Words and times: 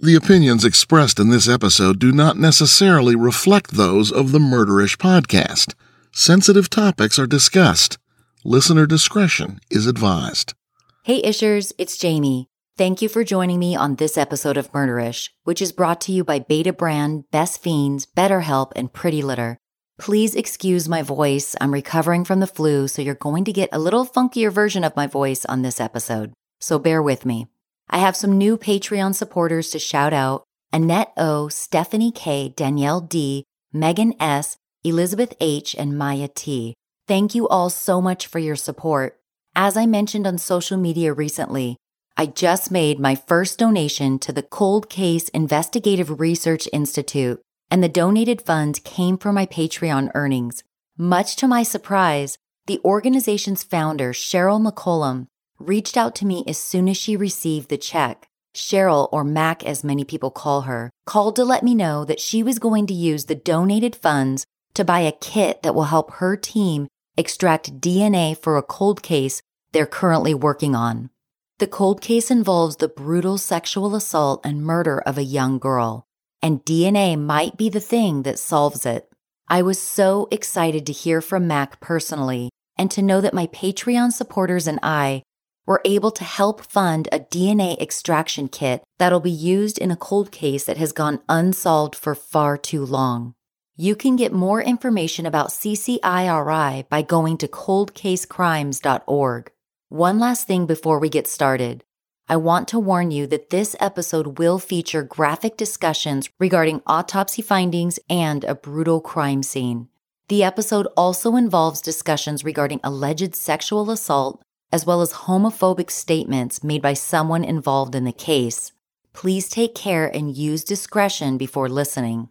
The 0.00 0.14
opinions 0.14 0.64
expressed 0.64 1.18
in 1.18 1.30
this 1.30 1.48
episode 1.48 1.98
do 1.98 2.12
not 2.12 2.36
necessarily 2.36 3.16
reflect 3.16 3.72
those 3.72 4.12
of 4.12 4.30
the 4.30 4.38
Murderish 4.38 4.96
podcast. 4.96 5.74
Sensitive 6.12 6.70
topics 6.70 7.18
are 7.18 7.26
discussed. 7.26 7.98
Listener 8.44 8.86
discretion 8.86 9.58
is 9.72 9.88
advised. 9.88 10.54
Hey 11.02 11.20
Ishers, 11.22 11.72
it's 11.78 11.96
Jami. 11.96 12.46
Thank 12.76 13.02
you 13.02 13.08
for 13.08 13.24
joining 13.24 13.58
me 13.58 13.74
on 13.74 13.96
this 13.96 14.16
episode 14.16 14.56
of 14.56 14.70
Murderish, 14.70 15.30
which 15.42 15.60
is 15.60 15.72
brought 15.72 16.00
to 16.02 16.12
you 16.12 16.22
by 16.22 16.38
Betabrand, 16.38 17.24
Best 17.32 17.60
Fiends, 17.60 18.06
BetterHelp, 18.06 18.70
and 18.76 18.92
Pretty 18.92 19.20
Litter. 19.20 19.58
Please 19.98 20.36
excuse 20.36 20.88
my 20.88 21.02
voice. 21.02 21.56
I'm 21.60 21.74
recovering 21.74 22.24
from 22.24 22.38
the 22.38 22.46
flu, 22.46 22.86
so 22.86 23.02
you're 23.02 23.16
going 23.16 23.44
to 23.46 23.52
get 23.52 23.68
a 23.72 23.80
little 23.80 24.06
funkier 24.06 24.52
version 24.52 24.84
of 24.84 24.94
my 24.94 25.08
voice 25.08 25.44
on 25.46 25.62
this 25.62 25.80
episode. 25.80 26.34
So 26.60 26.78
bear 26.78 27.02
with 27.02 27.26
me. 27.26 27.48
I 27.90 27.98
have 27.98 28.16
some 28.16 28.36
new 28.36 28.58
Patreon 28.58 29.14
supporters 29.14 29.70
to 29.70 29.78
shout 29.78 30.12
out 30.12 30.44
Annette 30.72 31.12
O, 31.16 31.48
Stephanie 31.48 32.12
K, 32.12 32.52
Danielle 32.54 33.00
D, 33.00 33.44
Megan 33.72 34.14
S, 34.20 34.58
Elizabeth 34.84 35.34
H, 35.40 35.74
and 35.78 35.96
Maya 35.96 36.28
T. 36.28 36.74
Thank 37.06 37.34
you 37.34 37.48
all 37.48 37.70
so 37.70 38.02
much 38.02 38.26
for 38.26 38.38
your 38.38 38.56
support. 38.56 39.18
As 39.56 39.76
I 39.76 39.86
mentioned 39.86 40.26
on 40.26 40.36
social 40.36 40.76
media 40.76 41.12
recently, 41.12 41.76
I 42.16 42.26
just 42.26 42.70
made 42.70 43.00
my 43.00 43.14
first 43.14 43.58
donation 43.58 44.18
to 44.18 44.32
the 44.32 44.42
Cold 44.42 44.90
Case 44.90 45.28
Investigative 45.30 46.20
Research 46.20 46.68
Institute, 46.72 47.40
and 47.70 47.82
the 47.82 47.88
donated 47.88 48.42
funds 48.42 48.80
came 48.80 49.16
from 49.16 49.34
my 49.34 49.46
Patreon 49.46 50.10
earnings. 50.14 50.62
Much 50.98 51.36
to 51.36 51.48
my 51.48 51.62
surprise, 51.62 52.36
the 52.66 52.80
organization's 52.84 53.62
founder, 53.62 54.12
Cheryl 54.12 54.60
McCollum, 54.60 55.28
reached 55.58 55.96
out 55.96 56.14
to 56.16 56.26
me 56.26 56.44
as 56.46 56.58
soon 56.58 56.88
as 56.88 56.96
she 56.96 57.16
received 57.16 57.68
the 57.68 57.78
check. 57.78 58.28
Cheryl, 58.54 59.08
or 59.12 59.24
Mac 59.24 59.64
as 59.64 59.84
many 59.84 60.04
people 60.04 60.30
call 60.30 60.62
her, 60.62 60.90
called 61.06 61.36
to 61.36 61.44
let 61.44 61.62
me 61.62 61.74
know 61.74 62.04
that 62.04 62.20
she 62.20 62.42
was 62.42 62.58
going 62.58 62.86
to 62.86 62.94
use 62.94 63.26
the 63.26 63.34
donated 63.34 63.94
funds 63.94 64.46
to 64.74 64.84
buy 64.84 65.00
a 65.00 65.12
kit 65.12 65.62
that 65.62 65.74
will 65.74 65.84
help 65.84 66.12
her 66.14 66.36
team 66.36 66.88
extract 67.16 67.80
DNA 67.80 68.36
for 68.36 68.56
a 68.56 68.62
cold 68.62 69.02
case 69.02 69.42
they're 69.72 69.86
currently 69.86 70.34
working 70.34 70.74
on. 70.74 71.10
The 71.58 71.66
cold 71.66 72.00
case 72.00 72.30
involves 72.30 72.76
the 72.76 72.88
brutal 72.88 73.38
sexual 73.38 73.94
assault 73.96 74.40
and 74.44 74.62
murder 74.62 75.00
of 75.00 75.18
a 75.18 75.24
young 75.24 75.58
girl, 75.58 76.06
and 76.40 76.64
DNA 76.64 77.18
might 77.18 77.56
be 77.56 77.68
the 77.68 77.80
thing 77.80 78.22
that 78.22 78.38
solves 78.38 78.86
it. 78.86 79.10
I 79.48 79.62
was 79.62 79.80
so 79.80 80.28
excited 80.30 80.86
to 80.86 80.92
hear 80.92 81.20
from 81.20 81.48
Mac 81.48 81.80
personally 81.80 82.50
and 82.76 82.90
to 82.92 83.02
know 83.02 83.20
that 83.20 83.34
my 83.34 83.48
Patreon 83.48 84.12
supporters 84.12 84.68
and 84.68 84.78
I 84.82 85.22
were 85.68 85.82
able 85.84 86.10
to 86.10 86.24
help 86.24 86.62
fund 86.62 87.06
a 87.12 87.20
DNA 87.20 87.78
extraction 87.78 88.48
kit 88.48 88.82
that'll 88.98 89.20
be 89.20 89.30
used 89.30 89.76
in 89.76 89.90
a 89.90 89.96
cold 89.96 90.32
case 90.32 90.64
that 90.64 90.78
has 90.78 90.92
gone 90.92 91.20
unsolved 91.28 91.94
for 91.94 92.14
far 92.14 92.56
too 92.56 92.82
long. 92.82 93.34
You 93.76 93.94
can 93.94 94.16
get 94.16 94.32
more 94.32 94.62
information 94.62 95.26
about 95.26 95.50
CCIRI 95.50 96.88
by 96.88 97.02
going 97.02 97.36
to 97.36 97.46
coldcasecrimes.org. 97.46 99.52
One 99.90 100.18
last 100.18 100.46
thing 100.46 100.64
before 100.64 100.98
we 100.98 101.10
get 101.10 101.28
started. 101.28 101.84
I 102.30 102.36
want 102.36 102.66
to 102.68 102.78
warn 102.78 103.10
you 103.10 103.26
that 103.26 103.50
this 103.50 103.76
episode 103.78 104.38
will 104.38 104.58
feature 104.58 105.02
graphic 105.02 105.58
discussions 105.58 106.30
regarding 106.40 106.80
autopsy 106.86 107.42
findings 107.42 107.98
and 108.08 108.42
a 108.44 108.54
brutal 108.54 109.02
crime 109.02 109.42
scene. 109.42 109.88
The 110.28 110.44
episode 110.44 110.86
also 110.96 111.36
involves 111.36 111.82
discussions 111.82 112.42
regarding 112.42 112.80
alleged 112.82 113.34
sexual 113.34 113.90
assault, 113.90 114.42
as 114.72 114.84
well 114.84 115.00
as 115.00 115.12
homophobic 115.12 115.90
statements 115.90 116.62
made 116.62 116.82
by 116.82 116.92
someone 116.92 117.44
involved 117.44 117.94
in 117.94 118.04
the 118.04 118.12
case. 118.12 118.72
Please 119.12 119.48
take 119.48 119.74
care 119.74 120.06
and 120.06 120.36
use 120.36 120.62
discretion 120.62 121.38
before 121.38 121.68
listening. 121.68 122.28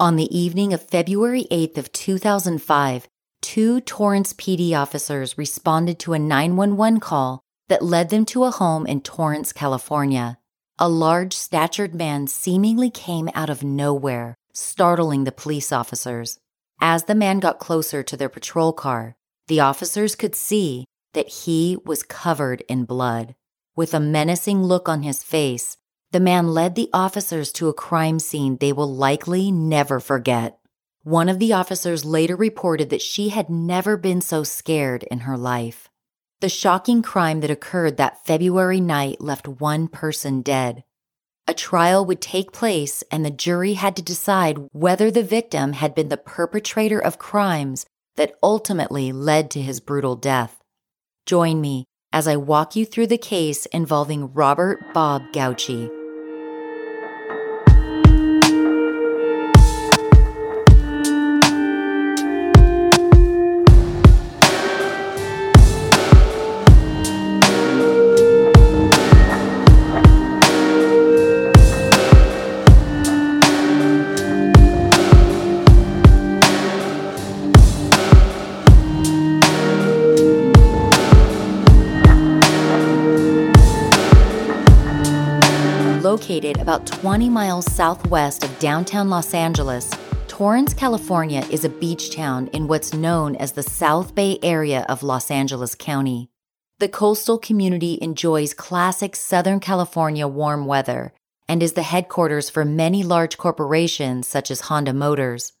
On 0.00 0.16
the 0.16 0.36
evening 0.36 0.72
of 0.72 0.88
February 0.88 1.46
8th 1.50 1.78
of 1.78 1.92
2005, 1.92 3.08
two 3.40 3.80
Torrance 3.80 4.32
PD 4.32 4.72
officers 4.72 5.38
responded 5.38 5.98
to 6.00 6.14
a 6.14 6.18
911 6.18 6.98
call 6.98 7.40
that 7.68 7.84
led 7.84 8.10
them 8.10 8.24
to 8.26 8.44
a 8.44 8.50
home 8.50 8.86
in 8.86 9.00
Torrance, 9.00 9.52
California. 9.52 10.38
A 10.78 10.88
large 10.88 11.34
statured 11.34 11.94
man 11.94 12.26
seemingly 12.26 12.90
came 12.90 13.28
out 13.34 13.48
of 13.48 13.62
nowhere, 13.62 14.34
startling 14.52 15.24
the 15.24 15.32
police 15.32 15.70
officers. 15.70 16.38
As 16.80 17.04
the 17.04 17.14
man 17.14 17.38
got 17.38 17.60
closer 17.60 18.02
to 18.02 18.16
their 18.16 18.28
patrol 18.28 18.72
car, 18.72 19.14
the 19.46 19.60
officers 19.60 20.16
could 20.16 20.34
see 20.34 20.84
that 21.14 21.28
he 21.28 21.78
was 21.84 22.02
covered 22.02 22.62
in 22.68 22.84
blood. 22.84 23.34
With 23.74 23.94
a 23.94 24.00
menacing 24.00 24.62
look 24.62 24.88
on 24.88 25.02
his 25.02 25.24
face, 25.24 25.76
the 26.12 26.20
man 26.20 26.54
led 26.54 26.74
the 26.74 26.90
officers 26.92 27.50
to 27.52 27.68
a 27.68 27.74
crime 27.74 28.20
scene 28.20 28.58
they 28.58 28.72
will 28.72 28.92
likely 28.94 29.50
never 29.50 29.98
forget. 29.98 30.58
One 31.02 31.28
of 31.28 31.38
the 31.38 31.52
officers 31.52 32.04
later 32.04 32.36
reported 32.36 32.90
that 32.90 33.02
she 33.02 33.30
had 33.30 33.50
never 33.50 33.96
been 33.96 34.20
so 34.20 34.44
scared 34.44 35.02
in 35.04 35.20
her 35.20 35.36
life. 35.36 35.88
The 36.40 36.48
shocking 36.48 37.02
crime 37.02 37.40
that 37.40 37.50
occurred 37.50 37.96
that 37.96 38.24
February 38.24 38.80
night 38.80 39.20
left 39.20 39.48
one 39.48 39.88
person 39.88 40.40
dead. 40.40 40.84
A 41.46 41.52
trial 41.52 42.06
would 42.06 42.22
take 42.22 42.52
place, 42.52 43.02
and 43.10 43.24
the 43.24 43.30
jury 43.30 43.74
had 43.74 43.96
to 43.96 44.02
decide 44.02 44.58
whether 44.72 45.10
the 45.10 45.22
victim 45.22 45.74
had 45.74 45.94
been 45.94 46.08
the 46.08 46.16
perpetrator 46.16 46.98
of 46.98 47.18
crimes 47.18 47.84
that 48.16 48.34
ultimately 48.42 49.12
led 49.12 49.50
to 49.50 49.60
his 49.60 49.80
brutal 49.80 50.16
death. 50.16 50.63
Join 51.26 51.60
me 51.60 51.86
as 52.12 52.28
I 52.28 52.36
walk 52.36 52.76
you 52.76 52.84
through 52.84 53.06
the 53.06 53.18
case 53.18 53.64
involving 53.66 54.32
Robert 54.34 54.92
Bob 54.92 55.22
Gauci. 55.32 56.03
Located 86.24 86.58
about 86.58 86.86
20 86.86 87.28
miles 87.28 87.70
southwest 87.70 88.44
of 88.44 88.58
downtown 88.58 89.10
Los 89.10 89.34
Angeles, 89.34 89.90
Torrance, 90.26 90.72
California 90.72 91.46
is 91.50 91.66
a 91.66 91.68
beach 91.68 92.16
town 92.16 92.46
in 92.54 92.66
what's 92.66 92.94
known 92.94 93.36
as 93.36 93.52
the 93.52 93.62
South 93.62 94.14
Bay 94.14 94.38
area 94.42 94.86
of 94.88 95.02
Los 95.02 95.30
Angeles 95.30 95.74
County. 95.74 96.30
The 96.78 96.88
coastal 96.88 97.36
community 97.36 97.98
enjoys 98.00 98.54
classic 98.54 99.16
Southern 99.16 99.60
California 99.60 100.26
warm 100.26 100.64
weather 100.64 101.12
and 101.46 101.62
is 101.62 101.74
the 101.74 101.82
headquarters 101.82 102.48
for 102.48 102.64
many 102.64 103.02
large 103.02 103.36
corporations 103.36 104.26
such 104.26 104.50
as 104.50 104.62
Honda 104.62 104.94
Motors. 104.94 105.52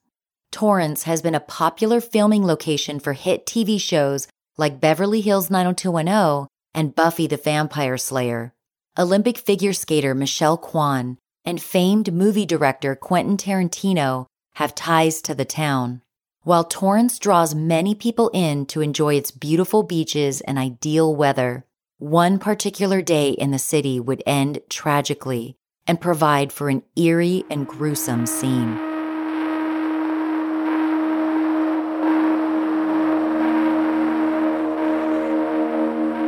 Torrance 0.50 1.02
has 1.02 1.20
been 1.20 1.34
a 1.34 1.40
popular 1.40 2.00
filming 2.00 2.46
location 2.46 2.98
for 3.00 3.12
hit 3.12 3.44
TV 3.44 3.78
shows 3.78 4.28
like 4.56 4.80
Beverly 4.80 5.20
Hills 5.20 5.50
90210 5.50 6.48
and 6.74 6.94
Buffy 6.94 7.26
the 7.26 7.36
Vampire 7.36 7.98
Slayer. 7.98 8.53
Olympic 8.96 9.36
figure 9.36 9.72
skater 9.72 10.14
Michelle 10.14 10.56
Kwan, 10.56 11.18
and 11.44 11.60
famed 11.60 12.12
movie 12.12 12.46
director 12.46 12.94
Quentin 12.94 13.36
Tarantino 13.36 14.26
have 14.54 14.74
ties 14.74 15.20
to 15.22 15.34
the 15.34 15.44
town. 15.44 16.00
While 16.42 16.62
Torrance 16.62 17.18
draws 17.18 17.56
many 17.56 17.96
people 17.96 18.30
in 18.32 18.66
to 18.66 18.82
enjoy 18.82 19.14
its 19.14 19.32
beautiful 19.32 19.82
beaches 19.82 20.40
and 20.42 20.58
ideal 20.58 21.14
weather, 21.16 21.66
one 21.98 22.38
particular 22.38 23.02
day 23.02 23.30
in 23.30 23.50
the 23.50 23.58
city 23.58 23.98
would 23.98 24.22
end 24.26 24.60
tragically 24.68 25.56
and 25.88 26.00
provide 26.00 26.52
for 26.52 26.68
an 26.68 26.82
eerie 26.94 27.44
and 27.50 27.66
gruesome 27.66 28.26
scene. 28.26 28.93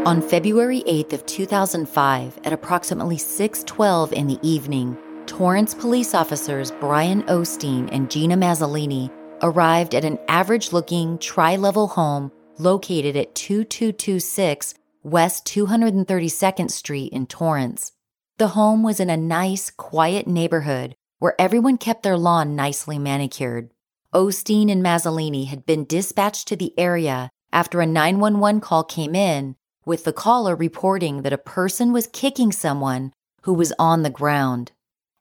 On 0.06 0.22
February 0.22 0.84
8th 0.86 1.14
of 1.14 1.26
2005, 1.26 2.38
at 2.44 2.52
approximately 2.52 3.16
6:12 3.16 4.12
in 4.12 4.28
the 4.28 4.38
evening, 4.40 4.96
Torrance 5.26 5.74
police 5.74 6.14
officers 6.14 6.70
Brian 6.78 7.24
Osteen 7.24 7.88
and 7.90 8.08
Gina 8.08 8.36
Mazzolini 8.36 9.10
arrived 9.42 9.96
at 9.96 10.04
an 10.04 10.20
average-looking 10.28 11.18
tri-level 11.18 11.88
home 11.88 12.30
located 12.56 13.16
at 13.16 13.34
2226 13.34 14.74
West 15.02 15.44
232nd 15.44 16.70
Street 16.70 17.12
in 17.12 17.26
Torrance. 17.26 17.90
The 18.38 18.54
home 18.54 18.84
was 18.84 19.00
in 19.00 19.10
a 19.10 19.16
nice, 19.16 19.70
quiet 19.70 20.28
neighborhood 20.28 20.94
where 21.18 21.34
everyone 21.36 21.78
kept 21.78 22.04
their 22.04 22.16
lawn 22.16 22.54
nicely 22.54 23.00
manicured. 23.00 23.72
Osteen 24.14 24.70
and 24.70 24.84
Mazzolini 24.84 25.48
had 25.48 25.66
been 25.66 25.84
dispatched 25.84 26.46
to 26.46 26.54
the 26.54 26.72
area 26.78 27.28
after 27.52 27.80
a 27.80 27.86
911 27.86 28.60
call 28.60 28.84
came 28.84 29.16
in 29.16 29.56
with 29.86 30.04
the 30.04 30.12
caller 30.12 30.54
reporting 30.54 31.22
that 31.22 31.32
a 31.32 31.38
person 31.38 31.92
was 31.92 32.08
kicking 32.08 32.52
someone 32.52 33.12
who 33.42 33.54
was 33.54 33.72
on 33.78 34.02
the 34.02 34.10
ground. 34.10 34.72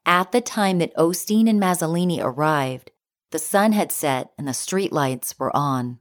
At 0.04 0.32
the 0.32 0.40
time 0.40 0.78
that 0.78 0.94
Osteen 0.96 1.48
and 1.48 1.60
Mazzolini 1.60 2.18
arrived, 2.20 2.90
the 3.30 3.38
sun 3.38 3.72
had 3.72 3.90
set 3.90 4.32
and 4.36 4.46
the 4.46 4.52
streetlights 4.52 5.38
were 5.38 5.54
on. 5.56 6.00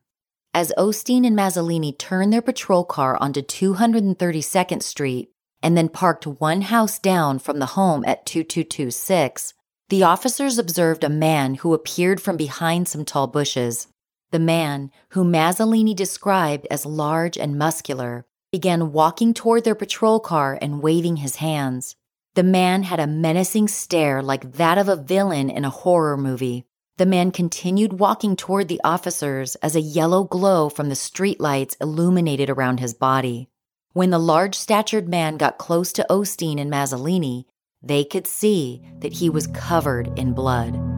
As 0.54 0.74
Osteen 0.78 1.26
and 1.26 1.38
Mazzolini 1.38 1.98
turned 1.98 2.34
their 2.34 2.42
patrol 2.42 2.84
car 2.84 3.18
onto 3.22 3.42
232nd 3.42 4.82
Street 4.82 5.30
and 5.62 5.78
then 5.78 5.90
parked 5.90 6.26
one 6.26 6.62
house 6.62 6.98
down 6.98 7.40
from 7.40 7.60
the 7.60 7.66
home 7.68 8.04
at 8.06 8.26
2226, 8.26 9.54
the 9.90 10.04
officers 10.04 10.58
observed 10.58 11.04
a 11.04 11.10
man 11.10 11.56
who 11.56 11.74
appeared 11.74 12.22
from 12.22 12.38
behind 12.38 12.88
some 12.88 13.06
tall 13.06 13.28
bushes. 13.28 13.88
The 14.32 14.40
man, 14.40 14.92
whom 15.10 15.32
Mazzolini 15.32 15.96
described 15.96 16.68
as 16.72 16.86
large 16.86 17.38
and 17.38 17.58
muscular, 17.58 18.26
began 18.56 18.94
walking 18.94 19.34
toward 19.34 19.66
their 19.66 19.76
patrol 19.76 20.18
car 20.18 20.58
and 20.62 20.82
waving 20.82 21.18
his 21.18 21.36
hands. 21.36 21.98
The 22.36 22.44
man 22.44 22.84
had 22.84 23.02
a 23.02 23.06
menacing 23.06 23.68
stare 23.68 24.22
like 24.22 24.54
that 24.54 24.78
of 24.78 24.88
a 24.88 24.96
villain 24.96 25.50
in 25.50 25.66
a 25.66 25.70
horror 25.70 26.16
movie. 26.16 26.64
The 26.96 27.06
man 27.06 27.32
continued 27.32 28.00
walking 28.00 28.38
toward 28.38 28.70
the 28.70 28.80
officers 28.82 29.56
as 29.56 29.76
a 29.76 29.82
yellow 29.82 30.24
glow 30.24 30.70
from 30.70 30.88
the 30.88 30.96
streetlights 30.96 31.76
illuminated 31.82 32.50
around 32.50 32.80
his 32.80 32.94
body. 32.94 33.50
When 33.92 34.12
the 34.12 34.20
large 34.20 34.56
statured 34.56 35.10
man 35.10 35.36
got 35.36 35.58
close 35.58 35.92
to 35.92 36.08
Osteen 36.10 36.58
and 36.58 36.72
Mazzolini, 36.72 37.44
they 37.84 38.06
could 38.06 38.26
see 38.26 38.82
that 39.00 39.12
he 39.12 39.30
was 39.30 39.48
covered 39.48 40.18
in 40.18 40.32
blood. 40.32 40.95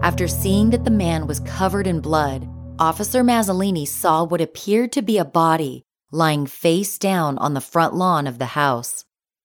After 0.00 0.28
seeing 0.28 0.70
that 0.70 0.84
the 0.84 0.90
man 0.92 1.26
was 1.26 1.40
covered 1.40 1.86
in 1.88 2.00
blood, 2.00 2.48
Officer 2.78 3.24
Mazzolini 3.24 3.86
saw 3.86 4.22
what 4.22 4.40
appeared 4.40 4.92
to 4.92 5.02
be 5.02 5.18
a 5.18 5.24
body 5.24 5.82
lying 6.12 6.46
face 6.46 6.98
down 6.98 7.36
on 7.38 7.54
the 7.54 7.60
front 7.60 7.94
lawn 7.94 8.26
of 8.28 8.38
the 8.38 8.46
house. 8.46 9.04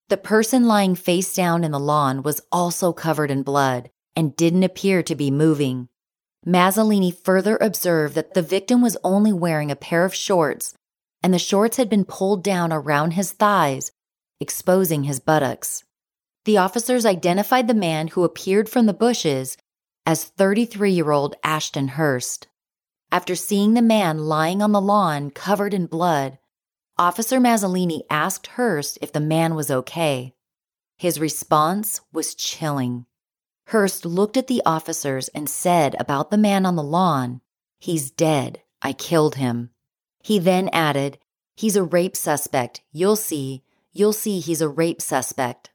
The 0.09 0.17
person 0.17 0.67
lying 0.67 0.93
face 0.93 1.33
down 1.33 1.63
in 1.63 1.71
the 1.71 1.79
lawn 1.79 2.21
was 2.21 2.39
also 2.51 2.93
covered 2.93 3.31
in 3.31 3.41
blood 3.41 3.89
and 4.15 4.35
didn't 4.35 4.63
appear 4.63 5.01
to 5.03 5.15
be 5.15 5.31
moving. 5.31 5.89
Mazzolini 6.45 7.11
further 7.11 7.57
observed 7.59 8.13
that 8.13 8.35
the 8.35 8.43
victim 8.43 8.81
was 8.81 8.97
only 9.03 9.33
wearing 9.33 9.71
a 9.71 9.75
pair 9.75 10.05
of 10.05 10.13
shorts, 10.13 10.75
and 11.23 11.33
the 11.33 11.39
shorts 11.39 11.77
had 11.77 11.89
been 11.89 12.05
pulled 12.05 12.43
down 12.43 12.71
around 12.71 13.11
his 13.11 13.31
thighs, 13.31 13.91
exposing 14.39 15.05
his 15.05 15.19
buttocks. 15.19 15.83
The 16.45 16.57
officers 16.57 17.05
identified 17.05 17.67
the 17.67 17.73
man 17.73 18.09
who 18.09 18.23
appeared 18.23 18.69
from 18.69 18.85
the 18.85 18.93
bushes 18.93 19.57
as 20.05 20.23
33 20.23 20.91
year 20.91 21.11
old 21.11 21.35
Ashton 21.43 21.89
Hurst. 21.89 22.47
After 23.11 23.35
seeing 23.35 23.73
the 23.73 23.81
man 23.81 24.25
lying 24.25 24.61
on 24.61 24.71
the 24.71 24.81
lawn 24.81 25.29
covered 25.29 25.73
in 25.73 25.85
blood, 25.85 26.39
Officer 26.97 27.39
Mazzolini 27.39 28.01
asked 28.09 28.47
Hurst 28.47 28.97
if 29.01 29.11
the 29.11 29.19
man 29.19 29.55
was 29.55 29.71
okay. 29.71 30.35
His 30.97 31.19
response 31.19 32.01
was 32.11 32.35
chilling. 32.35 33.05
Hurst 33.67 34.05
looked 34.05 34.37
at 34.37 34.47
the 34.47 34.61
officers 34.65 35.27
and 35.29 35.49
said 35.49 35.95
about 35.99 36.31
the 36.31 36.37
man 36.37 36.65
on 36.65 36.75
the 36.75 36.83
lawn, 36.83 37.41
He's 37.79 38.11
dead. 38.11 38.61
I 38.81 38.93
killed 38.93 39.35
him. 39.35 39.71
He 40.21 40.39
then 40.39 40.69
added, 40.71 41.17
He's 41.55 41.75
a 41.75 41.83
rape 41.83 42.15
suspect. 42.15 42.81
You'll 42.91 43.15
see. 43.15 43.63
You'll 43.91 44.13
see 44.13 44.39
he's 44.39 44.61
a 44.61 44.69
rape 44.69 45.01
suspect. 45.01 45.69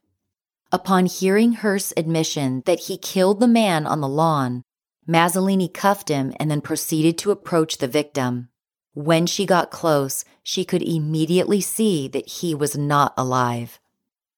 Upon 0.71 1.07
hearing 1.07 1.53
Hurst's 1.53 1.93
admission 1.97 2.61
that 2.65 2.81
he 2.81 2.97
killed 2.97 3.39
the 3.39 3.47
man 3.47 3.87
on 3.87 4.01
the 4.01 4.07
lawn, 4.07 4.63
Mazzolini 5.07 5.73
cuffed 5.73 6.09
him 6.09 6.31
and 6.39 6.51
then 6.51 6.61
proceeded 6.61 7.17
to 7.19 7.31
approach 7.31 7.79
the 7.79 7.87
victim. 7.87 8.49
When 8.93 9.25
she 9.25 9.47
got 9.47 9.71
close, 9.71 10.23
she 10.43 10.63
could 10.63 10.83
immediately 10.83 11.61
see 11.61 12.07
that 12.09 12.27
he 12.27 12.53
was 12.53 12.77
not 12.77 13.13
alive. 13.17 13.79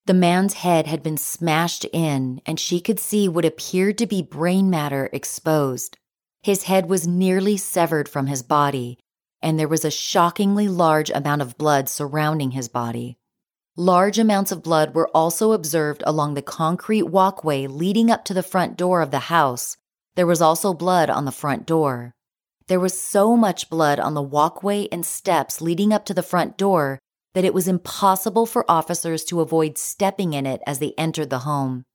The 0.05 0.13
man's 0.13 0.53
head 0.53 0.87
had 0.87 1.03
been 1.03 1.17
smashed 1.17 1.85
in, 1.91 2.41
and 2.45 2.59
she 2.59 2.79
could 2.79 2.99
see 2.99 3.27
what 3.27 3.45
appeared 3.45 3.97
to 3.97 4.07
be 4.07 4.21
brain 4.21 4.69
matter 4.69 5.09
exposed. 5.11 5.97
His 6.41 6.63
head 6.63 6.89
was 6.89 7.05
nearly 7.05 7.57
severed 7.57 8.07
from 8.07 8.27
his 8.27 8.41
body, 8.41 8.97
and 9.41 9.59
there 9.59 9.67
was 9.67 9.83
a 9.83 9.91
shockingly 9.91 10.67
large 10.67 11.09
amount 11.09 11.41
of 11.41 11.57
blood 11.57 11.89
surrounding 11.89 12.51
his 12.51 12.67
body. 12.67 13.17
Large 13.77 14.19
amounts 14.19 14.51
of 14.51 14.63
blood 14.63 14.93
were 14.93 15.09
also 15.15 15.53
observed 15.53 16.03
along 16.05 16.33
the 16.33 16.41
concrete 16.41 17.03
walkway 17.03 17.67
leading 17.67 18.11
up 18.11 18.25
to 18.25 18.33
the 18.33 18.43
front 18.43 18.75
door 18.75 19.01
of 19.01 19.11
the 19.11 19.31
house. 19.31 19.77
There 20.15 20.27
was 20.27 20.41
also 20.41 20.73
blood 20.73 21.09
on 21.09 21.23
the 21.23 21.31
front 21.31 21.65
door. 21.65 22.13
There 22.67 22.81
was 22.81 22.99
so 22.99 23.37
much 23.37 23.69
blood 23.69 23.97
on 23.97 24.13
the 24.13 24.21
walkway 24.21 24.89
and 24.91 25.05
steps 25.05 25.61
leading 25.61 25.93
up 25.93 26.03
to 26.05 26.13
the 26.13 26.21
front 26.21 26.57
door 26.57 26.99
that 27.33 27.45
it 27.45 27.53
was 27.53 27.69
impossible 27.69 28.45
for 28.45 28.69
officers 28.69 29.23
to 29.25 29.39
avoid 29.39 29.77
stepping 29.77 30.33
in 30.33 30.45
it 30.45 30.61
as 30.67 30.79
they 30.79 30.93
entered 30.97 31.29
the 31.29 31.39
home. 31.39 31.85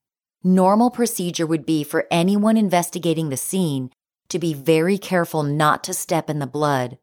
Normal 0.43 0.89
procedure 0.89 1.45
would 1.45 1.65
be 1.65 1.83
for 1.83 2.07
anyone 2.09 2.57
investigating 2.57 3.29
the 3.29 3.37
scene 3.37 3.91
to 4.29 4.39
be 4.39 4.55
very 4.55 4.97
careful 4.97 5.43
not 5.43 5.83
to 5.83 5.93
step 5.93 6.27
in 6.27 6.39
the 6.39 6.47
blood. 6.47 6.97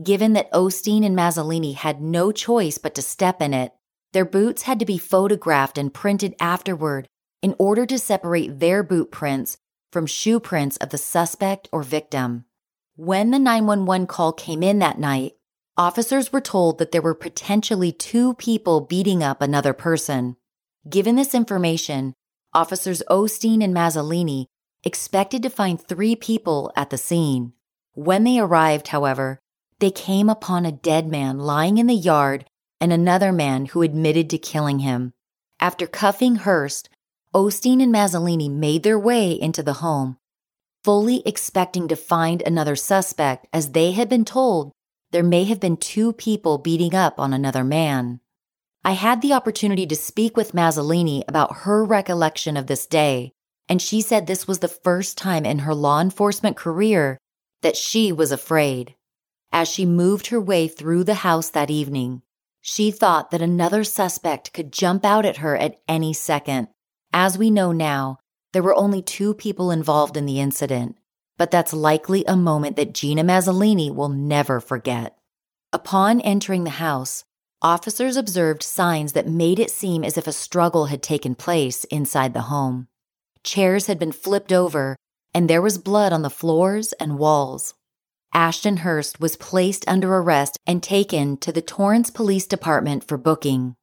Given 0.00 0.32
that 0.34 0.50
Osteen 0.52 1.04
and 1.04 1.16
Mazzolini 1.16 1.74
had 1.74 2.00
no 2.00 2.30
choice 2.30 2.78
but 2.78 2.94
to 2.94 3.02
step 3.02 3.42
in 3.42 3.52
it, 3.52 3.72
their 4.12 4.24
boots 4.24 4.62
had 4.62 4.78
to 4.78 4.86
be 4.86 4.98
photographed 4.98 5.78
and 5.78 5.92
printed 5.92 6.34
afterward 6.38 7.06
in 7.42 7.54
order 7.58 7.84
to 7.86 7.98
separate 7.98 8.60
their 8.60 8.82
boot 8.82 9.10
prints 9.10 9.56
from 9.90 10.06
shoe 10.06 10.40
prints 10.40 10.76
of 10.78 10.90
the 10.90 10.98
suspect 10.98 11.68
or 11.72 11.82
victim. 11.82 12.44
When 12.96 13.30
the 13.30 13.38
911 13.38 14.06
call 14.06 14.32
came 14.32 14.62
in 14.62 14.78
that 14.78 14.98
night, 14.98 15.32
officers 15.76 16.32
were 16.32 16.40
told 16.40 16.78
that 16.78 16.92
there 16.92 17.02
were 17.02 17.14
potentially 17.14 17.92
two 17.92 18.34
people 18.34 18.82
beating 18.82 19.22
up 19.22 19.40
another 19.40 19.72
person. 19.72 20.36
Given 20.88 21.16
this 21.16 21.34
information, 21.34 22.14
officers 22.52 23.02
Osteen 23.10 23.62
and 23.62 23.74
Mazzolini 23.74 24.46
expected 24.84 25.42
to 25.42 25.50
find 25.50 25.80
three 25.80 26.16
people 26.16 26.72
at 26.76 26.90
the 26.90 26.98
scene. 26.98 27.52
When 27.94 28.24
they 28.24 28.38
arrived, 28.38 28.88
however, 28.88 29.38
they 29.78 29.90
came 29.90 30.28
upon 30.28 30.64
a 30.64 30.72
dead 30.72 31.06
man 31.06 31.38
lying 31.38 31.78
in 31.78 31.86
the 31.86 31.94
yard 31.94 32.44
and 32.82 32.92
another 32.92 33.32
man 33.32 33.64
who 33.64 33.80
admitted 33.80 34.28
to 34.28 34.36
killing 34.36 34.80
him. 34.80 35.14
After 35.58 35.86
cuffing 35.86 36.36
Hurst, 36.36 36.90
Osteen 37.34 37.82
and 37.82 37.94
Mazzolini 37.94 38.50
made 38.50 38.82
their 38.82 38.98
way 38.98 39.32
into 39.32 39.62
the 39.62 39.80
home 39.84 40.18
fully 40.84 41.22
expecting 41.24 41.88
to 41.88 41.96
find 41.96 42.42
another 42.42 42.76
suspect, 42.76 43.46
as 43.52 43.70
they 43.70 43.92
had 43.92 44.08
been 44.08 44.24
told 44.24 44.72
there 45.12 45.22
may 45.22 45.44
have 45.44 45.60
been 45.60 45.76
two 45.76 46.12
people 46.12 46.58
beating 46.58 46.94
up 46.94 47.20
on 47.20 47.32
another 47.32 47.62
man. 47.62 48.20
I 48.84 48.92
had 48.92 49.22
the 49.22 49.32
opportunity 49.32 49.86
to 49.86 49.96
speak 49.96 50.36
with 50.36 50.52
Mazzolini 50.52 51.22
about 51.28 51.58
her 51.58 51.84
recollection 51.84 52.56
of 52.56 52.66
this 52.66 52.86
day, 52.86 53.32
and 53.68 53.80
she 53.80 54.00
said 54.00 54.26
this 54.26 54.48
was 54.48 54.58
the 54.58 54.68
first 54.68 55.16
time 55.16 55.44
in 55.44 55.60
her 55.60 55.74
law 55.74 56.00
enforcement 56.00 56.56
career 56.56 57.18
that 57.60 57.76
she 57.76 58.10
was 58.10 58.32
afraid. 58.32 58.96
As 59.52 59.68
she 59.68 59.86
moved 59.86 60.28
her 60.28 60.40
way 60.40 60.66
through 60.66 61.04
the 61.04 61.14
house 61.14 61.50
that 61.50 61.70
evening, 61.70 62.22
she 62.62 62.92
thought 62.92 63.32
that 63.32 63.42
another 63.42 63.82
suspect 63.82 64.52
could 64.54 64.72
jump 64.72 65.04
out 65.04 65.26
at 65.26 65.38
her 65.38 65.56
at 65.56 65.80
any 65.88 66.12
second. 66.12 66.68
As 67.12 67.36
we 67.36 67.50
know 67.50 67.72
now, 67.72 68.18
there 68.52 68.62
were 68.62 68.74
only 68.74 69.02
two 69.02 69.34
people 69.34 69.70
involved 69.70 70.16
in 70.16 70.26
the 70.26 70.40
incident, 70.40 70.96
but 71.36 71.50
that's 71.50 71.72
likely 71.72 72.24
a 72.24 72.36
moment 72.36 72.76
that 72.76 72.94
Gina 72.94 73.24
Mazzolini 73.24 73.92
will 73.92 74.08
never 74.08 74.60
forget. 74.60 75.16
Upon 75.72 76.20
entering 76.20 76.62
the 76.62 76.70
house, 76.70 77.24
officers 77.60 78.16
observed 78.16 78.62
signs 78.62 79.12
that 79.14 79.26
made 79.26 79.58
it 79.58 79.70
seem 79.70 80.04
as 80.04 80.16
if 80.16 80.26
a 80.26 80.32
struggle 80.32 80.86
had 80.86 81.02
taken 81.02 81.34
place 81.34 81.84
inside 81.84 82.32
the 82.32 82.42
home. 82.42 82.86
Chairs 83.42 83.88
had 83.88 83.98
been 83.98 84.12
flipped 84.12 84.52
over, 84.52 84.96
and 85.34 85.50
there 85.50 85.62
was 85.62 85.78
blood 85.78 86.12
on 86.12 86.22
the 86.22 86.30
floors 86.30 86.92
and 86.94 87.18
walls. 87.18 87.74
Ashton 88.34 88.78
Hurst 88.78 89.20
was 89.20 89.36
placed 89.36 89.86
under 89.86 90.16
arrest 90.16 90.58
and 90.66 90.82
taken 90.82 91.36
to 91.38 91.52
the 91.52 91.60
Torrance 91.60 92.10
Police 92.10 92.46
Department 92.46 93.04
for 93.04 93.18
booking. 93.18 93.76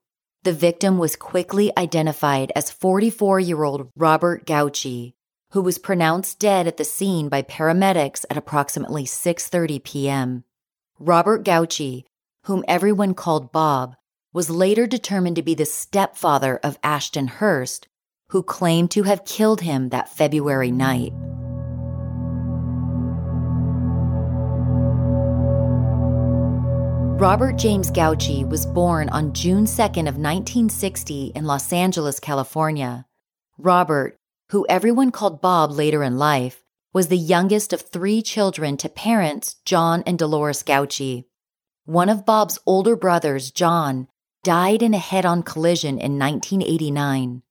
The 0.44 0.54
victim 0.54 0.98
was 0.98 1.16
quickly 1.16 1.72
identified 1.78 2.52
as 2.56 2.72
44 2.72 3.40
year 3.40 3.64
old 3.64 3.92
Robert 3.96 4.48
Gauci, 4.48 5.14
who 5.52 5.62
was 5.62 5.78
pronounced 5.78 6.40
dead 6.40 6.66
at 6.66 6.78
the 6.78 6.84
scene 6.84 7.30
by 7.30 7.44
paramedics 7.44 8.26
at 8.30 8.38
approximately 8.38 9.04
6:30 9.04 9.84
p.m. 9.84 10.44
Robert 10.98 11.44
Gauci, 11.44 12.06
whom 12.46 12.64
everyone 12.68 13.14
called 13.14 13.52
Bob, 13.52 13.96
was 14.34 14.50
later 14.50 14.88
determined 14.88 15.36
to 15.36 15.44
be 15.44 15.54
the 15.54 15.66
stepfather 15.66 16.60
of 16.64 16.80
Ashton 16.82 17.28
Hurst, 17.28 17.88
who 18.30 18.42
claimed 18.42 18.90
to 18.92 19.04
have 19.04 19.26
killed 19.26 19.62
him 19.62 19.90
that 19.90 20.10
February 20.10 20.72
night. 20.72 21.14
Robert 27.20 27.58
James 27.58 27.92
Gauci 27.92 28.48
was 28.48 28.66
born 28.66 29.10
on 29.10 29.34
June 29.34 29.66
2nd 29.66 30.08
of 30.08 30.16
1960 30.16 31.34
in 31.36 31.44
Los 31.44 31.74
Angeles, 31.74 32.18
California. 32.18 33.06
Robert, 33.58 34.16
who 34.52 34.66
everyone 34.70 35.12
called 35.12 35.42
Bob 35.42 35.70
later 35.70 36.02
in 36.02 36.18
life, 36.18 36.64
was 36.94 37.10
the 37.10 37.18
youngest 37.18 37.74
of 37.74 37.82
three 37.82 38.22
children 38.22 38.78
to 38.78 38.88
parents 38.88 39.58
John 39.66 40.02
and 40.06 40.18
Dolores 40.18 40.64
Gauci. 40.64 41.26
One 41.84 42.08
of 42.08 42.26
Bob's 42.26 42.58
older 42.66 42.96
brothers, 42.96 43.52
John, 43.52 44.08
died 44.46 44.82
in 44.82 44.94
a 44.94 44.98
head 44.98 45.26
on 45.26 45.44
collision 45.44 46.00
in 46.00 46.18
1989. 46.18 47.42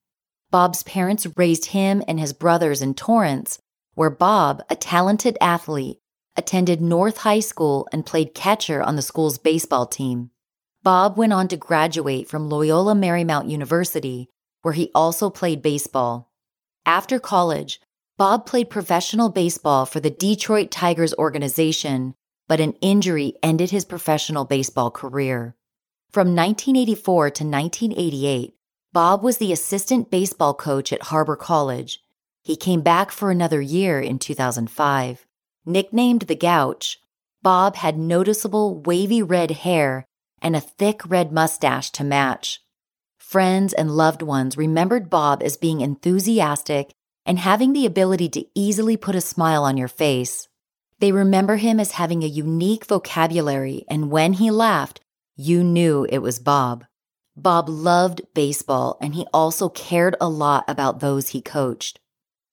Bob's 0.50 0.82
parents 0.84 1.26
raised 1.36 1.66
him 1.66 2.02
and 2.08 2.18
his 2.18 2.32
brothers 2.32 2.80
in 2.80 2.94
Torrance, 2.94 3.58
where 3.92 4.08
Bob, 4.08 4.62
a 4.70 4.76
talented 4.76 5.36
athlete, 5.42 5.98
attended 6.38 6.80
North 6.80 7.18
High 7.18 7.40
School 7.40 7.86
and 7.92 8.06
played 8.06 8.34
catcher 8.34 8.80
on 8.80 8.96
the 8.96 9.02
school's 9.02 9.36
baseball 9.36 9.84
team. 9.84 10.30
Bob 10.82 11.18
went 11.18 11.32
on 11.32 11.48
to 11.48 11.56
graduate 11.56 12.28
from 12.28 12.48
Loyola 12.48 12.94
Marymount 12.94 13.50
University, 13.50 14.30
where 14.62 14.74
he 14.74 14.90
also 14.94 15.28
played 15.28 15.60
baseball. 15.60 16.32
After 16.86 17.18
college, 17.18 17.80
Bob 18.16 18.46
played 18.46 18.70
professional 18.70 19.28
baseball 19.28 19.84
for 19.84 20.00
the 20.00 20.10
Detroit 20.10 20.70
Tigers 20.70 21.12
organization, 21.14 22.14
but 22.48 22.60
an 22.60 22.72
injury 22.80 23.34
ended 23.42 23.70
his 23.70 23.84
professional 23.84 24.44
baseball 24.44 24.90
career. 24.90 25.54
From 26.10 26.34
1984 26.34 27.30
to 27.30 27.44
1988, 27.44 28.54
Bob 28.92 29.22
was 29.22 29.38
the 29.38 29.52
assistant 29.52 30.10
baseball 30.10 30.54
coach 30.54 30.92
at 30.92 31.02
Harbor 31.02 31.36
College. 31.36 32.00
He 32.42 32.56
came 32.56 32.80
back 32.80 33.10
for 33.10 33.30
another 33.30 33.60
year 33.60 34.00
in 34.00 34.18
2005. 34.18 35.26
Nicknamed 35.68 36.22
the 36.22 36.34
Gouch, 36.34 36.98
Bob 37.42 37.76
had 37.76 37.98
noticeable 37.98 38.80
wavy 38.80 39.22
red 39.22 39.50
hair 39.50 40.06
and 40.40 40.56
a 40.56 40.62
thick 40.62 41.02
red 41.06 41.30
mustache 41.30 41.90
to 41.90 42.02
match. 42.02 42.60
Friends 43.18 43.74
and 43.74 43.90
loved 43.90 44.22
ones 44.22 44.56
remembered 44.56 45.10
Bob 45.10 45.42
as 45.42 45.58
being 45.58 45.82
enthusiastic 45.82 46.94
and 47.26 47.38
having 47.38 47.74
the 47.74 47.84
ability 47.84 48.30
to 48.30 48.46
easily 48.54 48.96
put 48.96 49.14
a 49.14 49.20
smile 49.20 49.62
on 49.62 49.76
your 49.76 49.88
face. 49.88 50.48
They 51.00 51.12
remember 51.12 51.56
him 51.56 51.78
as 51.78 51.92
having 51.92 52.22
a 52.22 52.28
unique 52.28 52.86
vocabulary, 52.86 53.84
and 53.90 54.10
when 54.10 54.32
he 54.32 54.50
laughed, 54.50 55.02
you 55.36 55.62
knew 55.62 56.06
it 56.08 56.20
was 56.20 56.38
Bob. 56.38 56.86
Bob 57.36 57.68
loved 57.68 58.22
baseball, 58.32 58.96
and 59.02 59.14
he 59.14 59.26
also 59.34 59.68
cared 59.68 60.16
a 60.18 60.30
lot 60.30 60.64
about 60.66 61.00
those 61.00 61.28
he 61.28 61.42
coached. 61.42 62.00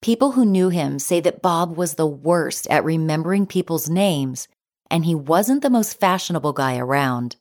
People 0.01 0.33
who 0.33 0.45
knew 0.45 0.69
him 0.69 0.99
say 0.99 1.19
that 1.21 1.41
Bob 1.41 1.75
was 1.75 1.95
the 1.95 2.07
worst 2.07 2.67
at 2.67 2.83
remembering 2.83 3.45
people's 3.45 3.89
names, 3.89 4.47
and 4.89 5.05
he 5.05 5.15
wasn't 5.15 5.61
the 5.61 5.69
most 5.69 5.99
fashionable 5.99 6.53
guy 6.53 6.77
around. 6.77 7.37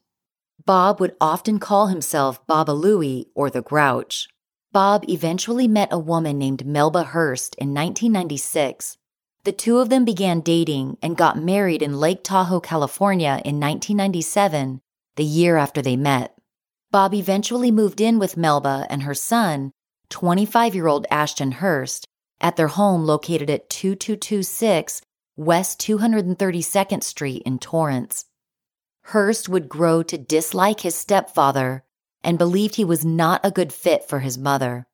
Bob 0.65 0.99
would 1.01 1.15
often 1.21 1.59
call 1.59 1.89
himself 1.89 2.45
Baba 2.47 2.73
Louie 2.73 3.27
or 3.35 3.51
the 3.51 3.61
Grouch. 3.61 4.29
Bob 4.73 5.05
eventually 5.09 5.69
met 5.69 5.93
a 5.93 5.99
woman 5.99 6.39
named 6.39 6.67
Melba 6.67 7.05
Hurst 7.05 7.55
in 7.57 7.75
1996. 7.75 8.97
The 9.45 9.53
two 9.53 9.79
of 9.79 9.91
them 9.91 10.07
began 10.07 10.41
dating 10.41 10.97
and 11.03 11.19
got 11.19 11.39
married 11.39 11.83
in 11.83 12.01
Lake 12.01 12.25
Tahoe, 12.25 12.61
California 12.61 13.43
in 13.45 13.61
1997, 13.61 14.81
the 15.17 15.25
year 15.25 15.59
after 15.59 15.83
they 15.83 15.97
met. 15.97 16.35
Bob 16.91 17.13
eventually 17.13 17.71
moved 17.71 18.01
in 18.01 18.19
with 18.19 18.39
Melba 18.39 18.87
and 18.89 19.03
her 19.03 19.15
son, 19.15 19.71
25 20.09 20.75
year 20.75 20.87
old 20.87 21.07
Ashton 21.11 21.53
Hurst, 21.53 22.09
at 22.45 22.57
their 22.57 22.69
home 22.69 23.07
located 23.07 23.49
at 23.49 23.71
2226 23.71 25.01
West 25.35 25.81
232nd 25.81 27.03
Street 27.03 27.43
in 27.47 27.59
Torrance. 27.59 28.27
Hurst 29.07 29.49
would 29.49 29.67
grow 29.67 30.03
to 30.03 30.19
dislike 30.19 30.81
his 30.81 30.95
stepfather 30.95 31.85
and 32.23 32.37
believed 32.37 32.75
he 32.75 32.85
was 32.85 33.03
not 33.03 33.41
a 33.43 33.51
good 33.51 33.73
fit 33.73 34.07
for 34.07 34.21
his 34.21 34.37
mother. 34.37 34.87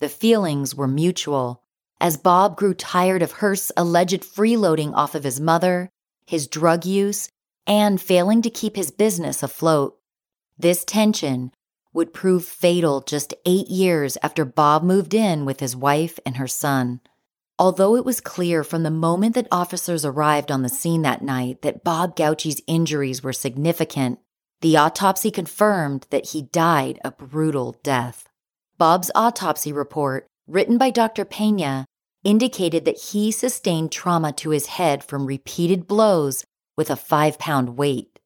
The 0.00 0.10
feelings 0.10 0.74
were 0.74 0.86
mutual, 0.86 1.62
as 1.98 2.18
Bob 2.18 2.58
grew 2.58 2.74
tired 2.74 3.22
of 3.22 3.32
Hurst's 3.32 3.72
alleged 3.74 4.22
freeloading 4.22 4.92
off 4.94 5.14
of 5.14 5.24
his 5.24 5.40
mother, 5.40 5.88
his 6.26 6.46
drug 6.46 6.84
use, 6.84 7.30
and 7.66 8.00
failing 8.00 8.42
to 8.42 8.50
keep 8.50 8.76
his 8.76 8.90
business 8.90 9.42
afloat. 9.42 9.98
This 10.58 10.84
tension 10.84 11.52
would 11.98 12.14
prove 12.14 12.44
fatal 12.44 13.00
just 13.00 13.34
eight 13.44 13.66
years 13.66 14.16
after 14.22 14.44
Bob 14.44 14.84
moved 14.84 15.14
in 15.14 15.44
with 15.44 15.58
his 15.58 15.74
wife 15.74 16.20
and 16.24 16.36
her 16.36 16.46
son. 16.46 17.00
Although 17.58 17.96
it 17.96 18.04
was 18.04 18.20
clear 18.20 18.62
from 18.62 18.84
the 18.84 18.90
moment 18.90 19.34
that 19.34 19.48
officers 19.50 20.04
arrived 20.04 20.52
on 20.52 20.62
the 20.62 20.68
scene 20.68 21.02
that 21.02 21.22
night 21.22 21.62
that 21.62 21.82
Bob 21.82 22.14
Gauci's 22.14 22.62
injuries 22.68 23.24
were 23.24 23.32
significant, 23.32 24.20
the 24.60 24.76
autopsy 24.76 25.32
confirmed 25.32 26.06
that 26.10 26.26
he 26.26 26.42
died 26.42 27.00
a 27.04 27.10
brutal 27.10 27.76
death. 27.82 28.28
Bob's 28.78 29.10
autopsy 29.16 29.72
report, 29.72 30.28
written 30.46 30.78
by 30.78 30.90
Dr. 30.90 31.24
Pena, 31.24 31.84
indicated 32.22 32.84
that 32.84 33.10
he 33.10 33.32
sustained 33.32 33.90
trauma 33.90 34.32
to 34.34 34.50
his 34.50 34.66
head 34.66 35.02
from 35.02 35.26
repeated 35.26 35.88
blows 35.88 36.44
with 36.76 36.90
a 36.90 36.96
five 36.96 37.40
pound 37.40 37.76
weight. 37.76 38.20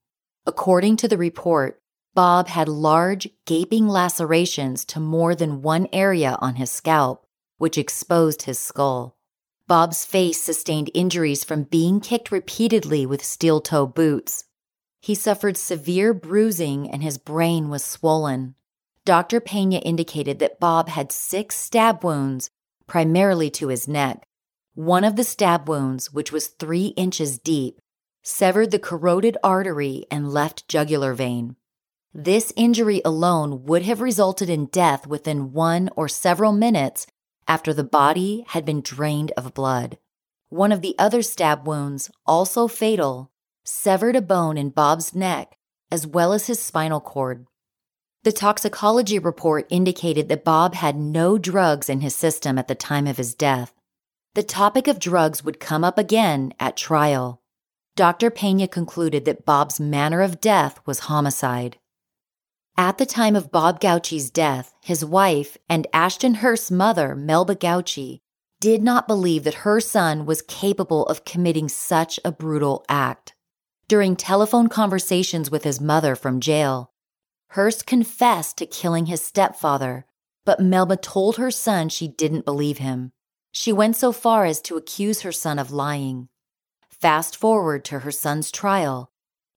According 0.45 0.99
to 0.99 1.09
the 1.09 1.17
report, 1.17 1.79
Bob 2.15 2.49
had 2.49 2.69
large, 2.69 3.29
gaping 3.47 3.89
lacerations 3.89 4.85
to 4.85 5.01
more 5.01 5.35
than 5.35 5.63
one 5.63 5.89
area 5.93 6.37
on 6.41 6.57
his 6.57 6.71
scalp, 6.71 7.27
which 7.57 7.79
exposed 7.79 8.43
his 8.43 8.59
skull. 8.59 9.17
Bob's 9.67 10.05
face 10.05 10.39
sustained 10.39 10.91
injuries 10.93 11.45
from 11.45 11.63
being 11.63 12.01
kicked 12.01 12.31
repeatedly 12.31 13.07
with 13.07 13.25
steel 13.25 13.61
toe 13.63 13.87
boots. 13.87 14.45
He 15.01 15.15
suffered 15.15 15.57
severe 15.57 16.13
bruising 16.13 16.91
and 16.91 17.03
his 17.03 17.17
brain 17.17 17.71
was 17.71 17.83
swollen. 17.83 18.57
Dr. 19.07 19.41
Pena 19.41 19.79
indicated 19.79 20.39
that 20.39 20.61
Bob 20.61 20.91
had 20.91 21.11
six 21.11 21.57
stab 21.57 22.05
wounds, 22.05 22.51
primarily 22.87 23.49
to 23.51 23.69
his 23.69 23.89
neck. 23.89 24.27
One 24.75 25.05
of 25.05 25.17
the 25.17 25.25
stab 25.25 25.69
wounds, 25.69 26.13
which 26.13 26.31
was 26.31 26.49
three 26.49 26.89
inches 26.89 27.39
deep, 27.39 27.81
severed 28.23 28.71
the 28.71 28.79
carotid 28.79 29.39
artery 29.43 30.05
and 30.11 30.33
left 30.33 30.69
jugular 30.69 31.15
vein. 31.15 31.57
This 32.15 32.53
injury 32.57 33.01
alone 33.05 33.65
would 33.65 33.83
have 33.83 34.03
resulted 34.03 34.51
in 34.51 34.67
death 34.67 35.07
within 35.07 35.53
one 35.53 35.89
or 35.97 36.09
several 36.09 36.53
minutes 36.53 37.07
after 37.49 37.73
the 37.73 37.85
body 37.85 38.45
had 38.49 38.65
been 38.65 38.83
drained 38.83 39.33
of 39.37 39.55
blood. 39.55 39.99
One 40.51 40.73
of 40.73 40.83
the 40.83 40.95
other 40.99 41.23
stab 41.23 41.67
wounds, 41.67 42.11
also 42.27 42.69
fatal, 42.69 43.31
severed 43.65 44.15
a 44.15 44.21
bone 44.21 44.59
in 44.59 44.69
Bob's 44.69 45.15
neck 45.15 45.57
as 45.91 46.07
well 46.07 46.33
as 46.33 46.47
his 46.47 46.59
spinal 46.59 47.01
cord. 47.01 47.47
The 48.25 48.33
toxicology 48.33 49.19
report 49.19 49.67
indicated 49.69 50.29
that 50.29 50.45
Bob 50.45 50.75
had 50.75 50.97
no 50.97 51.39
drugs 51.39 51.89
in 51.89 52.01
his 52.01 52.15
system 52.15 52.59
at 52.59 52.69
the 52.69 52.75
time 52.75 53.07
of 53.07 53.17
his 53.17 53.35
death. 53.35 53.75
The 54.35 54.43
topic 54.43 54.87
of 54.87 54.99
drugs 54.99 55.45
would 55.45 55.61
come 55.61 55.85
up 55.85 55.99
again 55.99 56.55
at 56.61 56.77
trial. 56.77 57.43
Dr. 57.97 58.31
Pena 58.31 58.69
concluded 58.69 59.25
that 59.27 59.45
Bob's 59.45 59.81
manner 59.81 60.23
of 60.23 60.41
death 60.41 60.81
was 60.87 61.01
homicide. 61.01 61.79
At 62.77 62.97
the 62.97 63.07
time 63.07 63.37
of 63.37 63.53
Bob 63.53 63.81
Gauci's 63.81 64.31
death, 64.31 64.75
his 64.81 65.05
wife 65.05 65.59
and 65.69 65.87
Ashton 65.93 66.35
Hurst's 66.35 66.71
mother, 66.71 67.15
Melba 67.15 67.55
Gauci, 67.55 68.21
did 68.61 68.83
not 68.83 69.07
believe 69.07 69.45
that 69.45 69.63
her 69.67 69.79
son 69.79 70.25
was 70.25 70.41
capable 70.41 71.05
of 71.07 71.27
committing 71.27 71.69
such 71.69 72.19
a 72.25 72.33
brutal 72.33 72.85
act. 72.89 73.35
During 73.89 74.17
telephone 74.17 74.69
conversations 74.69 75.51
with 75.51 75.65
his 75.65 75.81
mother 75.83 76.17
from 76.17 76.41
jail, 76.41 76.93
Hurst 77.49 77.87
confessed 77.87 78.57
to 78.57 78.67
killing 78.67 79.05
his 79.05 79.21
stepfather, 79.21 80.07
but 80.47 80.61
Melba 80.61 80.97
told 80.97 81.37
her 81.37 81.51
son 81.51 81.91
she 81.91 82.09
didn't 82.09 82.47
believe 82.47 82.79
him. 82.79 83.13
She 83.53 83.71
went 83.71 83.97
so 83.97 84.13
far 84.13 84.47
as 84.47 84.63
to 84.63 84.79
accuse 84.79 85.21
her 85.21 85.33
son 85.33 85.59
of 85.59 85.71
lying. 85.71 86.29
Fast 86.89 87.37
forward 87.37 87.85
to 87.85 87.99
her 87.99 88.11
son's 88.11 88.51
trial, 88.51 89.12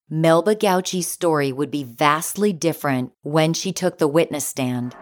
Melba 0.08 0.54
Gauci's 0.54 1.08
story 1.08 1.52
would 1.52 1.72
be 1.72 1.84
vastly 1.84 2.54
different 2.54 3.12
when 3.24 3.56
she 3.56 3.72
took 3.72 3.98
the 3.98 4.08
witness 4.08 4.46
stand. 4.46 4.96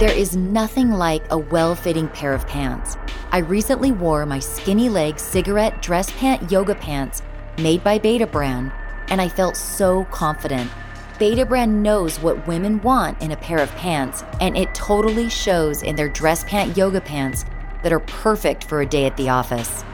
There 0.00 0.10
is 0.12 0.34
nothing 0.34 0.90
like 0.90 1.22
a 1.30 1.38
well 1.38 1.76
fitting 1.76 2.08
pair 2.08 2.34
of 2.34 2.44
pants. 2.48 2.96
I 3.30 3.38
recently 3.38 3.92
wore 3.92 4.26
my 4.26 4.40
skinny 4.40 4.88
leg 4.88 5.20
cigarette 5.20 5.80
dress 5.80 6.10
pant 6.18 6.50
yoga 6.50 6.74
pants 6.74 7.22
made 7.58 7.84
by 7.84 8.00
Betabrand, 8.00 8.72
and 9.10 9.20
I 9.20 9.28
felt 9.28 9.56
so 9.56 10.06
confident. 10.06 10.68
Betabrand 11.20 11.70
knows 11.70 12.18
what 12.18 12.48
women 12.48 12.80
want 12.82 13.22
in 13.22 13.30
a 13.30 13.36
pair 13.36 13.58
of 13.58 13.70
pants, 13.76 14.24
and 14.40 14.56
it 14.56 14.74
totally 14.74 15.28
shows 15.28 15.84
in 15.84 15.94
their 15.94 16.08
dress 16.08 16.42
pant 16.42 16.76
yoga 16.76 17.00
pants 17.00 17.44
that 17.84 17.92
are 17.92 18.00
perfect 18.00 18.64
for 18.64 18.80
a 18.80 18.86
day 18.86 19.04
at 19.04 19.16
the 19.16 19.28
office. 19.28 19.84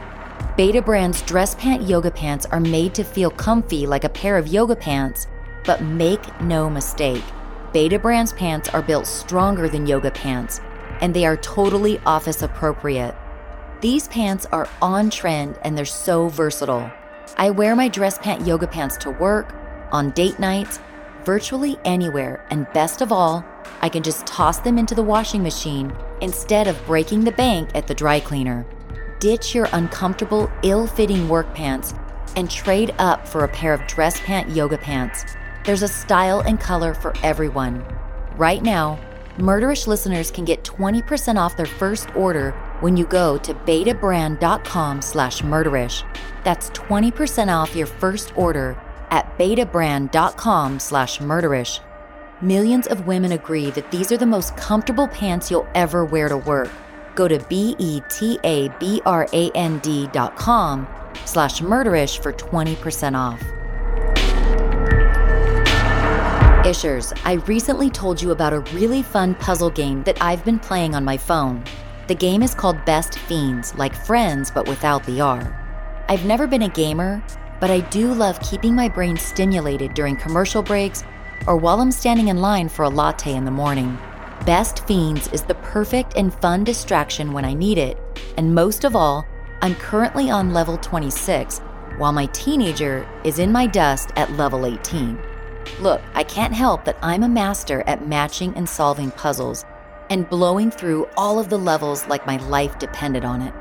Betabrand's 0.57 1.21
dress 1.23 1.53
pant 1.55 1.81
yoga 1.81 2.09
pants 2.09 2.45
are 2.45 2.61
made 2.61 2.93
to 2.95 3.03
feel 3.03 3.29
comfy 3.29 3.85
like 3.85 4.05
a 4.05 4.09
pair 4.09 4.37
of 4.37 4.47
yoga 4.47 4.73
pants, 4.75 5.27
but 5.65 5.81
make 5.81 6.41
no 6.41 6.69
mistake, 6.69 7.23
Betabrand's 7.73 8.31
pants 8.31 8.69
are 8.69 8.81
built 8.81 9.05
stronger 9.05 9.67
than 9.67 9.85
yoga 9.85 10.11
pants, 10.11 10.61
and 11.01 11.13
they 11.13 11.25
are 11.25 11.35
totally 11.35 11.99
office 12.05 12.41
appropriate. 12.41 13.13
These 13.81 14.07
pants 14.07 14.45
are 14.53 14.69
on 14.81 15.09
trend 15.09 15.59
and 15.63 15.77
they're 15.77 15.83
so 15.83 16.29
versatile. 16.29 16.89
I 17.35 17.49
wear 17.49 17.75
my 17.75 17.89
dress 17.89 18.17
pant 18.17 18.47
yoga 18.47 18.67
pants 18.67 18.95
to 18.99 19.11
work, 19.11 19.53
on 19.91 20.11
date 20.11 20.39
nights, 20.39 20.79
virtually 21.25 21.77
anywhere, 21.83 22.45
and 22.49 22.71
best 22.71 23.01
of 23.01 23.11
all, 23.11 23.43
I 23.81 23.89
can 23.89 24.03
just 24.03 24.25
toss 24.25 24.59
them 24.59 24.77
into 24.77 24.95
the 24.95 25.03
washing 25.03 25.43
machine 25.43 25.93
instead 26.21 26.67
of 26.67 26.85
breaking 26.85 27.25
the 27.25 27.33
bank 27.33 27.71
at 27.75 27.87
the 27.87 27.93
dry 27.93 28.21
cleaner. 28.21 28.65
Ditch 29.25 29.55
your 29.55 29.67
uncomfortable, 29.73 30.51
ill 30.61 30.85
fitting 30.85 31.27
work 31.27 31.51
pants 31.55 31.95
and 32.35 32.47
trade 32.47 32.93
up 32.99 33.27
for 33.27 33.43
a 33.43 33.47
pair 33.47 33.73
of 33.73 33.87
dress 33.87 34.21
pant 34.21 34.51
yoga 34.51 34.77
pants. 34.77 35.25
There's 35.65 35.81
a 35.81 35.87
style 35.87 36.41
and 36.41 36.59
color 36.59 36.93
for 36.93 37.11
everyone. 37.23 37.83
Right 38.37 38.61
now, 38.61 38.99
Murderish 39.39 39.87
listeners 39.87 40.29
can 40.29 40.45
get 40.45 40.63
20% 40.63 41.37
off 41.37 41.57
their 41.57 41.65
first 41.65 42.15
order 42.15 42.51
when 42.81 42.97
you 42.97 43.07
go 43.07 43.39
to 43.39 43.55
betabrand.com 43.55 45.01
slash 45.01 45.41
murderish. 45.41 46.03
That's 46.43 46.69
20% 46.69 47.47
off 47.47 47.75
your 47.75 47.87
first 47.87 48.31
order 48.37 48.79
at 49.09 49.39
betabrand.com 49.39 50.79
slash 50.79 51.17
murderish. 51.17 51.79
Millions 52.43 52.85
of 52.85 53.07
women 53.07 53.31
agree 53.31 53.71
that 53.71 53.89
these 53.89 54.11
are 54.11 54.17
the 54.17 54.25
most 54.27 54.55
comfortable 54.55 55.07
pants 55.07 55.49
you'll 55.49 55.67
ever 55.73 56.05
wear 56.05 56.29
to 56.29 56.37
work. 56.37 56.69
Go 57.15 57.27
to 57.27 57.39
B-E-T-A-B-R-A-N-D 57.39 58.07
dot 60.11 60.35
com 60.35 60.87
slash 61.25 61.61
murderish 61.61 62.19
for 62.21 62.33
20% 62.33 63.17
off. 63.17 63.41
Ishers, 66.65 67.13
I 67.23 67.33
recently 67.45 67.89
told 67.89 68.21
you 68.21 68.31
about 68.31 68.51
a 68.51 68.59
really 68.73 69.03
fun 69.03 69.35
puzzle 69.35 69.69
game 69.69 70.03
that 70.03 70.21
I've 70.21 70.43
been 70.43 70.59
playing 70.59 70.95
on 70.95 71.05
my 71.05 71.15
phone. 71.15 71.63
The 72.07 72.15
game 72.15 72.41
is 72.41 72.55
called 72.55 72.83
Best 72.85 73.19
Fiends, 73.19 73.75
like 73.75 73.95
Friends 73.95 74.51
but 74.51 74.67
without 74.67 75.03
the 75.05 75.21
R. 75.21 76.05
I've 76.09 76.25
never 76.25 76.47
been 76.47 76.63
a 76.63 76.69
gamer, 76.69 77.23
but 77.59 77.69
I 77.69 77.81
do 77.81 78.13
love 78.13 78.39
keeping 78.41 78.75
my 78.75 78.89
brain 78.89 79.15
stimulated 79.15 79.93
during 79.93 80.15
commercial 80.15 80.61
breaks 80.61 81.03
or 81.47 81.55
while 81.55 81.79
I'm 81.79 81.91
standing 81.91 82.29
in 82.29 82.37
line 82.37 82.67
for 82.67 82.83
a 82.83 82.89
latte 82.89 83.33
in 83.33 83.45
the 83.45 83.51
morning. 83.51 83.97
Best 84.43 84.85
Fiends 84.85 85.27
is 85.29 85.41
the 85.41 85.55
perfect 85.55 86.13
and 86.15 86.33
fun 86.33 86.63
distraction 86.63 87.31
when 87.31 87.45
I 87.45 87.53
need 87.53 87.77
it, 87.79 87.97
and 88.37 88.53
most 88.53 88.83
of 88.83 88.95
all, 88.95 89.25
I'm 89.61 89.73
currently 89.75 90.29
on 90.29 90.53
level 90.53 90.77
26, 90.77 91.59
while 91.97 92.11
my 92.11 92.27
teenager 92.27 93.07
is 93.23 93.39
in 93.39 93.51
my 93.51 93.65
dust 93.65 94.11
at 94.15 94.31
level 94.33 94.67
18. 94.67 95.19
Look, 95.79 96.01
I 96.13 96.23
can't 96.23 96.53
help 96.53 96.85
that 96.85 96.99
I'm 97.01 97.23
a 97.23 97.29
master 97.29 97.83
at 97.87 98.07
matching 98.07 98.53
and 98.55 98.69
solving 98.69 99.09
puzzles 99.11 99.65
and 100.11 100.29
blowing 100.29 100.69
through 100.69 101.07
all 101.17 101.39
of 101.39 101.49
the 101.49 101.57
levels 101.57 102.05
like 102.07 102.27
my 102.27 102.37
life 102.37 102.77
depended 102.77 103.25
on 103.25 103.41
it. 103.41 103.53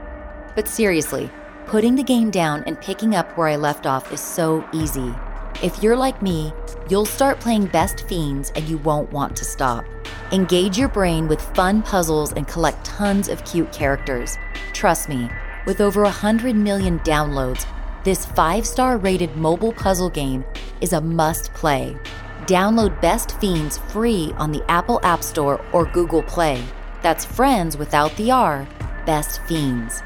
But 0.55 0.69
seriously, 0.69 1.31
putting 1.67 1.95
the 1.95 2.03
game 2.03 2.31
down 2.31 2.63
and 2.67 2.79
picking 2.79 3.15
up 3.15 3.39
where 3.39 3.49
I 3.49 3.57
left 3.57 3.87
off 3.87 4.13
is 4.13 4.21
so 4.21 4.69
easy. 4.73 5.15
If 5.63 5.83
you're 5.83 5.97
like 5.97 6.21
me, 6.21 6.53
you'll 6.91 7.07
start 7.07 7.41
playing 7.41 7.67
Best 7.67 8.07
Fiends 8.09 8.53
and 8.57 8.69
you 8.69 8.79
won't 8.79 9.13
want 9.13 9.37
to 9.37 9.45
stop. 9.45 9.85
Engage 10.33 10.77
your 10.77 10.89
brain 10.89 11.29
with 11.29 11.41
fun 11.55 11.81
puzzles 11.81 12.33
and 12.33 12.47
collect 12.47 12.85
tons 12.85 13.29
of 13.29 13.45
cute 13.45 13.73
characters. 13.73 14.37
Trust 14.73 15.09
me, 15.09 15.31
with 15.65 15.81
over 15.81 16.03
100 16.03 16.57
million 16.57 16.99
downloads, 17.01 17.67
this 18.03 18.27
five 18.27 18.67
star 18.67 18.99
rated 18.99 19.37
mobile 19.37 19.73
puzzle 19.73 20.11
game 20.11 20.45
is 20.81 20.93
a 20.93 21.01
must 21.01 21.55
play. 21.55 21.97
Download 22.43 23.01
Best 23.01 23.41
Fiends 23.41 23.79
free 23.79 24.33
on 24.37 24.53
the 24.53 24.69
Apple 24.71 25.01
App 25.03 25.23
Store 25.23 25.65
or 25.73 25.87
Google 25.87 26.23
Play. 26.23 26.63
That's 27.01 27.25
friends 27.25 27.77
without 27.77 28.15
the 28.17 28.31
R, 28.31 28.69
Best 29.07 29.41
Fiends. 29.43 30.03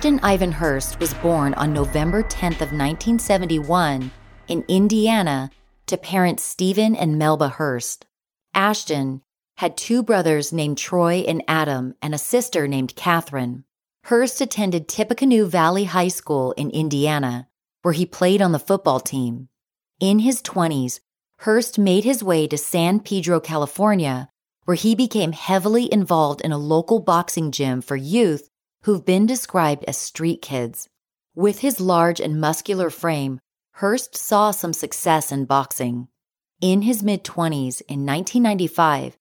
Ashton 0.00 0.20
Ivan 0.22 0.52
Hurst 0.52 0.98
was 0.98 1.12
born 1.12 1.52
on 1.52 1.74
November 1.74 2.22
10th 2.22 2.62
of 2.62 2.72
1971 2.72 4.10
in 4.48 4.64
Indiana 4.66 5.50
to 5.88 5.98
parents 5.98 6.42
Stephen 6.42 6.96
and 6.96 7.18
Melba 7.18 7.50
Hurst. 7.50 8.06
Ashton 8.54 9.20
had 9.58 9.76
two 9.76 10.02
brothers 10.02 10.54
named 10.54 10.78
Troy 10.78 11.16
and 11.28 11.44
Adam 11.46 11.96
and 12.00 12.14
a 12.14 12.16
sister 12.16 12.66
named 12.66 12.96
Catherine. 12.96 13.64
Hurst 14.04 14.40
attended 14.40 14.88
Tippecanoe 14.88 15.44
Valley 15.44 15.84
High 15.84 16.08
School 16.08 16.52
in 16.52 16.70
Indiana, 16.70 17.48
where 17.82 17.92
he 17.92 18.06
played 18.06 18.40
on 18.40 18.52
the 18.52 18.58
football 18.58 19.00
team. 19.00 19.50
In 20.00 20.20
his 20.20 20.40
20s, 20.40 21.00
Hurst 21.40 21.78
made 21.78 22.04
his 22.04 22.24
way 22.24 22.46
to 22.46 22.56
San 22.56 23.00
Pedro, 23.00 23.38
California, 23.38 24.30
where 24.64 24.76
he 24.76 24.94
became 24.94 25.32
heavily 25.32 25.92
involved 25.92 26.40
in 26.40 26.52
a 26.52 26.56
local 26.56 27.00
boxing 27.00 27.50
gym 27.50 27.82
for 27.82 27.96
youth 27.96 28.50
who've 28.82 29.04
been 29.04 29.26
described 29.26 29.84
as 29.86 29.96
street 29.96 30.40
kids. 30.40 30.88
With 31.34 31.60
his 31.60 31.80
large 31.80 32.20
and 32.20 32.40
muscular 32.40 32.90
frame, 32.90 33.40
Hurst 33.72 34.16
saw 34.16 34.50
some 34.50 34.72
success 34.72 35.30
in 35.30 35.44
boxing. 35.44 36.08
In 36.60 36.82
his 36.82 37.02
mid 37.02 37.24
20s, 37.24 37.82
in 37.88 38.04
1995, 38.04 39.16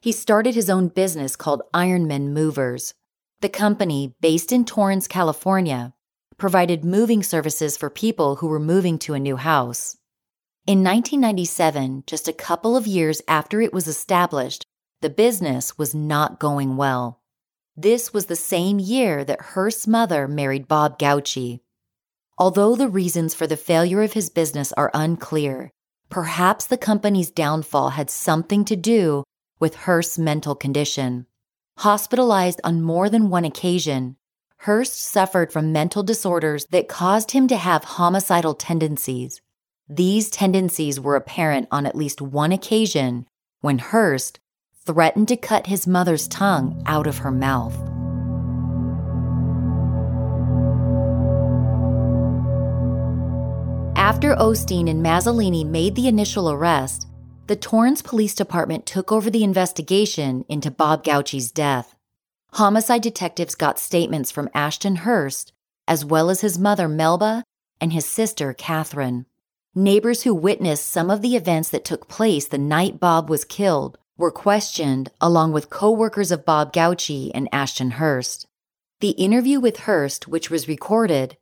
he 0.00 0.12
started 0.12 0.54
his 0.54 0.70
own 0.70 0.88
business 0.88 1.34
called 1.34 1.62
Ironman 1.74 2.28
Movers. 2.28 2.94
The 3.40 3.48
company, 3.48 4.14
based 4.20 4.52
in 4.52 4.64
Torrance, 4.64 5.08
California, 5.08 5.94
provided 6.36 6.84
moving 6.84 7.22
services 7.22 7.76
for 7.76 7.90
people 7.90 8.36
who 8.36 8.46
were 8.46 8.60
moving 8.60 8.98
to 9.00 9.14
a 9.14 9.18
new 9.18 9.36
house. 9.36 9.96
In 10.66 10.84
1997, 10.84 12.04
just 12.06 12.28
a 12.28 12.32
couple 12.32 12.76
of 12.76 12.86
years 12.86 13.22
after 13.26 13.60
it 13.60 13.72
was 13.72 13.88
established, 13.88 14.64
the 15.00 15.10
business 15.10 15.78
was 15.78 15.94
not 15.94 16.38
going 16.38 16.76
well. 16.76 17.20
This 17.78 18.14
was 18.14 18.26
the 18.26 18.36
same 18.36 18.78
year 18.78 19.22
that 19.24 19.52
Hurst's 19.52 19.86
mother 19.86 20.26
married 20.26 20.66
Bob 20.66 20.98
Gauci. 20.98 21.60
Although 22.38 22.74
the 22.74 22.88
reasons 22.88 23.34
for 23.34 23.46
the 23.46 23.56
failure 23.56 24.02
of 24.02 24.14
his 24.14 24.30
business 24.30 24.72
are 24.72 24.90
unclear, 24.94 25.70
perhaps 26.08 26.64
the 26.64 26.78
company's 26.78 27.30
downfall 27.30 27.90
had 27.90 28.08
something 28.08 28.64
to 28.64 28.76
do 28.76 29.24
with 29.60 29.74
Hurst's 29.74 30.18
mental 30.18 30.54
condition. 30.54 31.26
Hospitalized 31.78 32.62
on 32.64 32.80
more 32.80 33.10
than 33.10 33.28
one 33.28 33.44
occasion, 33.44 34.16
Hurst 34.60 34.98
suffered 34.98 35.52
from 35.52 35.70
mental 35.70 36.02
disorders 36.02 36.64
that 36.70 36.88
caused 36.88 37.32
him 37.32 37.46
to 37.48 37.56
have 37.58 37.84
homicidal 37.84 38.54
tendencies. 38.54 39.42
These 39.86 40.30
tendencies 40.30 40.98
were 40.98 41.14
apparent 41.14 41.68
on 41.70 41.84
at 41.84 41.94
least 41.94 42.22
one 42.22 42.52
occasion 42.52 43.26
when 43.60 43.78
Hurst 43.78 44.40
threatened 44.86 45.28
to 45.28 45.36
cut 45.36 45.66
his 45.66 45.86
mother's 45.86 46.28
tongue 46.28 46.80
out 46.86 47.06
of 47.06 47.18
her 47.18 47.32
mouth. 47.32 47.74
After 53.96 54.36
Osteen 54.36 54.88
and 54.88 55.04
Mazzolini 55.04 55.66
made 55.66 55.96
the 55.96 56.06
initial 56.06 56.50
arrest, 56.50 57.08
the 57.48 57.56
Torrance 57.56 58.00
Police 58.00 58.34
Department 58.34 58.86
took 58.86 59.10
over 59.10 59.28
the 59.28 59.44
investigation 59.44 60.44
into 60.48 60.70
Bob 60.70 61.04
Gauci's 61.04 61.50
death. 61.50 61.94
Homicide 62.52 63.02
detectives 63.02 63.54
got 63.54 63.78
statements 63.78 64.30
from 64.30 64.48
Ashton 64.54 64.96
Hurst, 64.96 65.52
as 65.86 66.04
well 66.04 66.30
as 66.30 66.40
his 66.40 66.58
mother 66.58 66.88
Melba 66.88 67.44
and 67.80 67.92
his 67.92 68.06
sister 68.06 68.54
Catherine. 68.54 69.26
Neighbors 69.74 70.22
who 70.22 70.34
witnessed 70.34 70.88
some 70.88 71.10
of 71.10 71.20
the 71.20 71.36
events 71.36 71.68
that 71.70 71.84
took 71.84 72.08
place 72.08 72.48
the 72.48 72.58
night 72.58 72.98
Bob 72.98 73.28
was 73.28 73.44
killed 73.44 73.98
were 74.16 74.30
questioned 74.30 75.10
along 75.20 75.52
with 75.52 75.70
co-workers 75.70 76.30
of 76.30 76.44
Bob 76.44 76.72
Gauci 76.72 77.30
and 77.34 77.48
Ashton 77.52 77.92
Hurst. 77.92 78.46
The 79.00 79.10
interview 79.10 79.60
with 79.60 79.80
Hurst, 79.80 80.26
which 80.26 80.50
was 80.50 80.68
recorded, 80.68 81.36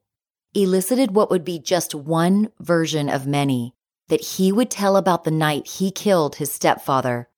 elicited 0.54 1.12
what 1.12 1.30
would 1.30 1.44
be 1.44 1.58
just 1.58 1.94
one 1.94 2.50
version 2.58 3.08
of 3.08 3.26
many 3.26 3.74
that 4.08 4.20
he 4.20 4.52
would 4.52 4.70
tell 4.70 4.96
about 4.96 5.24
the 5.24 5.30
night 5.30 5.66
he 5.66 5.90
killed 5.90 6.36
his 6.36 6.52
stepfather. 6.52 7.28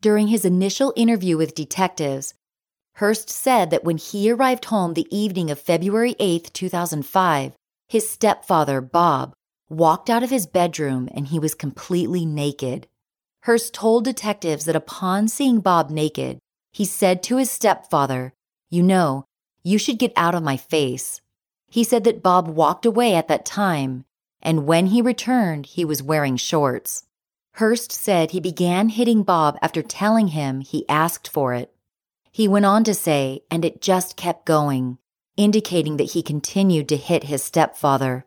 During 0.00 0.28
his 0.28 0.44
initial 0.44 0.92
interview 0.96 1.36
with 1.36 1.54
detectives, 1.54 2.34
Hurst 2.94 3.30
said 3.30 3.70
that 3.70 3.84
when 3.84 3.98
he 3.98 4.30
arrived 4.30 4.66
home 4.66 4.94
the 4.94 5.06
evening 5.16 5.50
of 5.50 5.60
February 5.60 6.16
8, 6.18 6.50
2005, 6.52 7.52
his 7.88 8.08
stepfather, 8.08 8.80
Bob, 8.80 9.34
walked 9.68 10.10
out 10.10 10.22
of 10.22 10.30
his 10.30 10.46
bedroom 10.46 11.08
and 11.14 11.28
he 11.28 11.38
was 11.38 11.54
completely 11.54 12.24
naked. 12.24 12.88
Hurst 13.46 13.72
told 13.74 14.04
detectives 14.04 14.64
that 14.66 14.76
upon 14.76 15.28
seeing 15.28 15.60
Bob 15.60 15.90
naked, 15.90 16.38
he 16.72 16.84
said 16.84 17.22
to 17.24 17.36
his 17.36 17.50
stepfather, 17.50 18.32
You 18.70 18.82
know, 18.82 19.24
you 19.62 19.78
should 19.78 19.98
get 19.98 20.12
out 20.16 20.34
of 20.34 20.42
my 20.42 20.56
face. 20.56 21.20
He 21.68 21.82
said 21.82 22.04
that 22.04 22.22
Bob 22.22 22.48
walked 22.48 22.84
away 22.84 23.14
at 23.14 23.28
that 23.28 23.46
time 23.46 24.04
and 24.42 24.64
when 24.64 24.86
he 24.86 25.02
returned, 25.02 25.66
he 25.66 25.84
was 25.84 26.02
wearing 26.04 26.36
shorts. 26.36 27.04
Hurst 27.54 27.90
said 27.90 28.30
he 28.30 28.38
began 28.38 28.90
hitting 28.90 29.24
Bob 29.24 29.58
after 29.60 29.82
telling 29.82 30.28
him 30.28 30.60
he 30.60 30.88
asked 30.88 31.26
for 31.26 31.52
it. 31.54 31.72
He 32.30 32.46
went 32.46 32.66
on 32.66 32.84
to 32.84 32.94
say, 32.94 33.40
and 33.50 33.64
it 33.64 33.80
just 33.80 34.16
kept 34.16 34.44
going, 34.44 34.98
indicating 35.36 35.96
that 35.96 36.12
he 36.12 36.22
continued 36.22 36.88
to 36.90 36.96
hit 36.96 37.24
his 37.24 37.42
stepfather. 37.42 38.26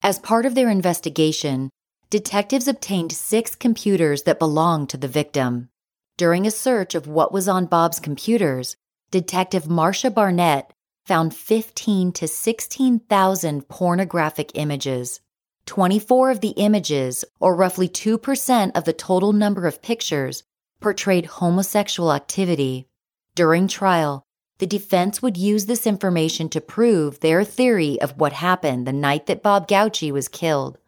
As 0.00 0.20
part 0.20 0.46
of 0.46 0.54
their 0.54 0.70
investigation, 0.70 1.70
detectives 2.10 2.66
obtained 2.66 3.12
six 3.12 3.54
computers 3.54 4.22
that 4.22 4.38
belonged 4.38 4.88
to 4.90 4.96
the 4.96 5.08
victim. 5.08 5.68
During 6.16 6.46
a 6.46 6.50
search 6.50 6.94
of 6.94 7.06
what 7.06 7.32
was 7.32 7.48
on 7.48 7.66
Bob's 7.66 8.00
computers, 8.00 8.76
Detective 9.10 9.68
Marcia 9.68 10.10
Barnett 10.10 10.72
found 11.04 11.34
15 11.34 12.12
to 12.12 12.28
16,000 12.28 13.68
pornographic 13.68 14.50
images. 14.54 15.20
24 15.66 16.30
of 16.30 16.40
the 16.40 16.54
images, 16.56 17.24
or 17.40 17.54
roughly 17.54 17.88
2% 17.88 18.72
of 18.74 18.84
the 18.84 18.92
total 18.92 19.32
number 19.32 19.66
of 19.66 19.82
pictures, 19.82 20.42
portrayed 20.80 21.26
homosexual 21.26 22.12
activity. 22.12 22.88
During 23.34 23.68
trial, 23.68 24.24
the 24.58 24.66
defense 24.66 25.20
would 25.22 25.36
use 25.36 25.66
this 25.66 25.86
information 25.86 26.48
to 26.50 26.60
prove 26.60 27.20
their 27.20 27.44
theory 27.44 28.00
of 28.00 28.18
what 28.18 28.32
happened 28.32 28.86
the 28.86 28.92
night 28.92 29.26
that 29.26 29.42
Bob 29.42 29.68
Gauci 29.68 30.10
was 30.10 30.26
killed. 30.28 30.78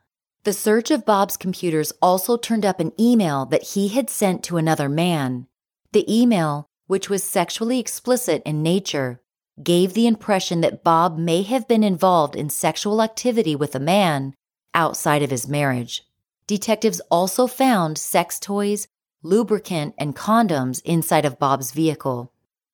The 0.43 0.53
search 0.55 0.91
of 0.91 1.05
Bob's 1.05 1.37
computers 1.37 1.93
also 2.01 2.39
turned 2.39 2.65
up 2.65 2.81
an 2.81 2.93
email 2.99 3.45
that 3.47 3.63
he 3.75 3.89
had 3.89 4.09
sent 4.09 4.43
to 4.45 4.57
another 4.57 4.89
man. 4.89 5.47
The 5.93 6.11
email, 6.11 6.71
which 6.87 7.11
was 7.11 7.23
sexually 7.23 7.79
explicit 7.79 8.43
in 8.47 8.63
nature, 8.63 9.21
gave 9.63 9.93
the 9.93 10.07
impression 10.07 10.63
that 10.63 10.83
Bob 10.83 11.19
may 11.19 11.43
have 11.43 11.69
been 11.69 11.85
involved 11.85 12.35
in 12.35 12.49
sexual 12.49 13.03
activity 13.03 13.55
with 13.55 13.75
a 13.75 13.81
man 13.81 14.33
outside 14.73 15.23
of 15.23 15.31
his 15.31 15.47
marriage. 15.47 16.05
Detectives 16.47 17.01
also 17.11 17.47
found 17.47 17.99
sex 17.99 18.41
toys, 18.41 18.89
lubricant, 19.23 19.95
and 19.99 20.17
condoms 20.17 20.81
inside 20.87 21.27
of 21.27 21.39
Bob's 21.39 21.73
vehicle. 21.73 22.33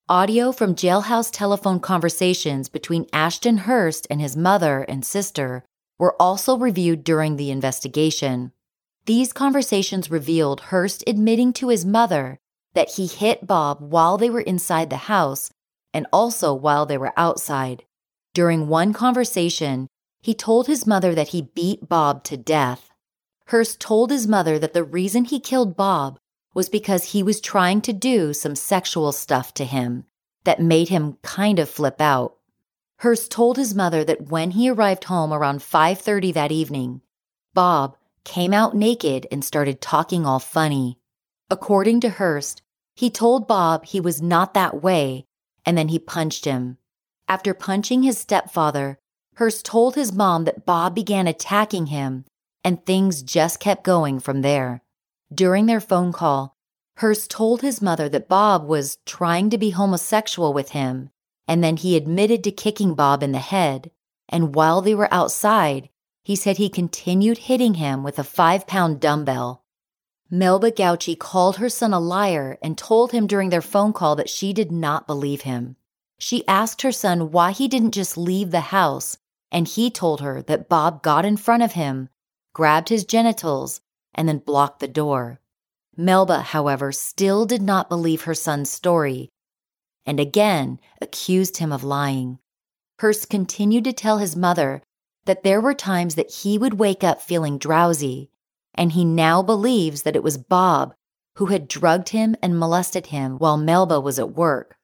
Audio 0.09 0.53
from 0.53 0.77
jailhouse 0.77 1.33
telephone 1.33 1.81
conversations 1.81 2.69
between 2.69 3.09
Ashton 3.13 3.59
Hurst 3.59 4.07
and 4.09 4.21
his 4.21 4.37
mother 4.37 4.83
and 4.83 5.05
sister 5.05 5.65
were 5.99 6.21
also 6.21 6.57
reviewed 6.57 7.05
during 7.05 7.37
the 7.37 7.51
investigation. 7.51 8.53
These 9.07 9.33
conversations 9.33 10.11
revealed 10.11 10.61
Hurst 10.61 11.05
admitting 11.07 11.53
to 11.55 11.69
his 11.69 11.85
mother 11.85 12.39
that 12.75 12.91
he 12.91 13.07
hit 13.07 13.47
Bob 13.47 13.81
while 13.81 14.19
they 14.19 14.29
were 14.29 14.41
inside 14.41 14.91
the 14.91 14.97
house 14.97 15.51
and 15.95 16.07
also 16.13 16.53
while 16.53 16.85
they 16.87 16.99
were 16.99 17.13
outside. 17.17 17.85
During 18.35 18.69
one 18.69 18.93
conversation, 18.93 19.89
he 20.21 20.35
told 20.35 20.67
his 20.67 20.87
mother 20.87 21.15
that 21.15 21.29
he 21.29 21.51
beat 21.55 21.89
Bob 21.89 22.25
to 22.25 22.37
death. 22.37 22.91
Hurst 23.47 23.81
told 23.81 24.11
his 24.11 24.27
mother 24.27 24.59
that 24.59 24.75
the 24.75 24.85
reason 24.85 25.25
he 25.25 25.41
killed 25.41 25.77
Bob 25.77 26.19
was 26.53 26.69
because 26.69 27.13
he 27.13 27.23
was 27.23 27.41
trying 27.41 27.81
to 27.83 27.93
do 27.93 28.33
some 28.33 28.57
sexual 28.57 29.13
stuff 29.13 29.55
to 29.55 29.65
him 29.65 30.05
that 30.45 30.61
made 30.61 30.89
him 30.89 31.17
kind 31.23 31.59
of 31.59 31.71
flip 31.71 32.01
out. 32.01 32.36
Hurst 33.01 33.31
told 33.31 33.57
his 33.57 33.75
mother 33.75 34.05
that 34.05 34.31
when 34.31 34.53
he 34.53 34.71
arrived 34.71 35.05
home 35.05 35.33
around 35.33 35.61
5:30 35.61 36.33
that 36.33 36.51
evening, 36.51 37.03
Bob 37.53 37.97
came 38.25 38.55
out 38.55 38.75
naked 38.75 39.27
and 39.31 39.45
started 39.45 39.81
talking 39.81 40.25
all 40.25 40.39
funny. 40.39 40.99
According 41.51 42.01
to 42.01 42.09
Hurst, 42.09 42.63
he 42.95 43.11
told 43.11 43.47
Bob 43.47 43.85
he 43.85 44.01
was 44.01 44.23
not 44.23 44.55
that 44.55 44.83
way 44.83 45.27
and 45.65 45.77
then 45.77 45.89
he 45.89 45.99
punched 45.99 46.45
him. 46.45 46.79
After 47.29 47.53
punching 47.53 48.03
his 48.03 48.19
stepfather, 48.19 48.99
Hurst 49.35 49.67
told 49.67 49.95
his 49.95 50.13
mom 50.13 50.45
that 50.45 50.65
Bob 50.65 50.95
began 50.95 51.27
attacking 51.27 51.87
him 51.87 52.25
and 52.65 52.85
things 52.85 53.23
just 53.23 53.61
kept 53.61 53.85
going 53.85 54.19
from 54.19 54.41
there. 54.41 54.83
During 55.33 55.67
their 55.67 55.81
phone 55.81 56.13
call, 56.13 56.57
Hurst 56.97 57.31
told 57.31 57.61
his 57.61 57.83
mother 57.83 58.09
that 58.09 58.29
Bob 58.29 58.67
was 58.67 58.99
trying 59.05 59.51
to 59.51 59.59
be 59.59 59.71
homosexual 59.71 60.55
with 60.55 60.71
him, 60.71 61.11
and 61.49 61.63
then 61.63 61.77
he 61.77 61.97
admitted 61.97 62.43
to 62.45 62.51
kicking 62.51 62.95
Bob 62.95 63.23
in 63.23 63.33
the 63.33 63.39
head. 63.39 63.91
And 64.29 64.55
while 64.55 64.83
they 64.83 64.95
were 64.95 65.13
outside, 65.13 65.89
he 66.23 66.35
said 66.35 66.57
he 66.57 66.69
continued 66.69 67.39
hitting 67.39 67.75
him 67.75 68.03
with 68.03 68.19
a 68.19 68.25
five 68.25 68.67
pound 68.67 69.01
dumbbell. 69.01 69.63
Melba 70.29 70.73
Gauci 70.73 71.17
called 71.17 71.59
her 71.59 71.69
son 71.69 71.93
a 71.93 72.01
liar 72.01 72.59
and 72.61 72.77
told 72.77 73.13
him 73.13 73.29
during 73.29 73.51
their 73.51 73.63
phone 73.63 73.93
call 73.93 74.17
that 74.17 74.29
she 74.29 74.53
did 74.53 74.73
not 74.73 75.07
believe 75.07 75.43
him. 75.43 75.77
She 76.19 76.47
asked 76.49 76.83
her 76.83 76.91
son 76.91 77.31
why 77.31 77.53
he 77.53 77.69
didn't 77.69 77.93
just 77.93 78.17
leave 78.17 78.51
the 78.51 78.73
house, 78.73 79.19
and 79.53 79.69
he 79.69 79.89
told 79.89 80.21
her 80.21 80.43
that 80.43 80.69
Bob 80.69 81.03
got 81.03 81.25
in 81.25 81.37
front 81.37 81.63
of 81.63 81.73
him, 81.73 82.09
grabbed 82.53 82.89
his 82.89 83.05
genitals, 83.05 83.81
and 84.13 84.29
then 84.29 84.39
blocked 84.39 84.81
the 84.81 84.89
door. 84.89 85.41
Melba, 85.97 86.41
however, 86.41 86.91
still 86.91 87.47
did 87.47 87.63
not 87.63 87.89
believe 87.89 88.23
her 88.23 88.35
son's 88.35 88.71
story 88.71 89.31
and 90.07 90.21
again 90.21 90.81
accused 91.01 91.59
him 91.59 91.73
of 91.73 91.85
lying. 91.85 92.39
Hurst 93.01 93.29
continued 93.29 93.85
to 93.85 93.93
tell 93.93 94.19
his 94.19 94.37
mother 94.37 94.83
that 95.27 95.43
there 95.43 95.61
were 95.61 95.75
times 95.75 96.15
that 96.15 96.31
he 96.31 96.57
would 96.57 96.79
wake 96.79 97.05
up 97.05 97.21
feeling 97.21 97.59
drowsy, 97.59 98.31
and 98.75 98.93
he 98.93 99.05
now 99.05 99.43
believes 99.43 100.03
that 100.03 100.17
it 100.17 100.23
was 100.23 100.39
Bob 100.39 100.95
who 101.37 101.47
had 101.47 101.69
drugged 101.69 102.11
him 102.11 102.35
and 102.43 102.59
molested 102.59 103.07
him 103.07 103.37
while 103.37 103.59
Melba 103.59 104.01
was 104.01 104.19
at 104.19 104.33
work. 104.33 104.77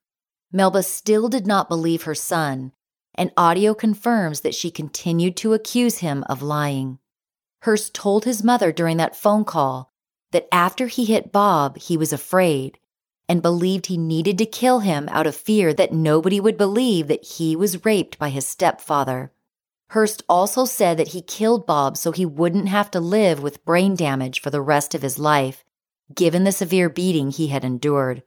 Melba 0.53 0.83
still 0.83 1.29
did 1.29 1.47
not 1.47 1.69
believe 1.69 2.03
her 2.03 2.15
son, 2.15 2.73
and 3.15 3.33
audio 3.37 3.73
confirms 3.73 4.41
that 4.41 4.55
she 4.55 4.71
continued 4.71 5.37
to 5.39 5.55
accuse 5.55 5.99
him 5.99 6.25
of 6.25 6.43
lying. 6.43 6.99
Hurst 7.63 7.95
told 7.95 8.25
his 8.25 8.45
mother 8.45 8.71
during 8.71 8.99
that 8.99 9.17
phone 9.17 9.45
call 9.45 9.91
that 10.33 10.49
after 10.53 10.89
he 10.89 11.05
hit 11.07 11.33
Bob, 11.33 11.79
he 11.79 11.97
was 11.97 12.13
afraid 12.13 12.79
and 13.33 13.41
believed 13.41 13.87
he 13.87 13.97
needed 13.97 14.37
to 14.37 14.45
kill 14.45 14.81
him 14.81 15.09
out 15.09 15.27
of 15.27 15.35
fear 15.35 15.73
that 15.73 15.91
nobody 15.91 16.39
would 16.39 16.59
believe 16.59 17.09
that 17.09 17.25
he 17.25 17.57
was 17.57 17.83
raped 17.83 18.19
by 18.19 18.29
his 18.29 18.47
stepfather. 18.47 19.33
Hurst 19.89 20.23
also 20.29 20.67
said 20.67 20.99
that 20.99 21.09
he 21.09 21.23
killed 21.23 21.65
Bob 21.67 21.97
so 21.97 22.13
he 22.13 22.27
wouldn't 22.27 22.69
have 22.69 22.91
to 22.91 23.01
live 23.01 23.43
with 23.43 23.65
brain 23.65 23.97
damage 23.97 24.43
for 24.43 24.51
the 24.51 24.61
rest 24.61 24.95
of 24.95 25.01
his 25.01 25.19
life, 25.19 25.65
given 26.15 26.45
the 26.45 26.53
severe 26.53 26.91
beating 26.91 27.31
he 27.31 27.47
had 27.47 27.65
endured. 27.65 28.23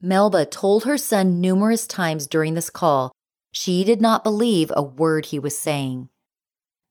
Melba 0.00 0.46
told 0.46 0.84
her 0.84 0.96
son 0.96 1.42
numerous 1.42 1.86
times 1.86 2.26
during 2.26 2.54
this 2.54 2.70
call 2.70 3.12
she 3.52 3.84
did 3.84 4.00
not 4.00 4.24
believe 4.24 4.72
a 4.74 4.82
word 4.82 5.26
he 5.26 5.38
was 5.38 5.58
saying. 5.58 6.08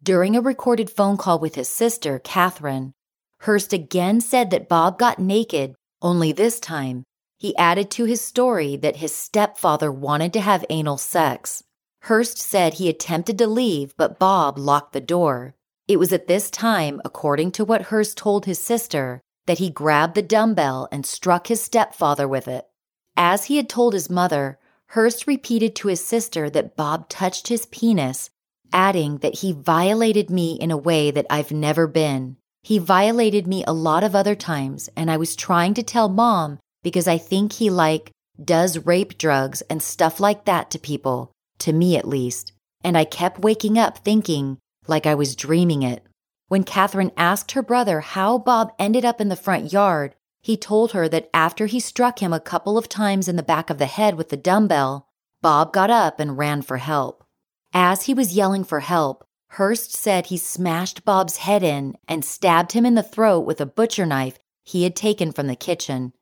During 0.04 0.36
a 0.36 0.41
recorded 0.41 0.91
phone 0.91 1.17
call 1.17 1.39
with 1.39 1.56
his 1.56 1.70
sister, 1.70 2.20
Catherine, 2.20 2.93
Hurst 3.39 3.74
again 3.74 4.22
said 4.22 4.52
that 4.52 4.70
Bob 4.70 5.00
got 5.00 5.17
naked, 5.17 5.74
only 6.04 6.32
this 6.32 6.60
time 6.60 7.04
he 7.38 7.56
added 7.58 7.89
to 7.91 8.06
his 8.06 8.21
story 8.21 8.76
that 8.76 8.97
his 8.97 9.15
stepfather 9.15 9.91
wanted 9.91 10.34
to 10.34 10.41
have 10.41 10.65
anal 10.69 10.97
sex. 10.97 11.63
Hurst 12.02 12.38
said 12.38 12.76
he 12.76 12.89
attempted 12.89 13.38
to 13.38 13.47
leave, 13.47 13.95
but 13.97 14.19
Bob 14.19 14.58
locked 14.58 14.93
the 14.93 15.02
door. 15.02 15.56
It 15.88 15.97
was 15.97 16.12
at 16.12 16.28
this 16.28 16.50
time, 16.50 17.02
according 17.06 17.52
to 17.54 17.65
what 17.65 17.84
Hurst 17.84 18.17
told 18.17 18.45
his 18.45 18.60
sister, 18.60 19.21
that 19.45 19.60
he 19.60 19.69
grabbed 19.69 20.15
the 20.15 20.21
dumbbell 20.21 20.88
and 20.91 21.06
struck 21.06 21.47
his 21.47 21.62
stepfather 21.62 22.28
with 22.28 22.47
it. 22.47 22.67
As 23.15 23.45
he 23.45 23.58
had 23.58 23.69
told 23.69 23.93
his 23.93 24.10
mother, 24.10 24.60
Hurst 24.88 25.28
repeated 25.28 25.76
to 25.76 25.88
his 25.88 26.04
sister 26.04 26.50
that 26.50 26.76
Bob 26.76 27.10
touched 27.10 27.47
his 27.47 27.65
penis 27.65 28.30
adding 28.73 29.17
that 29.19 29.36
he 29.36 29.52
violated 29.52 30.30
me 30.30 30.54
in 30.54 30.71
a 30.71 30.78
way 30.78 31.12
that 31.12 31.26
I've 31.30 31.52
never 31.52 31.88
been. 31.88 32.38
He 32.62 32.80
violated 32.80 33.47
me 33.47 33.63
a 33.65 33.73
lot 33.73 34.04
of 34.04 34.15
other 34.15 34.36
times, 34.36 34.89
and 34.95 35.10
I 35.10 35.17
was 35.17 35.36
trying 35.36 35.73
to 35.76 35.84
tell 35.84 36.10
mom 36.10 36.60
because 36.88 37.06
I 37.06 37.17
think 37.17 37.52
he 37.52 37.69
like 37.69 38.12
does 38.41 38.86
rape 38.86 39.17
drugs 39.17 39.60
and 39.69 39.84
stuff 39.84 40.21
like 40.21 40.45
that 40.45 40.71
to 40.71 40.80
people, 40.80 41.34
to 41.60 41.73
me 41.73 41.97
at 41.97 42.08
least. 42.08 42.54
And 42.82 42.97
I 42.97 43.04
kept 43.04 43.41
waking 43.41 43.78
up 43.78 43.97
thinking 43.97 44.58
like 44.88 45.06
I 45.06 45.13
was 45.13 45.36
dreaming 45.36 45.84
it. 45.84 46.02
When 46.47 46.63
Catherine 46.63 47.12
asked 47.17 47.52
her 47.52 47.62
brother 47.62 48.00
how 48.00 48.38
Bob 48.38 48.71
ended 48.80 49.04
up 49.04 49.19
in 49.19 49.28
the 49.28 49.36
front 49.36 49.73
yard, 49.73 50.15
he 50.41 50.56
told 50.56 50.93
her 50.93 51.10
that 51.10 51.30
after 51.34 51.65
he 51.65 51.82
struck 51.82 52.19
him 52.19 52.32
a 52.32 52.39
couple 52.39 52.78
of 52.78 52.88
times 52.88 53.28
in 53.28 53.36
the 53.36 53.43
back 53.43 53.69
of 53.69 53.80
the 53.80 53.86
head 53.86 54.15
with 54.15 54.30
the 54.30 54.38
dumbbell, 54.38 55.10
Bob 55.41 55.73
got 55.73 55.89
up 55.89 56.21
and 56.21 56.38
ran 56.38 56.62
for 56.62 56.78
help. 56.78 57.26
As 57.73 58.04
he 58.04 58.13
was 58.13 58.34
yelling 58.34 58.63
for 58.63 58.80
help, 58.80 59.26
Hurst 59.50 59.93
said 59.93 60.28
he 60.28 60.38
smashed 60.38 61.04
Bob's 61.04 61.36
head 61.36 61.63
in 61.63 61.97
and 62.08 62.23
stabbed 62.23 62.71
him 62.71 62.86
in 62.86 62.95
the 62.95 63.04
throat 63.04 63.41
with 63.41 63.60
a 63.60 63.65
butcher 63.65 64.06
knife 64.06 64.39
he 64.63 64.84
had 64.84 64.95
taken 64.95 65.34
from 65.34 65.47
the 65.47 65.56
kitchen. 65.58 66.13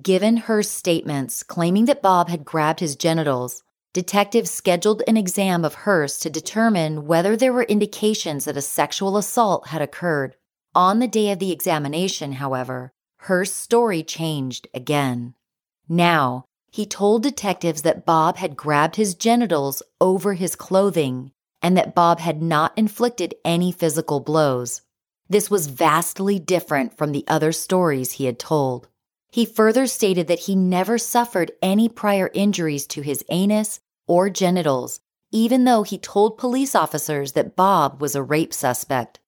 Given 0.00 0.38
her 0.38 0.62
statements 0.62 1.42
claiming 1.42 1.84
that 1.84 2.00
Bob 2.00 2.30
had 2.30 2.46
grabbed 2.46 2.80
his 2.80 2.96
genitals, 2.96 3.62
detectives 3.92 4.50
scheduled 4.50 5.02
an 5.06 5.18
exam 5.18 5.66
of 5.66 5.74
Hurst 5.74 6.22
to 6.22 6.30
determine 6.30 7.06
whether 7.06 7.36
there 7.36 7.52
were 7.52 7.64
indications 7.64 8.46
that 8.46 8.56
a 8.56 8.62
sexual 8.62 9.18
assault 9.18 9.68
had 9.68 9.82
occurred. 9.82 10.36
On 10.74 10.98
the 10.98 11.06
day 11.06 11.30
of 11.30 11.40
the 11.40 11.52
examination, 11.52 12.32
however, 12.32 12.90
Hurst's 13.18 13.58
story 13.58 14.02
changed 14.02 14.66
again. 14.72 15.34
Now, 15.90 16.46
he 16.70 16.86
told 16.86 17.22
detectives 17.22 17.82
that 17.82 18.06
Bob 18.06 18.38
had 18.38 18.56
grabbed 18.56 18.96
his 18.96 19.14
genitals 19.14 19.82
over 20.00 20.32
his 20.32 20.56
clothing 20.56 21.32
and 21.60 21.76
that 21.76 21.94
Bob 21.94 22.18
had 22.18 22.40
not 22.40 22.72
inflicted 22.78 23.34
any 23.44 23.70
physical 23.70 24.20
blows. 24.20 24.80
This 25.28 25.50
was 25.50 25.66
vastly 25.66 26.38
different 26.38 26.96
from 26.96 27.12
the 27.12 27.24
other 27.28 27.52
stories 27.52 28.12
he 28.12 28.24
had 28.24 28.38
told. 28.38 28.88
He 29.32 29.46
further 29.46 29.86
stated 29.86 30.26
that 30.28 30.40
he 30.40 30.54
never 30.54 30.98
suffered 30.98 31.52
any 31.62 31.88
prior 31.88 32.30
injuries 32.34 32.86
to 32.88 33.00
his 33.00 33.24
anus 33.30 33.80
or 34.06 34.28
genitals, 34.28 35.00
even 35.30 35.64
though 35.64 35.84
he 35.84 35.96
told 35.96 36.36
police 36.36 36.74
officers 36.74 37.32
that 37.32 37.56
Bob 37.56 38.02
was 38.02 38.14
a 38.14 38.22
rape 38.22 38.52
suspect. 38.52 39.20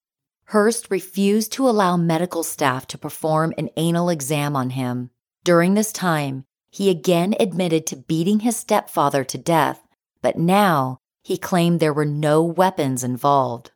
Hurst 0.49 0.91
refused 0.91 1.53
to 1.53 1.67
allow 1.67 1.97
medical 1.97 2.43
staff 2.43 2.87
to 2.89 2.99
perform 2.99 3.55
an 3.57 3.71
anal 3.79 4.11
exam 4.11 4.55
on 4.55 4.71
him. 4.71 5.09
During 5.43 5.73
this 5.73 5.91
time, 5.91 6.45
he 6.71 6.91
again 6.91 7.35
admitted 7.41 7.87
to 7.87 7.97
beating 7.97 8.41
his 8.41 8.59
stepfather 8.59 9.25
to 9.25 9.39
death, 9.39 9.87
but 10.21 10.37
now 10.37 10.99
he 11.23 11.39
claimed 11.39 11.81
there 11.81 11.95
were 11.95 12.05
no 12.05 12.43
weapons 12.43 13.03
involved. 13.03 13.71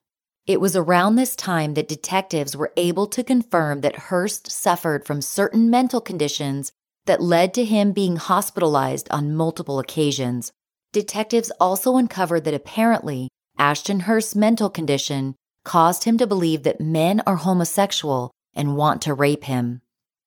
It 0.49 0.63
was 0.63 0.75
around 0.75 1.17
this 1.17 1.37
time 1.37 1.75
that 1.75 1.89
detectives 1.89 2.57
were 2.57 2.73
able 2.79 3.07
to 3.09 3.23
confirm 3.23 3.83
that 3.83 4.09
Hurst 4.09 4.51
suffered 4.51 5.05
from 5.05 5.21
certain 5.21 5.69
mental 5.69 6.01
conditions 6.01 6.73
that 7.05 7.23
led 7.23 7.53
to 7.53 7.67
him 7.67 7.93
being 7.93 8.17
hospitalized 8.17 9.09
on 9.11 9.35
multiple 9.35 9.79
occasions. 9.79 10.51
Detectives 10.91 11.53
also 11.61 11.99
uncovered 11.99 12.45
that 12.45 12.55
apparently 12.55 13.29
Ashton 13.59 14.01
Hurst's 14.01 14.35
mental 14.35 14.71
condition 14.71 15.35
caused 15.67 16.05
him 16.05 16.17
to 16.17 16.27
believe 16.27 16.63
that 16.63 16.81
men 16.81 17.21
are 17.27 17.37
homosexual 17.37 18.31
and 18.55 18.75
want 18.75 19.03
to 19.03 19.13
rape 19.13 19.45
him. 19.45 19.83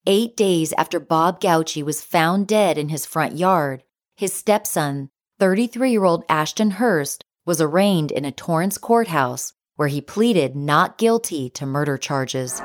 Eight 0.06 0.38
days 0.38 0.72
after 0.78 1.00
Bob 1.00 1.42
Gauci 1.42 1.82
was 1.82 2.04
found 2.04 2.46
dead 2.46 2.78
in 2.78 2.90
his 2.90 3.08
front 3.08 3.38
yard, 3.38 3.82
his 4.16 4.34
stepson, 4.36 5.10
33 5.40 5.90
year 5.90 6.06
old 6.06 6.24
Ashton 6.30 6.72
Hurst, 6.72 7.26
was 7.44 7.60
arraigned 7.60 8.12
in 8.12 8.24
a 8.24 8.32
Torrance 8.32 8.78
courthouse 8.78 9.54
where 9.82 9.88
he 9.88 10.00
pleaded 10.00 10.56
not 10.56 11.00
guilty 11.00 11.50
to 11.50 11.66
murder 11.66 11.98
charges. 11.98 12.60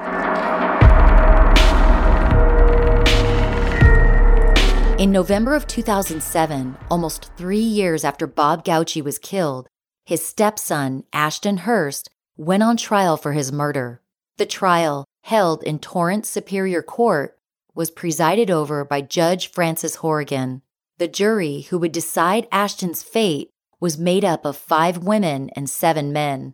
In 5.01 5.11
November 5.13 5.55
of 5.55 5.67
2007, 5.67 6.77
almost 6.91 7.31
three 7.39 7.59
years 7.59 8.05
after 8.05 8.27
Bob 8.27 8.67
Gauci 8.67 9.03
was 9.03 9.19
killed, 9.19 9.67
his 10.05 10.23
stepson, 10.23 11.05
Ashton 11.11 11.57
Hurst, 11.57 12.11
went 12.37 12.63
on 12.63 12.77
trial 12.77 13.17
for 13.17 13.33
his 13.33 13.51
murder. 13.51 14.03
The 14.37 14.45
trial, 14.45 15.07
held 15.23 15.63
in 15.63 15.79
Torrance 15.79 16.29
Superior 16.29 16.83
Court, 16.83 17.39
was 17.75 17.91
presided 17.91 18.51
over 18.51 18.85
by 18.85 19.01
Judge 19.01 19.51
Francis 19.51 19.97
Hourigan. 20.03 20.61
The 20.99 21.09
jury 21.09 21.63
who 21.71 21.79
would 21.79 21.93
decide 21.93 22.47
Ashton's 22.53 23.03
fate 23.03 23.49
was 23.81 23.97
made 23.97 24.23
up 24.23 24.45
of 24.45 24.59
five 24.59 24.99
women 24.99 25.49
and 25.57 25.71
seven 25.71 26.13
men. 26.13 26.53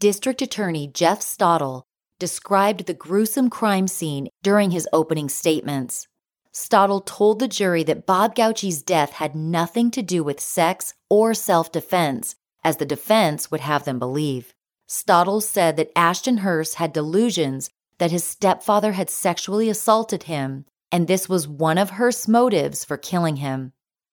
District 0.00 0.40
Attorney 0.40 0.86
Jeff 0.86 1.18
Stautle 1.20 1.82
described 2.20 2.86
the 2.86 2.94
gruesome 2.94 3.50
crime 3.50 3.88
scene 3.88 4.28
during 4.44 4.70
his 4.70 4.88
opening 4.92 5.28
statements. 5.28 6.06
Stautle 6.52 7.04
told 7.04 7.40
the 7.40 7.48
jury 7.48 7.82
that 7.82 8.06
Bob 8.06 8.36
Gauci's 8.36 8.80
death 8.80 9.14
had 9.14 9.34
nothing 9.34 9.90
to 9.90 10.00
do 10.00 10.22
with 10.22 10.38
sex 10.38 10.94
or 11.10 11.34
self 11.34 11.72
defense, 11.72 12.36
as 12.62 12.76
the 12.76 12.86
defense 12.86 13.50
would 13.50 13.60
have 13.60 13.84
them 13.84 13.98
believe. 13.98 14.54
Stautle 14.88 15.42
said 15.42 15.76
that 15.76 15.90
Ashton 15.96 16.38
Hurst 16.38 16.76
had 16.76 16.92
delusions 16.92 17.68
that 17.98 18.12
his 18.12 18.22
stepfather 18.22 18.92
had 18.92 19.10
sexually 19.10 19.68
assaulted 19.68 20.24
him, 20.24 20.64
and 20.92 21.08
this 21.08 21.28
was 21.28 21.48
one 21.48 21.76
of 21.76 21.90
Hurst's 21.90 22.28
motives 22.28 22.84
for 22.84 22.96
killing 22.96 23.36
him. 23.36 23.72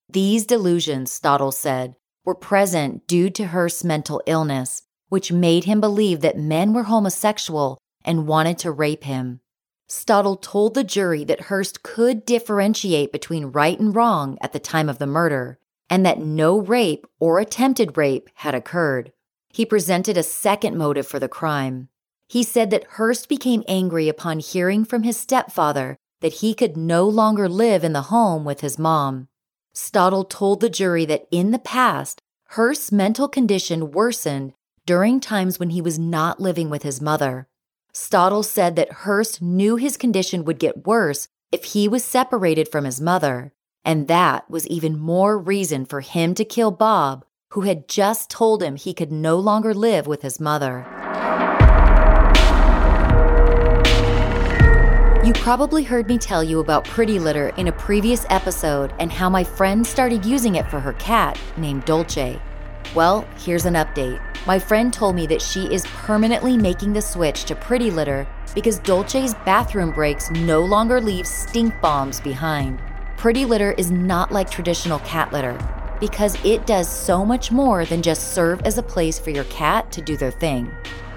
These 0.09 0.47
delusions, 0.47 1.11
Stautle 1.11 1.53
said, 1.53 1.95
were 2.25 2.33
present 2.33 3.05
due 3.05 3.29
to 3.29 3.45
Hurst's 3.45 3.83
mental 3.83 4.19
illness, 4.25 4.81
which 5.15 5.31
made 5.31 5.63
him 5.63 5.79
believe 5.79 6.19
that 6.19 6.37
men 6.37 6.73
were 6.73 6.83
homosexual 6.83 7.77
and 8.03 8.27
wanted 8.27 8.57
to 8.57 8.69
rape 8.69 9.05
him. 9.05 9.39
Stautle 9.87 10.35
told 10.35 10.73
the 10.73 10.83
jury 10.83 11.23
that 11.23 11.47
Hurst 11.47 11.83
could 11.83 12.25
differentiate 12.25 13.13
between 13.13 13.45
right 13.45 13.79
and 13.79 13.95
wrong 13.95 14.37
at 14.41 14.51
the 14.51 14.59
time 14.59 14.89
of 14.89 14.99
the 14.99 15.07
murder, 15.07 15.57
and 15.89 16.05
that 16.05 16.19
no 16.19 16.59
rape 16.59 17.07
or 17.17 17.39
attempted 17.39 17.95
rape 17.95 18.29
had 18.33 18.53
occurred. 18.53 19.13
He 19.53 19.65
presented 19.65 20.17
a 20.17 20.21
second 20.21 20.75
motive 20.75 21.07
for 21.07 21.17
the 21.17 21.29
crime. 21.29 21.87
He 22.27 22.43
said 22.43 22.69
that 22.71 22.83
Hurst 22.99 23.29
became 23.29 23.63
angry 23.69 24.09
upon 24.09 24.39
hearing 24.39 24.83
from 24.83 25.03
his 25.03 25.15
stepfather 25.15 25.95
that 26.19 26.41
he 26.41 26.53
could 26.53 26.75
no 26.75 27.07
longer 27.07 27.47
live 27.47 27.85
in 27.85 27.93
the 27.93 28.09
home 28.11 28.43
with 28.43 28.59
his 28.59 28.77
mom. 28.77 29.29
Stautle 29.73 30.27
told 30.29 30.59
the 30.59 30.69
jury 30.69 31.05
that 31.05 31.25
in 31.31 31.51
the 31.51 31.57
past, 31.57 32.19
Hurst's 32.49 32.91
mental 32.91 33.29
condition 33.29 33.91
worsened 33.91 34.51
during 34.85 35.19
times 35.19 35.59
when 35.59 35.71
he 35.71 35.81
was 35.81 35.97
not 35.97 36.39
living 36.39 36.69
with 36.69 36.83
his 36.83 37.01
mother. 37.01 37.47
Stautle 37.93 38.43
said 38.43 38.75
that 38.75 38.91
Hurst 38.91 39.41
knew 39.41 39.77
his 39.77 39.97
condition 39.97 40.45
would 40.45 40.59
get 40.59 40.85
worse 40.85 41.27
if 41.51 41.63
he 41.63 41.87
was 41.87 42.03
separated 42.03 42.67
from 42.67 42.83
his 42.83 42.99
mother, 42.99 43.53
and 43.83 44.07
that 44.07 44.49
was 44.49 44.67
even 44.67 44.97
more 44.97 45.37
reason 45.37 45.85
for 45.85 46.01
him 46.01 46.35
to 46.35 46.43
kill 46.43 46.71
Bob, 46.71 47.25
who 47.51 47.61
had 47.61 47.87
just 47.87 48.29
told 48.29 48.61
him 48.61 48.75
he 48.75 48.93
could 48.93 49.11
no 49.11 49.37
longer 49.39 49.73
live 49.73 50.07
with 50.07 50.21
his 50.21 50.39
mother. 50.39 50.85
You 55.23 55.33
probably 55.33 55.83
heard 55.83 56.07
me 56.07 56.19
tell 56.19 56.43
you 56.43 56.59
about 56.59 56.85
Pretty 56.85 57.17
Litter 57.17 57.49
in 57.57 57.67
a 57.67 57.71
previous 57.71 58.25
episode 58.29 58.93
and 58.99 59.11
how 59.11 59.27
my 59.27 59.43
friend 59.43 59.87
started 59.87 60.23
using 60.23 60.55
it 60.55 60.69
for 60.69 60.79
her 60.79 60.93
cat 60.93 61.39
named 61.57 61.85
Dolce. 61.85 62.39
Well, 62.93 63.27
here's 63.37 63.65
an 63.65 63.73
update. 63.73 64.21
My 64.45 64.59
friend 64.59 64.93
told 64.93 65.15
me 65.15 65.25
that 65.27 65.41
she 65.41 65.65
is 65.73 65.85
permanently 65.87 66.55
making 66.55 66.93
the 66.93 67.01
switch 67.01 67.45
to 67.45 67.55
Pretty 67.55 67.89
Litter 67.89 68.27
because 68.53 68.79
Dolce's 68.79 69.33
bathroom 69.45 69.91
breaks 69.91 70.29
no 70.31 70.61
longer 70.61 71.01
leave 71.01 71.25
stink 71.25 71.73
bombs 71.81 72.21
behind. 72.21 72.79
Pretty 73.17 73.43
Litter 73.43 73.71
is 73.71 73.91
not 73.91 74.31
like 74.31 74.49
traditional 74.49 74.99
cat 74.99 75.33
litter 75.33 75.57
because 75.99 76.37
it 76.45 76.65
does 76.67 76.87
so 76.87 77.25
much 77.25 77.51
more 77.51 77.85
than 77.85 78.01
just 78.01 78.33
serve 78.33 78.61
as 78.61 78.77
a 78.77 78.83
place 78.83 79.17
for 79.17 79.31
your 79.31 79.45
cat 79.45 79.91
to 79.91 80.01
do 80.01 80.15
their 80.15 80.31
thing. 80.31 80.71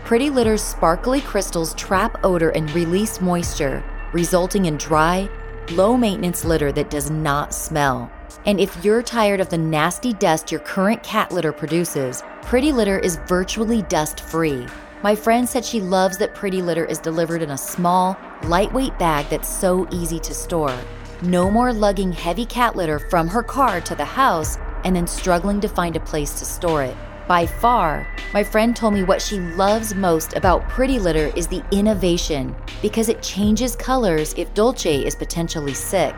Pretty 0.05 0.31
Litter's 0.31 0.63
sparkly 0.63 1.21
crystals 1.21 1.75
trap 1.75 2.19
odor 2.25 2.51
and 2.51 2.71
release 2.73 3.21
moisture, 3.21 3.85
resulting 4.13 4.67
in 4.67 4.79
dry, 4.79 5.29
low 5.73 5.97
maintenance 5.97 6.45
litter 6.45 6.73
that 6.73 6.91
does 6.91 7.11
not 7.11 7.53
smell. 7.53 8.11
And 8.49 8.59
if 8.59 8.83
you're 8.83 9.03
tired 9.03 9.41
of 9.41 9.51
the 9.51 9.59
nasty 9.59 10.15
dust 10.15 10.51
your 10.51 10.63
current 10.63 11.03
cat 11.03 11.31
litter 11.31 11.53
produces, 11.53 12.23
Pretty 12.41 12.73
Litter 12.73 12.99
is 12.99 13.21
virtually 13.27 13.83
dust 13.83 14.21
free. 14.21 14.67
My 15.03 15.15
friend 15.15 15.47
said 15.47 15.67
she 15.67 15.83
loves 15.83 16.17
that 16.17 16.35
Pretty 16.35 16.63
Litter 16.63 16.87
is 16.87 16.99
delivered 16.99 17.43
in 17.43 17.51
a 17.51 17.59
small, 17.59 18.17
lightweight 18.45 18.99
bag 18.99 19.27
that's 19.29 19.51
so 19.51 19.87
easy 19.93 20.19
to 20.21 20.33
store. 20.33 20.75
No 21.21 21.51
more 21.51 21.75
lugging 21.75 22.11
heavy 22.11 22.47
cat 22.47 22.75
litter 22.75 22.99
from 22.99 23.29
her 23.29 23.43
car 23.43 23.83
to 23.83 23.95
the 23.95 24.03
house 24.07 24.57
and 24.85 24.97
then 24.97 25.07
struggling 25.07 25.61
to 25.61 25.69
find 25.69 25.95
a 25.95 26.01
place 26.01 26.39
to 26.39 26.47
store 26.47 26.83
it. 26.83 26.97
By 27.29 27.45
far, 27.45 28.09
my 28.33 28.43
friend 28.43 28.75
told 28.75 28.95
me 28.95 29.03
what 29.03 29.21
she 29.21 29.41
loves 29.41 29.95
most 29.95 30.33
about 30.33 30.67
Pretty 30.71 30.99
Litter 30.99 31.31
is 31.37 31.49
the 31.49 31.63
innovation 31.71 32.57
because 32.81 33.11
it 33.11 33.23
changes 33.23 33.77
colors 33.77 34.33
if 34.39 34.55
Dolce 34.55 35.05
is 35.05 35.15
potentially 35.15 35.75
sick. 35.75 36.15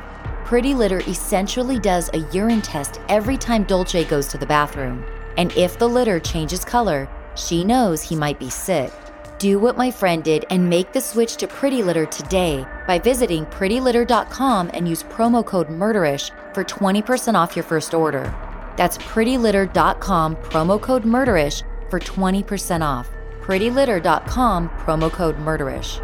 Pretty 0.50 0.74
Litter 0.74 0.98
essentially 1.06 1.78
does 1.78 2.10
a 2.12 2.26
urine 2.32 2.60
test 2.60 3.00
every 3.08 3.36
time 3.36 3.62
Dolce 3.62 4.02
goes 4.02 4.26
to 4.26 4.36
the 4.36 4.44
bathroom. 4.44 5.04
And 5.36 5.56
if 5.56 5.78
the 5.78 5.86
litter 5.86 6.18
changes 6.18 6.64
color, 6.64 7.08
she 7.36 7.62
knows 7.62 8.02
he 8.02 8.16
might 8.16 8.40
be 8.40 8.50
sick. 8.50 8.92
Do 9.38 9.60
what 9.60 9.76
my 9.76 9.92
friend 9.92 10.24
did 10.24 10.44
and 10.50 10.68
make 10.68 10.92
the 10.92 11.00
switch 11.00 11.36
to 11.36 11.46
Pretty 11.46 11.84
Litter 11.84 12.04
today 12.04 12.66
by 12.88 12.98
visiting 12.98 13.46
prettylitter.com 13.46 14.72
and 14.74 14.88
use 14.88 15.04
promo 15.04 15.46
code 15.46 15.68
MURDERISH 15.68 16.32
for 16.52 16.64
20% 16.64 17.34
off 17.36 17.54
your 17.54 17.64
first 17.64 17.94
order. 17.94 18.34
That's 18.76 18.98
prettylitter.com, 18.98 20.34
promo 20.34 20.82
code 20.82 21.04
MURDERISH 21.04 21.62
for 21.88 22.00
20% 22.00 22.84
off. 22.84 23.08
prettylitter.com, 23.40 24.68
promo 24.70 25.12
code 25.12 25.38
MURDERISH. 25.38 26.00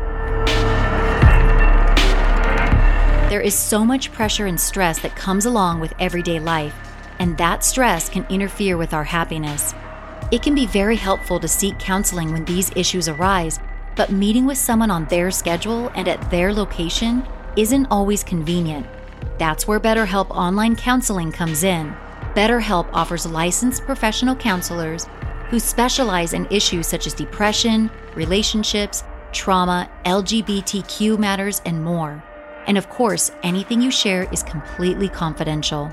There 3.37 3.45
is 3.45 3.55
so 3.55 3.85
much 3.85 4.13
pressure 4.13 4.47
and 4.47 4.59
stress 4.59 4.99
that 5.01 5.15
comes 5.15 5.45
along 5.45 5.81
with 5.81 5.93
everyday 5.99 6.41
life, 6.41 6.75
and 7.19 7.37
that 7.37 7.63
stress 7.65 8.09
can 8.09 8.25
interfere 8.31 8.79
with 8.79 8.95
our 8.95 9.05
happiness. 9.05 9.75
It 10.33 10.43
can 10.43 10.55
be 10.55 10.65
very 10.65 10.97
helpful 10.97 11.39
to 11.41 11.47
seek 11.47 11.79
counseling 11.79 12.33
when 12.33 12.47
these 12.47 12.73
issues 12.75 13.11
arise, 13.11 13.61
but 13.95 14.11
meeting 14.11 14.47
with 14.47 14.57
someone 14.57 14.91
on 14.91 15.05
their 15.05 15.31
schedule 15.31 15.93
and 15.95 16.09
at 16.09 16.31
their 16.31 16.51
location 16.51 17.27
isn't 17.59 17.85
always 17.91 18.25
convenient. 18.25 18.87
That's 19.37 19.69
where 19.69 19.81
BetterHelp 19.81 20.31
Online 20.31 20.75
Counseling 20.75 21.31
comes 21.31 21.63
in. 21.63 21.95
BetterHelp 22.35 22.89
offers 22.95 23.27
licensed 23.27 23.85
professional 23.85 24.35
counselors 24.35 25.09
who 25.51 25.61
specialize 25.61 26.33
in 26.33 26.49
issues 26.51 26.87
such 26.87 27.07
as 27.07 27.13
depression, 27.13 27.91
relationships, 28.15 29.05
trauma, 29.33 29.91
LGBTQ 30.07 31.19
matters, 31.19 31.61
and 31.67 31.85
more. 31.85 32.25
And 32.67 32.77
of 32.77 32.89
course, 32.89 33.31
anything 33.43 33.81
you 33.81 33.91
share 33.91 34.29
is 34.33 34.43
completely 34.43 35.09
confidential. 35.09 35.93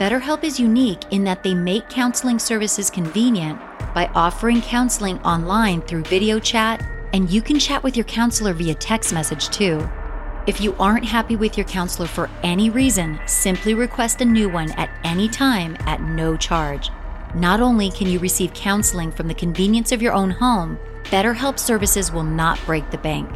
BetterHelp 0.00 0.42
is 0.42 0.58
unique 0.58 1.04
in 1.12 1.22
that 1.24 1.42
they 1.42 1.54
make 1.54 1.88
counseling 1.88 2.38
services 2.38 2.90
convenient 2.90 3.60
by 3.94 4.06
offering 4.14 4.60
counseling 4.60 5.18
online 5.20 5.82
through 5.82 6.02
video 6.04 6.40
chat, 6.40 6.84
and 7.12 7.30
you 7.30 7.40
can 7.40 7.60
chat 7.60 7.82
with 7.82 7.96
your 7.96 8.04
counselor 8.04 8.52
via 8.52 8.74
text 8.74 9.12
message 9.12 9.50
too. 9.50 9.88
If 10.46 10.60
you 10.60 10.74
aren't 10.80 11.04
happy 11.04 11.36
with 11.36 11.56
your 11.56 11.66
counselor 11.66 12.08
for 12.08 12.28
any 12.42 12.70
reason, 12.70 13.20
simply 13.26 13.72
request 13.72 14.20
a 14.20 14.24
new 14.24 14.48
one 14.48 14.72
at 14.72 14.90
any 15.04 15.28
time 15.28 15.76
at 15.80 16.02
no 16.02 16.36
charge. 16.36 16.90
Not 17.34 17.60
only 17.60 17.90
can 17.90 18.08
you 18.08 18.18
receive 18.18 18.52
counseling 18.52 19.10
from 19.10 19.28
the 19.28 19.34
convenience 19.34 19.90
of 19.90 20.02
your 20.02 20.12
own 20.12 20.30
home, 20.30 20.78
BetterHelp 21.04 21.58
services 21.58 22.12
will 22.12 22.24
not 22.24 22.58
break 22.66 22.90
the 22.90 22.98
bank. 22.98 23.30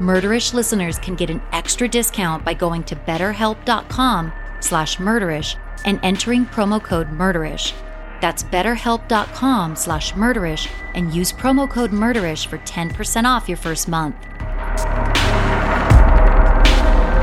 Murderish 0.00 0.52
listeners 0.52 0.98
can 0.98 1.14
get 1.14 1.30
an 1.30 1.40
extra 1.52 1.86
discount 1.86 2.44
by 2.44 2.52
going 2.52 2.82
to 2.84 2.96
betterhelp.com 2.96 4.32
slash 4.58 4.96
murderish 4.96 5.56
and 5.84 6.00
entering 6.02 6.46
promo 6.46 6.82
code 6.82 7.08
murderish. 7.10 7.72
That's 8.20 8.42
betterhelp.com 8.42 9.76
slash 9.76 10.12
murderish 10.14 10.68
and 10.94 11.14
use 11.14 11.32
promo 11.32 11.70
code 11.70 11.92
murderish 11.92 12.46
for 12.46 12.58
10% 12.58 13.24
off 13.24 13.48
your 13.48 13.58
first 13.58 13.86
month. 13.86 14.16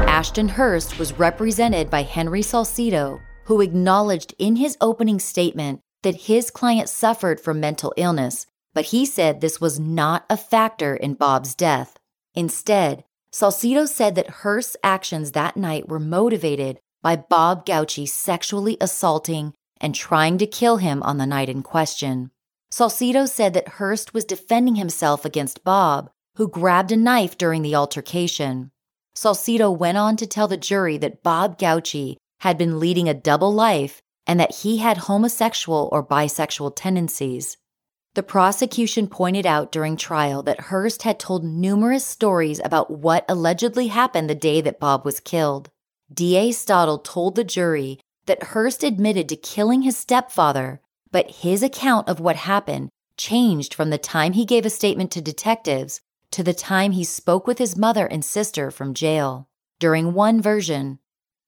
Ashton 0.07 0.47
Hurst 0.47 0.97
was 0.97 1.11
represented 1.19 1.89
by 1.89 2.03
Henry 2.03 2.41
Salcido, 2.41 3.19
who 3.45 3.59
acknowledged 3.59 4.33
in 4.39 4.55
his 4.55 4.77
opening 4.79 5.19
statement 5.19 5.81
that 6.03 6.15
his 6.15 6.49
client 6.51 6.87
suffered 6.87 7.41
from 7.41 7.59
mental 7.59 7.93
illness, 7.97 8.45
but 8.73 8.85
he 8.85 9.05
said 9.05 9.41
this 9.41 9.59
was 9.59 9.79
not 9.79 10.23
a 10.29 10.37
factor 10.37 10.95
in 10.95 11.15
Bob's 11.15 11.53
death. 11.55 11.97
Instead, 12.35 13.03
Salcido 13.33 13.87
said 13.87 14.15
that 14.15 14.29
Hurst's 14.29 14.77
actions 14.83 15.31
that 15.31 15.57
night 15.57 15.87
were 15.87 15.99
motivated 15.99 16.79
by 17.01 17.15
Bob 17.15 17.65
Gauci 17.65 18.07
sexually 18.07 18.77
assaulting 18.79 19.53
and 19.79 19.95
trying 19.95 20.37
to 20.37 20.45
kill 20.45 20.77
him 20.77 21.01
on 21.03 21.17
the 21.17 21.25
night 21.25 21.49
in 21.49 21.63
question. 21.63 22.31
Salcido 22.71 23.27
said 23.27 23.53
that 23.53 23.67
Hurst 23.67 24.13
was 24.13 24.23
defending 24.25 24.75
himself 24.75 25.25
against 25.25 25.63
Bob, 25.63 26.09
who 26.35 26.47
grabbed 26.47 26.91
a 26.91 26.97
knife 26.97 27.37
during 27.37 27.61
the 27.61 27.75
altercation. 27.75 28.71
Salcido 29.15 29.75
went 29.75 29.97
on 29.97 30.15
to 30.17 30.27
tell 30.27 30.47
the 30.47 30.57
jury 30.57 30.97
that 30.97 31.23
Bob 31.23 31.57
Gauci 31.57 32.15
had 32.39 32.57
been 32.57 32.79
leading 32.79 33.09
a 33.09 33.13
double 33.13 33.53
life 33.53 34.01
and 34.25 34.39
that 34.39 34.55
he 34.55 34.77
had 34.77 34.97
homosexual 34.97 35.89
or 35.91 36.05
bisexual 36.05 36.73
tendencies. 36.75 37.57
The 38.13 38.23
prosecution 38.23 39.07
pointed 39.07 39.45
out 39.45 39.71
during 39.71 39.95
trial 39.95 40.43
that 40.43 40.59
Hurst 40.59 41.03
had 41.03 41.17
told 41.17 41.45
numerous 41.45 42.05
stories 42.05 42.59
about 42.61 42.91
what 42.91 43.23
allegedly 43.29 43.87
happened 43.87 44.29
the 44.29 44.35
day 44.35 44.59
that 44.59 44.81
Bob 44.81 45.05
was 45.05 45.21
killed. 45.21 45.69
D.A. 46.13 46.51
Stottle 46.51 46.97
told 46.99 47.35
the 47.35 47.45
jury 47.45 48.01
that 48.25 48.43
Hurst 48.43 48.83
admitted 48.83 49.29
to 49.29 49.37
killing 49.37 49.83
his 49.83 49.95
stepfather, 49.95 50.81
but 51.09 51.31
his 51.31 51.63
account 51.63 52.09
of 52.09 52.19
what 52.19 52.35
happened 52.35 52.89
changed 53.15 53.73
from 53.73 53.91
the 53.91 53.97
time 53.97 54.33
he 54.33 54.43
gave 54.43 54.65
a 54.65 54.69
statement 54.69 55.09
to 55.11 55.21
detectives 55.21 56.01
to 56.31 56.43
the 56.43 56.53
time 56.53 56.91
he 56.91 57.05
spoke 57.05 57.47
with 57.47 57.59
his 57.59 57.77
mother 57.77 58.07
and 58.07 58.25
sister 58.25 58.71
from 58.71 58.93
jail. 58.93 59.47
During 59.79 60.13
one 60.13 60.41
version, 60.41 60.99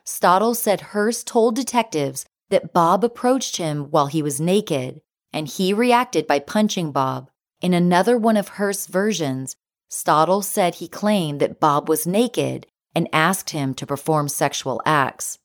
Stottle 0.05 0.55
said 0.55 0.79
Hurst 0.79 1.27
told 1.27 1.57
detectives 1.57 2.25
that 2.49 2.71
Bob 2.71 3.03
approached 3.03 3.57
him 3.57 3.91
while 3.91 4.07
he 4.07 4.21
was 4.21 4.39
naked 4.39 5.01
and 5.33 5.47
he 5.47 5.73
reacted 5.73 6.27
by 6.27 6.39
punching 6.39 6.91
Bob. 6.91 7.29
In 7.59 7.73
another 7.73 8.17
one 8.17 8.37
of 8.37 8.49
Hurst's 8.49 8.87
versions, 8.87 9.55
Stottle 9.89 10.41
said 10.41 10.75
he 10.75 10.87
claimed 10.87 11.39
that 11.39 11.59
Bob 11.59 11.89
was 11.89 12.07
naked 12.07 12.67
and 12.95 13.09
asked 13.11 13.49
him 13.49 13.73
to 13.75 13.85
perform 13.85 14.27
sexual 14.27 14.81
acts. 14.85 15.39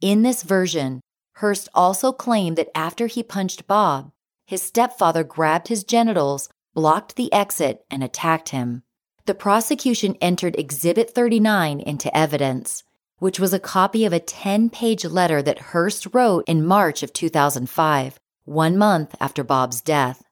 In 0.00 0.22
this 0.22 0.42
version, 0.42 1.00
Hurst 1.34 1.68
also 1.74 2.12
claimed 2.12 2.58
that 2.58 2.70
after 2.74 3.06
he 3.06 3.22
punched 3.22 3.66
Bob, 3.66 4.12
his 4.46 4.62
stepfather 4.62 5.24
grabbed 5.24 5.68
his 5.68 5.84
genitals, 5.84 6.48
blocked 6.74 7.16
the 7.16 7.32
exit, 7.32 7.84
and 7.90 8.04
attacked 8.04 8.50
him. 8.50 8.82
The 9.26 9.34
prosecution 9.34 10.16
entered 10.20 10.58
Exhibit 10.58 11.10
39 11.14 11.80
into 11.80 12.14
evidence, 12.16 12.82
which 13.18 13.38
was 13.38 13.54
a 13.54 13.60
copy 13.60 14.04
of 14.04 14.12
a 14.12 14.20
10 14.20 14.70
page 14.70 15.04
letter 15.04 15.40
that 15.40 15.58
Hurst 15.58 16.08
wrote 16.12 16.44
in 16.46 16.66
March 16.66 17.02
of 17.02 17.12
2005 17.12 18.19
one 18.50 18.76
month 18.76 19.14
after 19.20 19.44
Bob's 19.44 19.80
death. 19.80 20.24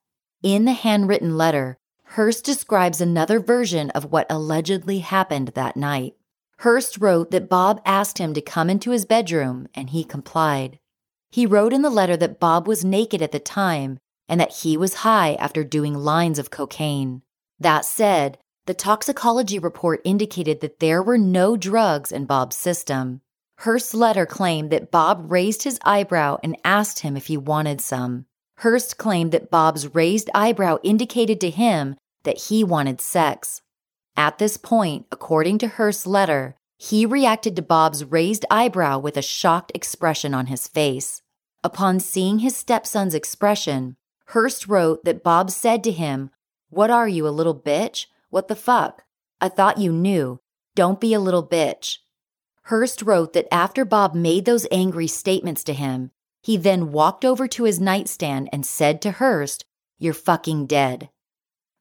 In 0.43 0.65
the 0.65 0.73
handwritten 0.73 1.37
letter, 1.37 1.79
Hurst 2.03 2.45
describes 2.45 3.01
another 3.01 3.39
version 3.39 3.91
of 3.91 4.11
what 4.11 4.27
allegedly 4.29 4.99
happened 4.99 5.49
that 5.49 5.77
night. 5.77 6.15
Hurst 6.59 6.99
wrote 6.99 7.31
that 7.31 7.49
Bob 7.49 7.81
asked 7.87 8.19
him 8.19 8.35
to 8.35 8.41
come 8.41 8.69
into 8.69 8.91
his 8.91 9.05
bedroom, 9.05 9.69
and 9.75 9.91
he 9.91 10.03
complied. 10.03 10.81
He 11.31 11.47
wrote 11.47 11.73
in 11.73 11.83
the 11.83 11.91
letter 11.91 12.17
that 12.17 12.41
Bob 12.41 12.67
was 12.67 12.85
naked 12.85 13.23
at 13.23 13.31
the 13.31 13.39
time 13.39 13.99
and 14.29 14.41
that 14.41 14.59
he 14.59 14.77
was 14.77 15.07
high 15.07 15.35
after 15.35 15.63
doing 15.63 15.95
lines 15.95 16.39
of 16.39 16.51
cocaine. 16.51 17.23
That 17.61 17.85
said, 17.85 18.39
the 18.67 18.75
toxicology 18.75 19.59
report 19.59 20.01
indicated 20.05 20.61
that 20.61 20.81
there 20.81 21.03
were 21.03 21.19
no 21.19 21.57
drugs 21.57 22.11
in 22.11 22.25
Bob's 22.25 22.57
system. 22.57 23.21
Hurst's 23.63 23.93
letter 23.93 24.25
claimed 24.25 24.71
that 24.71 24.93
Bob 24.93 25.33
raised 25.33 25.65
his 25.65 25.81
eyebrow 25.85 26.39
and 26.45 26.57
asked 26.65 27.01
him 27.01 27.17
if 27.17 27.27
he 27.27 27.37
wanted 27.37 27.81
some. 27.81 28.27
Hurst 28.59 28.99
claimed 28.99 29.33
that 29.33 29.51
Bob's 29.51 29.95
raised 29.97 30.31
eyebrow 30.33 30.79
indicated 30.85 31.41
to 31.41 31.51
him 31.51 31.97
that 32.23 32.43
he 32.43 32.63
wanted 32.63 33.01
sex. 33.01 33.61
At 34.17 34.39
this 34.39 34.57
point, 34.57 35.07
according 35.11 35.59
to 35.59 35.69
Hurst's 35.69 36.07
letter, 36.07 36.55
he 36.77 37.05
reacted 37.05 37.57
to 37.57 37.63
Bob's 37.63 38.05
raised 38.05 38.45
eyebrow 38.49 39.01
with 39.01 39.17
a 39.17 39.23
shocked 39.23 39.73
expression 39.75 40.35
on 40.35 40.47
his 40.47 40.69
face. 40.69 41.23
Upon 41.65 41.99
seeing 41.99 42.39
his 42.39 42.57
stepson's 42.57 43.15
expression, 43.15 43.97
Hurst 44.27 44.69
wrote 44.69 45.05
that 45.05 45.25
Bob 45.25 45.51
said 45.51 45.83
to 45.83 45.91
him, 45.91 46.31
What 46.71 46.91
are 46.91 47.09
you, 47.09 47.27
a 47.27 47.31
little 47.31 47.61
bitch? 47.61 48.07
What 48.31 48.47
the 48.47 48.55
fuck? 48.55 49.03
I 49.41 49.49
thought 49.49 49.79
you 49.79 49.93
knew. 49.93 50.39
Don't 50.77 51.01
be 51.01 51.13
a 51.13 51.21
little 51.21 51.47
bitch. 51.47 51.99
Hurst 52.69 53.01
wrote 53.01 53.33
that 53.33 53.49
after 53.51 53.87
Bob 53.87 54.15
made 54.15 54.45
those 54.45 54.67
angry 54.71 55.07
statements 55.07 55.65
to 55.65 55.73
him, 55.73 56.11
he 56.43 56.59
then 56.59 56.93
walked 56.93 57.25
over 57.25 57.49
to 57.49 57.65
his 57.65 57.81
nightstand 57.81 58.51
and 58.53 58.67
said 58.67 59.01
to 59.01 59.13
Hurst, 59.13 59.65
You're 59.99 60.13
fucking 60.13 60.67
dead. 60.67 61.09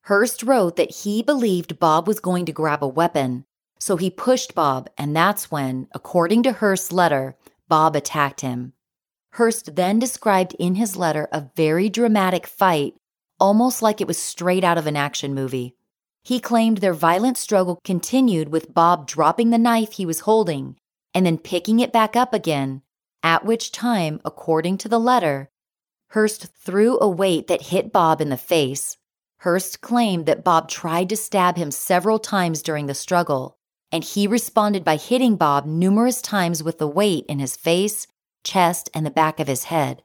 Hurst 0.04 0.44
wrote 0.44 0.78
that 0.78 1.04
he 1.04 1.22
believed 1.22 1.78
Bob 1.78 2.08
was 2.08 2.22
going 2.22 2.46
to 2.46 2.54
grab 2.54 2.82
a 2.82 2.88
weapon, 2.88 3.44
so 3.78 3.98
he 3.98 4.10
pushed 4.10 4.56
Bob, 4.56 4.90
and 4.98 5.14
that's 5.14 5.52
when, 5.52 5.90
according 5.94 6.44
to 6.44 6.54
Hurst's 6.54 6.94
letter, 6.94 7.36
Bob 7.68 7.94
attacked 7.94 8.40
him. 8.40 8.72
Hurst 9.32 9.76
then 9.76 10.00
described 10.00 10.56
in 10.58 10.76
his 10.76 10.96
letter 10.96 11.28
a 11.34 11.50
very 11.58 11.90
dramatic 11.90 12.48
fight, 12.48 12.94
almost 13.42 13.82
like 13.82 14.00
it 14.00 14.08
was 14.08 14.18
straight 14.18 14.64
out 14.64 14.78
of 14.78 14.88
an 14.88 14.96
action 14.96 15.34
movie. 15.34 15.76
He 16.28 16.42
claimed 16.42 16.80
their 16.80 16.94
violent 16.94 17.38
struggle 17.38 17.80
continued 17.86 18.50
with 18.50 18.74
Bob 18.74 19.08
dropping 19.08 19.50
the 19.50 19.58
knife 19.58 19.94
he 19.94 20.06
was 20.06 20.28
holding 20.28 20.76
and 21.14 21.26
then 21.26 21.38
picking 21.38 21.80
it 21.80 21.94
back 21.94 22.18
up 22.18 22.34
again, 22.34 22.82
at 23.24 23.46
which 23.46 23.72
time, 23.72 24.20
according 24.26 24.78
to 24.80 24.90
the 24.90 25.00
letter, 25.00 25.50
Hurst 26.10 26.48
threw 26.54 27.00
a 27.00 27.08
weight 27.08 27.48
that 27.48 27.68
hit 27.68 27.94
Bob 27.94 28.20
in 28.20 28.28
the 28.28 28.36
face. 28.36 28.98
Hurst 29.38 29.80
claimed 29.80 30.26
that 30.26 30.44
Bob 30.44 30.68
tried 30.68 31.08
to 31.08 31.16
stab 31.16 31.56
him 31.56 31.72
several 31.72 32.20
times 32.20 32.62
during 32.62 32.88
the 32.88 32.94
struggle, 32.94 33.58
and 33.90 34.04
he 34.04 34.28
responded 34.28 34.84
by 34.84 34.98
hitting 34.98 35.38
Bob 35.38 35.66
numerous 35.66 36.22
times 36.22 36.62
with 36.62 36.78
the 36.78 36.90
weight 36.90 37.26
in 37.30 37.40
his 37.40 37.56
face, 37.56 38.06
chest, 38.44 38.90
and 38.94 39.06
the 39.06 39.10
back 39.10 39.40
of 39.40 39.48
his 39.48 39.64
head. 39.64 40.04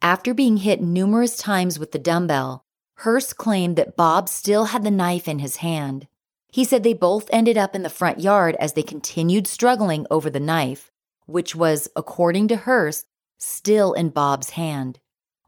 After 0.00 0.32
being 0.32 0.56
hit 0.56 0.80
numerous 0.80 1.36
times 1.36 1.78
with 1.78 1.92
the 1.92 1.98
dumbbell, 1.98 2.64
Hurst 3.02 3.36
claimed 3.36 3.76
that 3.76 3.96
Bob 3.96 4.28
still 4.28 4.66
had 4.66 4.82
the 4.82 4.90
knife 4.90 5.28
in 5.28 5.38
his 5.38 5.56
hand. 5.56 6.08
He 6.50 6.64
said 6.64 6.82
they 6.82 6.94
both 6.94 7.28
ended 7.30 7.56
up 7.56 7.76
in 7.76 7.84
the 7.84 7.90
front 7.90 8.18
yard 8.18 8.56
as 8.58 8.72
they 8.72 8.82
continued 8.82 9.46
struggling 9.46 10.04
over 10.10 10.28
the 10.28 10.40
knife, 10.40 10.90
which 11.26 11.54
was, 11.54 11.88
according 11.94 12.48
to 12.48 12.56
Hurst, 12.56 13.06
still 13.38 13.92
in 13.92 14.08
Bob's 14.08 14.50
hand. 14.50 14.98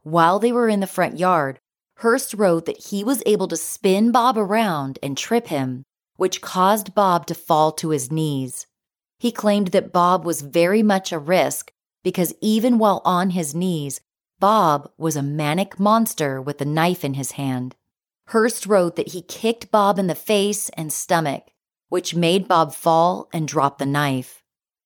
While 0.03 0.39
they 0.39 0.53
were 0.53 0.69
in 0.69 0.79
the 0.79 0.87
front 0.87 1.19
yard, 1.19 1.59
Hurst 1.97 2.33
wrote 2.33 2.65
that 2.67 2.85
he 2.85 3.03
was 3.03 3.21
able 3.25 3.49
to 3.49 3.57
spin 3.57 4.13
Bob 4.13 4.37
around 4.37 4.97
and 5.03 5.17
trip 5.17 5.47
him, 5.47 5.83
which 6.15 6.39
caused 6.39 6.95
Bob 6.95 7.25
to 7.25 7.35
fall 7.35 7.73
to 7.73 7.89
his 7.89 8.09
knees. 8.09 8.65
He 9.19 9.31
claimed 9.31 9.67
that 9.67 9.91
Bob 9.91 10.23
was 10.23 10.41
very 10.41 10.83
much 10.83 11.11
a 11.11 11.19
risk 11.19 11.73
because 12.01 12.33
even 12.39 12.77
while 12.77 13.01
on 13.03 13.31
his 13.31 13.53
knees, 13.53 13.99
Bob 14.41 14.89
was 14.97 15.15
a 15.15 15.21
manic 15.21 15.79
monster 15.79 16.41
with 16.41 16.59
a 16.61 16.65
knife 16.65 17.05
in 17.05 17.13
his 17.13 17.33
hand. 17.33 17.75
Hurst 18.29 18.65
wrote 18.65 18.95
that 18.95 19.09
he 19.09 19.21
kicked 19.21 19.69
Bob 19.69 19.99
in 19.99 20.07
the 20.07 20.15
face 20.15 20.69
and 20.69 20.91
stomach, 20.91 21.51
which 21.89 22.15
made 22.15 22.47
Bob 22.47 22.73
fall 22.73 23.29
and 23.31 23.47
drop 23.47 23.77
the 23.77 23.85
knife. 23.85 24.41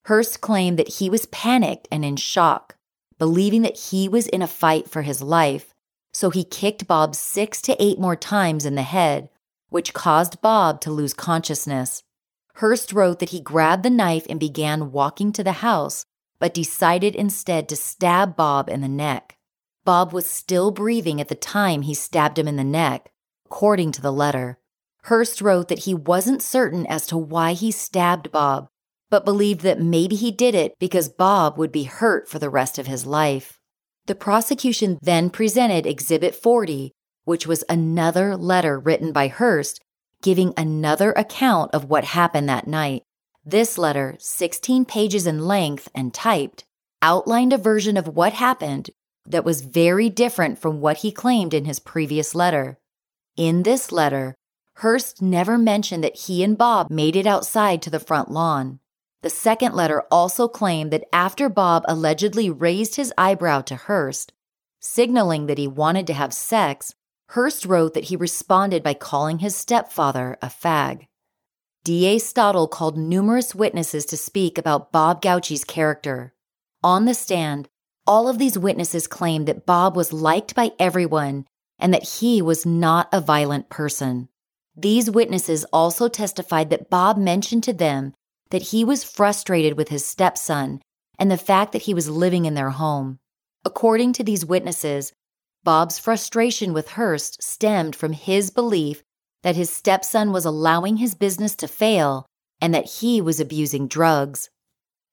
Hurst 0.08 0.42
claimed 0.42 0.78
that 0.78 0.96
he 0.96 1.10
was 1.10 1.28
panicked 1.28 1.88
and 1.90 2.04
in 2.04 2.18
shock, 2.18 2.76
believing 3.18 3.62
that 3.62 3.78
he 3.78 4.10
was 4.10 4.28
in 4.28 4.42
a 4.42 4.48
fight 4.48 4.90
for 4.90 5.04
his 5.04 5.22
life, 5.22 5.74
so 6.12 6.32
he 6.32 6.44
kicked 6.44 6.86
Bob 6.86 7.16
six 7.16 7.62
to 7.62 7.82
eight 7.82 7.98
more 7.98 8.18
times 8.18 8.66
in 8.66 8.76
the 8.76 8.84
head, 8.84 9.30
which 9.70 9.94
caused 9.94 10.42
Bob 10.42 10.82
to 10.82 10.92
lose 10.92 11.14
consciousness. 11.14 12.04
Hurst 12.56 12.92
wrote 12.92 13.20
that 13.20 13.30
he 13.30 13.40
grabbed 13.40 13.84
the 13.84 13.90
knife 13.90 14.26
and 14.30 14.38
began 14.38 14.92
walking 14.92 15.32
to 15.32 15.46
the 15.46 15.64
house, 15.64 16.06
but 16.40 16.54
decided 16.54 17.16
instead 17.16 17.70
to 17.70 17.78
stab 17.78 18.36
Bob 18.36 18.70
in 18.70 18.82
the 18.82 18.90
neck. 18.90 19.35
Bob 19.86 20.12
was 20.12 20.26
still 20.26 20.72
breathing 20.72 21.22
at 21.22 21.28
the 21.28 21.36
time 21.36 21.84
he 21.84 21.94
stabbed 21.94 22.38
him 22.38 22.48
in 22.48 22.56
the 22.56 22.64
neck, 22.64 23.12
according 23.46 23.92
to 23.94 24.02
the 24.02 24.12
letter. 24.12 24.60
Hurst 25.04 25.40
wrote 25.40 25.68
that 25.68 25.86
he 25.86 25.94
wasn't 25.94 26.42
certain 26.42 26.88
as 26.88 27.06
to 27.08 27.18
why 27.18 27.54
he 27.54 27.72
stabbed 27.72 28.32
Bob, 28.32 28.68
but 29.12 29.24
believed 29.24 29.62
that 29.62 29.80
maybe 29.80 30.16
he 30.16 30.32
did 30.32 30.56
it 30.56 30.74
because 30.80 31.08
Bob 31.08 31.58
would 31.60 31.72
be 31.72 31.84
hurt 31.84 32.28
for 32.28 32.40
the 32.40 32.50
rest 32.50 32.80
of 32.80 32.88
his 32.88 33.06
life. 33.06 33.60
The 34.08 34.16
prosecution 34.16 34.98
then 35.02 35.30
presented 35.30 35.86
Exhibit 35.86 36.34
40, 36.34 36.92
which 37.24 37.46
was 37.46 37.64
another 37.70 38.36
letter 38.36 38.80
written 38.80 39.12
by 39.12 39.28
Hurst 39.28 39.80
giving 40.22 40.54
another 40.58 41.12
account 41.12 41.70
of 41.72 41.86
what 41.86 42.04
happened 42.04 42.50
that 42.50 42.68
night. 42.68 43.04
This 43.46 43.78
letter, 43.78 44.16
16 44.18 44.86
pages 44.86 45.28
in 45.28 45.46
length 45.46 45.88
and 45.94 46.12
typed, 46.12 46.66
outlined 47.00 47.54
a 47.54 47.60
version 47.60 47.96
of 47.96 48.08
what 48.08 48.34
happened 48.34 48.90
that 49.26 49.46
was 49.46 49.62
very 49.62 50.10
different 50.10 50.60
from 50.60 50.82
what 50.82 50.98
he 50.98 51.12
claimed 51.12 51.54
in 51.54 51.66
his 51.66 51.80
previous 51.80 52.36
letter. 52.36 52.80
In 53.36 53.64
this 53.64 53.92
letter, 53.92 54.36
Hurst 54.76 55.22
never 55.22 55.58
mentioned 55.58 56.04
that 56.04 56.18
he 56.18 56.44
and 56.44 56.58
Bob 56.58 56.90
made 56.90 57.16
it 57.16 57.26
outside 57.26 57.82
to 57.82 57.90
the 57.90 58.00
front 58.00 58.30
lawn. 58.30 58.80
The 59.22 59.30
second 59.30 59.74
letter 59.74 60.04
also 60.12 60.48
claimed 60.48 60.92
that 60.92 61.08
after 61.12 61.50
Bob 61.50 61.84
allegedly 61.88 62.50
raised 62.50 62.96
his 62.96 63.14
eyebrow 63.18 63.62
to 63.62 63.76
Hurst, 63.76 64.34
signaling 64.80 65.48
that 65.48 65.58
he 65.58 65.68
wanted 65.68 66.06
to 66.08 66.14
have 66.14 66.34
sex, 66.34 66.94
Hurst 67.30 67.66
wrote 67.66 67.94
that 67.96 68.06
he 68.06 68.16
responded 68.16 68.84
by 68.84 68.94
calling 68.94 69.40
his 69.40 69.56
stepfather 69.56 70.38
a 70.42 70.48
fag. 70.48 71.08
D.A. 71.84 72.20
Stottle 72.20 72.68
called 72.68 72.98
numerous 72.98 73.56
witnesses 73.56 74.06
to 74.08 74.18
speak 74.18 74.58
about 74.58 74.92
Bob 74.92 75.22
Gauci's 75.22 75.64
character. 75.64 76.34
On 76.84 77.06
the 77.06 77.14
stand, 77.14 77.70
all 78.08 78.28
of 78.28 78.38
these 78.38 78.58
witnesses 78.58 79.08
claimed 79.08 79.48
that 79.48 79.66
Bob 79.66 79.96
was 79.96 80.14
liked 80.14 80.56
by 80.56 80.72
everyone 80.80 81.46
and 81.80 81.94
that 81.94 82.04
he 82.20 82.42
was 82.42 82.66
not 82.66 83.10
a 83.12 83.22
violent 83.22 83.70
person. 83.70 84.30
These 84.76 85.10
witnesses 85.10 85.66
also 85.72 86.08
testified 86.08 86.70
that 86.70 86.90
Bob 86.90 87.18
mentioned 87.18 87.64
to 87.64 87.74
them 87.74 88.14
that 88.52 88.62
he 88.62 88.84
was 88.84 89.04
frustrated 89.04 89.78
with 89.78 89.90
his 89.90 90.06
stepson 90.06 90.82
and 91.18 91.32
the 91.32 91.38
fact 91.38 91.72
that 91.72 91.84
he 91.84 91.94
was 91.94 92.10
living 92.10 92.46
in 92.46 92.54
their 92.54 92.72
home. 92.72 93.20
According 93.64 94.14
to 94.14 94.24
these 94.24 94.46
witnesses, 94.46 95.14
Bob's 95.64 95.98
frustration 95.98 96.74
with 96.74 96.90
Hurst 96.90 97.42
stemmed 97.42 97.96
from 97.96 98.14
his 98.14 98.52
belief 98.52 99.02
that 99.42 99.56
his 99.56 99.70
stepson 99.70 100.32
was 100.32 100.46
allowing 100.46 100.98
his 100.98 101.16
business 101.16 101.56
to 101.56 101.68
fail 101.68 102.26
and 102.62 102.74
that 102.74 102.86
he 102.86 103.22
was 103.22 103.40
abusing 103.40 103.88
drugs. 103.88 104.50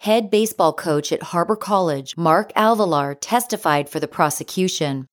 Head 0.03 0.31
baseball 0.33 0.73
coach 0.73 1.13
at 1.13 1.23
Harbor 1.23 1.55
College, 1.55 2.17
Mark 2.17 2.53
Alvalar, 2.55 3.17
testified 3.21 3.89
for 3.89 4.01
the 4.01 4.09
prosecution. 4.09 5.07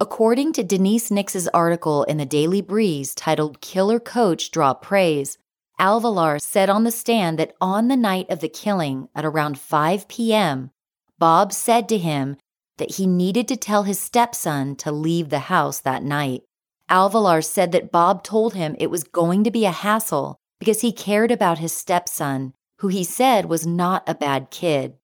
According 0.00 0.52
to 0.54 0.64
Denise 0.64 1.12
Nix's 1.12 1.46
article 1.54 2.02
in 2.02 2.16
the 2.16 2.26
Daily 2.26 2.60
Breeze 2.60 3.14
titled 3.14 3.60
Killer 3.60 4.00
Coach 4.00 4.50
Draw 4.50 4.74
Praise, 4.74 5.38
Alvalar 5.78 6.40
said 6.40 6.68
on 6.68 6.82
the 6.82 6.90
stand 6.90 7.38
that 7.38 7.54
on 7.60 7.86
the 7.86 7.96
night 7.96 8.28
of 8.30 8.40
the 8.40 8.48
killing 8.48 9.08
at 9.14 9.24
around 9.24 9.60
5 9.60 10.08
p.m., 10.08 10.72
Bob 11.20 11.52
said 11.52 11.88
to 11.90 11.96
him 11.96 12.36
that 12.78 12.96
he 12.96 13.06
needed 13.06 13.46
to 13.46 13.56
tell 13.56 13.84
his 13.84 14.00
stepson 14.00 14.74
to 14.74 14.90
leave 14.90 15.28
the 15.28 15.46
house 15.54 15.78
that 15.78 16.02
night. 16.02 16.42
Alvalar 16.90 17.44
said 17.44 17.70
that 17.70 17.92
Bob 17.92 18.24
told 18.24 18.54
him 18.54 18.74
it 18.80 18.90
was 18.90 19.04
going 19.04 19.44
to 19.44 19.52
be 19.52 19.66
a 19.66 19.70
hassle 19.70 20.40
because 20.58 20.80
he 20.80 20.90
cared 20.90 21.30
about 21.30 21.58
his 21.58 21.72
stepson, 21.72 22.54
who 22.82 22.88
he 22.88 23.04
said 23.04 23.46
was 23.46 23.64
not 23.64 24.02
a 24.08 24.14
bad 24.14 24.50
kid. 24.50 24.94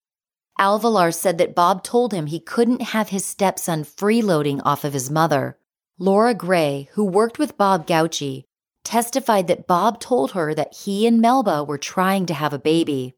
Alvalar 0.59 1.15
said 1.15 1.39
that 1.39 1.55
Bob 1.55 1.85
told 1.85 2.13
him 2.13 2.27
he 2.27 2.41
couldn't 2.41 2.83
have 2.83 3.11
his 3.11 3.25
stepson 3.25 3.85
freeloading 3.85 4.61
off 4.65 4.83
of 4.83 4.93
his 4.93 5.09
mother. 5.09 5.57
Laura 5.97 6.35
Gray, 6.35 6.89
who 6.95 7.05
worked 7.05 7.39
with 7.39 7.57
Bob 7.57 7.87
Gauci, 7.87 8.43
testified 8.83 9.47
that 9.47 9.69
Bob 9.69 10.01
told 10.01 10.33
her 10.33 10.55
that 10.55 10.75
he 10.75 11.07
and 11.07 11.21
Melba 11.21 11.63
were 11.63 11.79
trying 11.79 12.27
to 12.27 12.35
have 12.35 12.53
a 12.53 12.59
baby. 12.59 13.15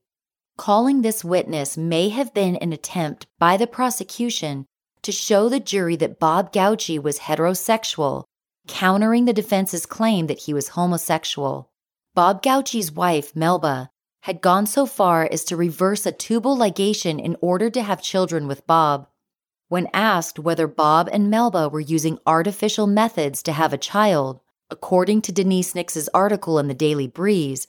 Calling 0.59 1.01
this 1.01 1.25
witness 1.25 1.79
may 1.79 2.11
have 2.11 2.35
been 2.35 2.57
an 2.57 2.75
attempt 2.75 3.27
by 3.39 3.57
the 3.57 3.67
prosecution 3.67 4.67
to 5.01 5.11
show 5.11 5.49
the 5.49 5.59
jury 5.59 5.97
that 5.97 6.21
Bob 6.21 6.53
Gauci 6.53 7.03
was 7.03 7.21
heterosexual, 7.21 8.25
countering 8.69 9.25
the 9.25 9.33
defense's 9.33 9.87
claim 9.87 10.27
that 10.27 10.41
he 10.41 10.53
was 10.53 10.69
homosexual. 10.69 11.71
Bob 12.15 12.43
Gauci's 12.43 12.93
wife, 12.93 13.35
Melba, 13.35 13.90
had 14.21 14.41
gone 14.41 14.67
so 14.67 14.87
far 14.87 15.29
as 15.31 15.45
to 15.45 15.57
reverse 15.57 16.07
a 16.07 16.13
tubal 16.13 16.57
ligation 16.57 17.23
in 17.23 17.37
order 17.41 17.71
to 17.71 17.83
have 17.83 18.03
children 18.03 18.47
with 18.47 18.67
Bob. 18.67 19.09
When 19.69 19.89
asked 19.93 20.39
whether 20.39 20.67
Bob 20.67 21.09
and 21.13 21.31
Melba 21.31 21.69
were 21.69 21.81
using 21.81 22.19
artificial 22.27 22.87
methods 22.87 23.43
to 23.45 23.53
have 23.53 23.73
a 23.73 23.79
child, 23.79 24.41
According 24.71 25.23
to 25.23 25.33
Denise 25.33 25.75
Nix's 25.75 26.09
article 26.15 26.61
in 26.61 26.69
the 26.69 26.75
Daily 26.75 27.09
Breeze, 27.09 27.67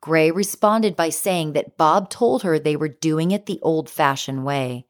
Gray 0.00 0.32
responded 0.32 0.96
by 0.96 1.10
saying 1.10 1.52
that 1.52 1.76
Bob 1.76 2.10
told 2.10 2.42
her 2.42 2.58
they 2.58 2.74
were 2.74 2.88
doing 2.88 3.30
it 3.30 3.46
the 3.46 3.60
old 3.62 3.88
fashioned 3.88 4.44
way. 4.44 4.86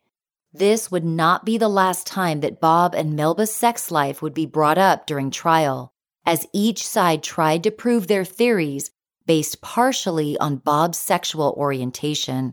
This 0.54 0.90
would 0.90 1.04
not 1.04 1.44
be 1.44 1.58
the 1.58 1.68
last 1.68 2.06
time 2.06 2.40
that 2.40 2.60
Bob 2.60 2.94
and 2.94 3.14
Melba's 3.14 3.54
sex 3.54 3.90
life 3.90 4.22
would 4.22 4.32
be 4.32 4.46
brought 4.46 4.78
up 4.78 5.06
during 5.06 5.30
trial, 5.30 5.92
as 6.24 6.46
each 6.52 6.86
side 6.86 7.22
tried 7.22 7.62
to 7.64 7.70
prove 7.70 8.06
their 8.06 8.24
theories 8.24 8.90
based 9.30 9.60
partially 9.60 10.36
on 10.38 10.56
Bob's 10.56 10.98
sexual 10.98 11.54
orientation. 11.56 12.52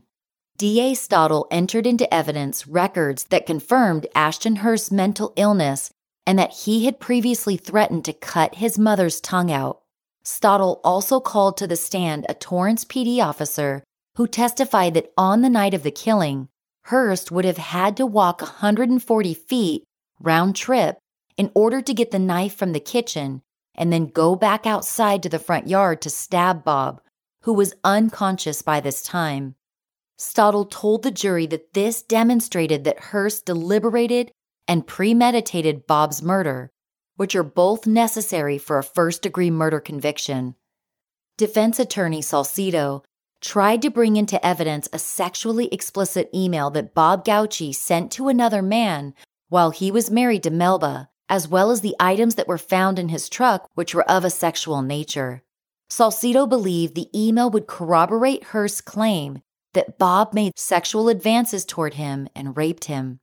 D.A. 0.59 0.93
Stottle 0.93 1.47
entered 1.49 1.87
into 1.87 2.13
evidence 2.13 2.67
records 2.67 3.23
that 3.31 3.47
confirmed 3.47 4.05
Ashton 4.13 4.57
Hurst's 4.57 4.91
mental 4.91 5.33
illness 5.35 5.89
and 6.27 6.37
that 6.37 6.53
he 6.53 6.85
had 6.85 6.99
previously 6.99 7.57
threatened 7.57 8.05
to 8.05 8.13
cut 8.13 8.53
his 8.53 8.77
mother's 8.77 9.19
tongue 9.19 9.51
out. 9.51 9.79
Stottle 10.23 10.79
also 10.83 11.19
called 11.19 11.57
to 11.57 11.65
the 11.65 11.75
stand 11.75 12.27
a 12.29 12.35
Torrance 12.35 12.85
PD 12.85 13.25
officer 13.25 13.81
who 14.15 14.27
testified 14.27 14.93
that 14.93 15.11
on 15.17 15.41
the 15.41 15.49
night 15.49 15.73
of 15.73 15.81
the 15.81 15.89
killing, 15.89 16.47
Hurst 16.83 17.31
would 17.31 17.45
have 17.45 17.57
had 17.57 17.97
to 17.97 18.05
walk 18.05 18.39
140 18.39 19.33
feet 19.33 19.83
round 20.19 20.55
trip 20.55 20.99
in 21.37 21.49
order 21.55 21.81
to 21.81 21.93
get 21.95 22.11
the 22.11 22.19
knife 22.19 22.55
from 22.55 22.73
the 22.73 22.79
kitchen 22.79 23.41
and 23.77 23.93
then 23.93 24.07
go 24.07 24.35
back 24.35 24.65
outside 24.65 25.21
to 25.23 25.29
the 25.29 25.39
front 25.39 25.67
yard 25.67 26.01
to 26.01 26.09
stab 26.09 26.63
Bob, 26.63 27.01
who 27.41 27.53
was 27.53 27.75
unconscious 27.83 28.61
by 28.61 28.79
this 28.79 29.03
time. 29.03 29.55
Stottle 30.17 30.65
told 30.65 31.03
the 31.03 31.11
jury 31.11 31.45
that 31.47 31.73
this 31.73 32.01
demonstrated 32.01 32.83
that 32.83 32.99
Hurst 32.99 33.45
deliberated 33.45 34.31
and 34.67 34.87
premeditated 34.87 35.85
Bob's 35.85 36.23
murder, 36.23 36.71
which 37.15 37.35
are 37.35 37.43
both 37.43 37.85
necessary 37.85 38.57
for 38.57 38.77
a 38.77 38.83
first 38.83 39.21
degree 39.21 39.51
murder 39.51 39.79
conviction. 39.79 40.55
Defense 41.37 41.79
attorney 41.79 42.21
Salcido 42.21 43.03
tried 43.41 43.83
to 43.83 43.91
bring 43.91 44.15
into 44.15 44.43
evidence 44.43 44.89
a 44.91 44.99
sexually 44.99 45.67
explicit 45.67 46.29
email 46.33 46.71
that 46.71 46.95
Bob 46.95 47.23
Gauci 47.23 47.73
sent 47.73 48.11
to 48.13 48.27
another 48.27 48.63
man 48.63 49.13
while 49.49 49.69
he 49.69 49.91
was 49.91 50.09
married 50.09 50.43
to 50.43 50.49
Melba, 50.49 51.09
as 51.29 51.47
well 51.47 51.71
as 51.71 51.81
the 51.81 51.95
items 51.99 52.35
that 52.35 52.47
were 52.47 52.57
found 52.57 52.99
in 52.99 53.09
his 53.09 53.29
truck, 53.29 53.69
which 53.75 53.93
were 53.93 54.09
of 54.09 54.23
a 54.23 54.29
sexual 54.29 54.81
nature. 54.81 55.43
Salcido 55.89 56.47
believed 56.47 56.95
the 56.95 57.09
email 57.17 57.49
would 57.49 57.67
corroborate 57.67 58.45
Hurst's 58.45 58.81
claim 58.81 59.41
that 59.73 59.97
Bob 59.97 60.33
made 60.33 60.57
sexual 60.57 61.09
advances 61.09 61.65
toward 61.65 61.93
him 61.93 62.27
and 62.35 62.57
raped 62.57 62.85
him. 62.85 63.19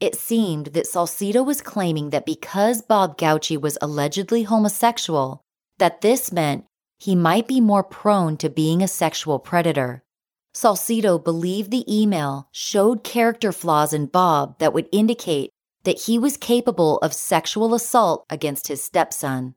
It 0.00 0.14
seemed 0.14 0.66
that 0.68 0.86
Salcido 0.86 1.44
was 1.44 1.60
claiming 1.60 2.10
that 2.10 2.24
because 2.24 2.82
Bob 2.82 3.18
Gauci 3.18 3.60
was 3.60 3.76
allegedly 3.82 4.44
homosexual, 4.44 5.42
that 5.78 6.00
this 6.02 6.30
meant 6.30 6.64
he 6.98 7.14
might 7.16 7.48
be 7.48 7.60
more 7.60 7.82
prone 7.82 8.36
to 8.38 8.48
being 8.48 8.82
a 8.82 8.88
sexual 8.88 9.38
predator. 9.38 10.04
Salcido 10.54 11.22
believed 11.22 11.70
the 11.70 11.84
email 11.88 12.48
showed 12.52 13.04
character 13.04 13.52
flaws 13.52 13.92
in 13.92 14.06
Bob 14.06 14.58
that 14.58 14.72
would 14.72 14.88
indicate 14.92 15.50
that 15.88 16.02
he 16.02 16.18
was 16.18 16.36
capable 16.36 16.98
of 16.98 17.14
sexual 17.14 17.72
assault 17.72 18.26
against 18.28 18.68
his 18.68 18.84
stepson. 18.84 19.54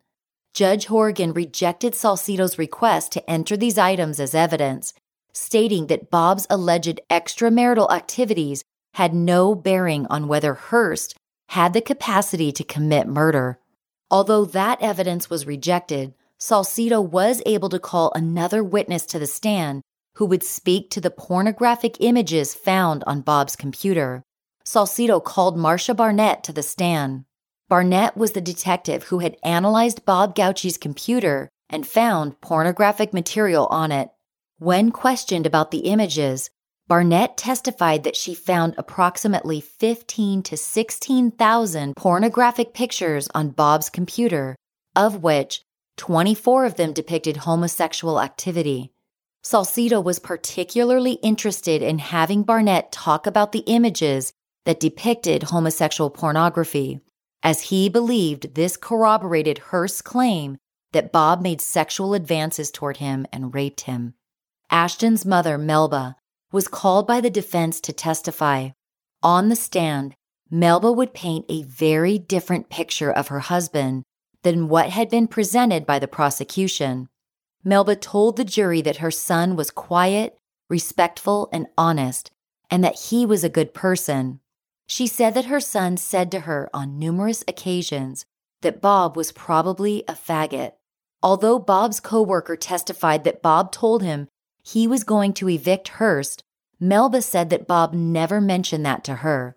Judge 0.53 0.85
Hourigan 0.85 1.33
rejected 1.33 1.91
Salcido's 1.91 2.57
request 2.57 3.11
to 3.11 3.29
enter 3.29 3.57
these 3.57 3.77
items 3.77 4.17
as 4.17 4.33
evidence, 4.33 4.93
stating 5.33 5.87
that 5.87 6.09
Bob's 6.09 6.47
alleged 6.49 7.01
extramarital 7.09 7.91
activities 7.91 8.63
had 8.93 9.13
no 9.13 9.53
bearing 9.53 10.07
on 10.07 10.29
whether 10.29 10.53
Hurst 10.53 11.17
had 11.49 11.73
the 11.73 11.81
capacity 11.81 12.53
to 12.53 12.63
commit 12.63 13.07
murder. 13.07 13.59
Although 14.09 14.45
that 14.45 14.81
evidence 14.81 15.29
was 15.29 15.45
rejected, 15.45 16.13
Salcido 16.39 17.05
was 17.05 17.41
able 17.45 17.67
to 17.67 17.77
call 17.77 18.09
another 18.15 18.63
witness 18.63 19.05
to 19.07 19.19
the 19.19 19.27
stand 19.27 19.81
who 20.15 20.25
would 20.27 20.43
speak 20.43 20.91
to 20.91 21.01
the 21.01 21.11
pornographic 21.11 21.97
images 21.99 22.55
found 22.55 23.03
on 23.05 23.19
Bob's 23.19 23.57
computer. 23.57 24.23
Salcido 24.65 25.23
called 25.23 25.57
Marcia 25.57 25.93
Barnett 25.93 26.43
to 26.43 26.53
the 26.53 26.63
stand. 26.63 27.25
Barnett 27.69 28.17
was 28.17 28.33
the 28.33 28.41
detective 28.41 29.03
who 29.03 29.19
had 29.19 29.37
analyzed 29.43 30.05
Bob 30.05 30.35
Gauci's 30.35 30.77
computer 30.77 31.49
and 31.69 31.87
found 31.87 32.39
pornographic 32.41 33.13
material 33.13 33.67
on 33.67 33.91
it. 33.91 34.09
When 34.59 34.91
questioned 34.91 35.45
about 35.45 35.71
the 35.71 35.79
images, 35.79 36.49
Barnett 36.87 37.37
testified 37.37 38.03
that 38.03 38.17
she 38.17 38.33
found 38.33 38.75
approximately 38.77 39.61
15 39.61 40.43
to 40.43 40.57
16,000 40.57 41.95
pornographic 41.95 42.73
pictures 42.73 43.29
on 43.33 43.51
Bob's 43.51 43.89
computer, 43.89 44.57
of 44.95 45.23
which 45.23 45.61
24 45.95 46.65
of 46.65 46.75
them 46.75 46.91
depicted 46.91 47.37
homosexual 47.37 48.19
activity. 48.19 48.91
Salcido 49.43 50.03
was 50.03 50.19
particularly 50.19 51.13
interested 51.13 51.81
in 51.81 51.99
having 51.99 52.43
Barnett 52.43 52.91
talk 52.91 53.25
about 53.25 53.53
the 53.53 53.63
images 53.67 54.31
that 54.65 54.79
depicted 54.79 55.43
homosexual 55.43 56.09
pornography, 56.09 56.99
as 57.43 57.63
he 57.63 57.89
believed 57.89 58.55
this 58.55 58.77
corroborated 58.77 59.57
Hurst's 59.57 60.01
claim 60.01 60.57
that 60.91 61.11
Bob 61.11 61.41
made 61.41 61.61
sexual 61.61 62.13
advances 62.13 62.69
toward 62.69 62.97
him 62.97 63.25
and 63.31 63.53
raped 63.53 63.81
him. 63.81 64.13
Ashton's 64.69 65.25
mother, 65.25 65.57
Melba, 65.57 66.15
was 66.51 66.67
called 66.67 67.07
by 67.07 67.21
the 67.21 67.29
defense 67.29 67.79
to 67.81 67.93
testify. 67.93 68.69
On 69.23 69.49
the 69.49 69.55
stand, 69.55 70.15
Melba 70.49 70.91
would 70.91 71.13
paint 71.13 71.45
a 71.47 71.63
very 71.63 72.19
different 72.19 72.69
picture 72.69 73.11
of 73.11 73.29
her 73.29 73.39
husband 73.39 74.03
than 74.43 74.67
what 74.67 74.89
had 74.89 75.09
been 75.09 75.27
presented 75.27 75.85
by 75.85 75.97
the 75.97 76.09
prosecution. 76.09 77.07
Melba 77.63 77.95
told 77.95 78.35
the 78.35 78.43
jury 78.43 78.81
that 78.81 78.97
her 78.97 79.11
son 79.11 79.55
was 79.55 79.71
quiet, 79.71 80.37
respectful, 80.69 81.47
and 81.53 81.67
honest, 81.77 82.31
and 82.69 82.83
that 82.83 82.99
he 82.99 83.25
was 83.25 83.45
a 83.45 83.49
good 83.49 83.73
person. 83.73 84.40
She 84.93 85.07
said 85.07 85.35
that 85.35 85.45
her 85.45 85.61
son 85.61 85.95
said 85.95 86.29
to 86.31 86.41
her 86.41 86.69
on 86.73 86.99
numerous 86.99 87.45
occasions 87.47 88.25
that 88.59 88.81
Bob 88.81 89.15
was 89.15 89.31
probably 89.31 90.03
a 90.05 90.11
faggot. 90.11 90.73
Although 91.23 91.59
Bob's 91.59 92.01
coworker 92.01 92.57
testified 92.57 93.23
that 93.23 93.41
Bob 93.41 93.71
told 93.71 94.03
him 94.03 94.27
he 94.61 94.87
was 94.87 95.05
going 95.05 95.31
to 95.35 95.47
evict 95.47 95.87
Hurst, 95.87 96.43
Melba 96.77 97.21
said 97.21 97.49
that 97.51 97.67
Bob 97.67 97.93
never 97.93 98.41
mentioned 98.41 98.85
that 98.85 99.05
to 99.05 99.15
her. 99.23 99.55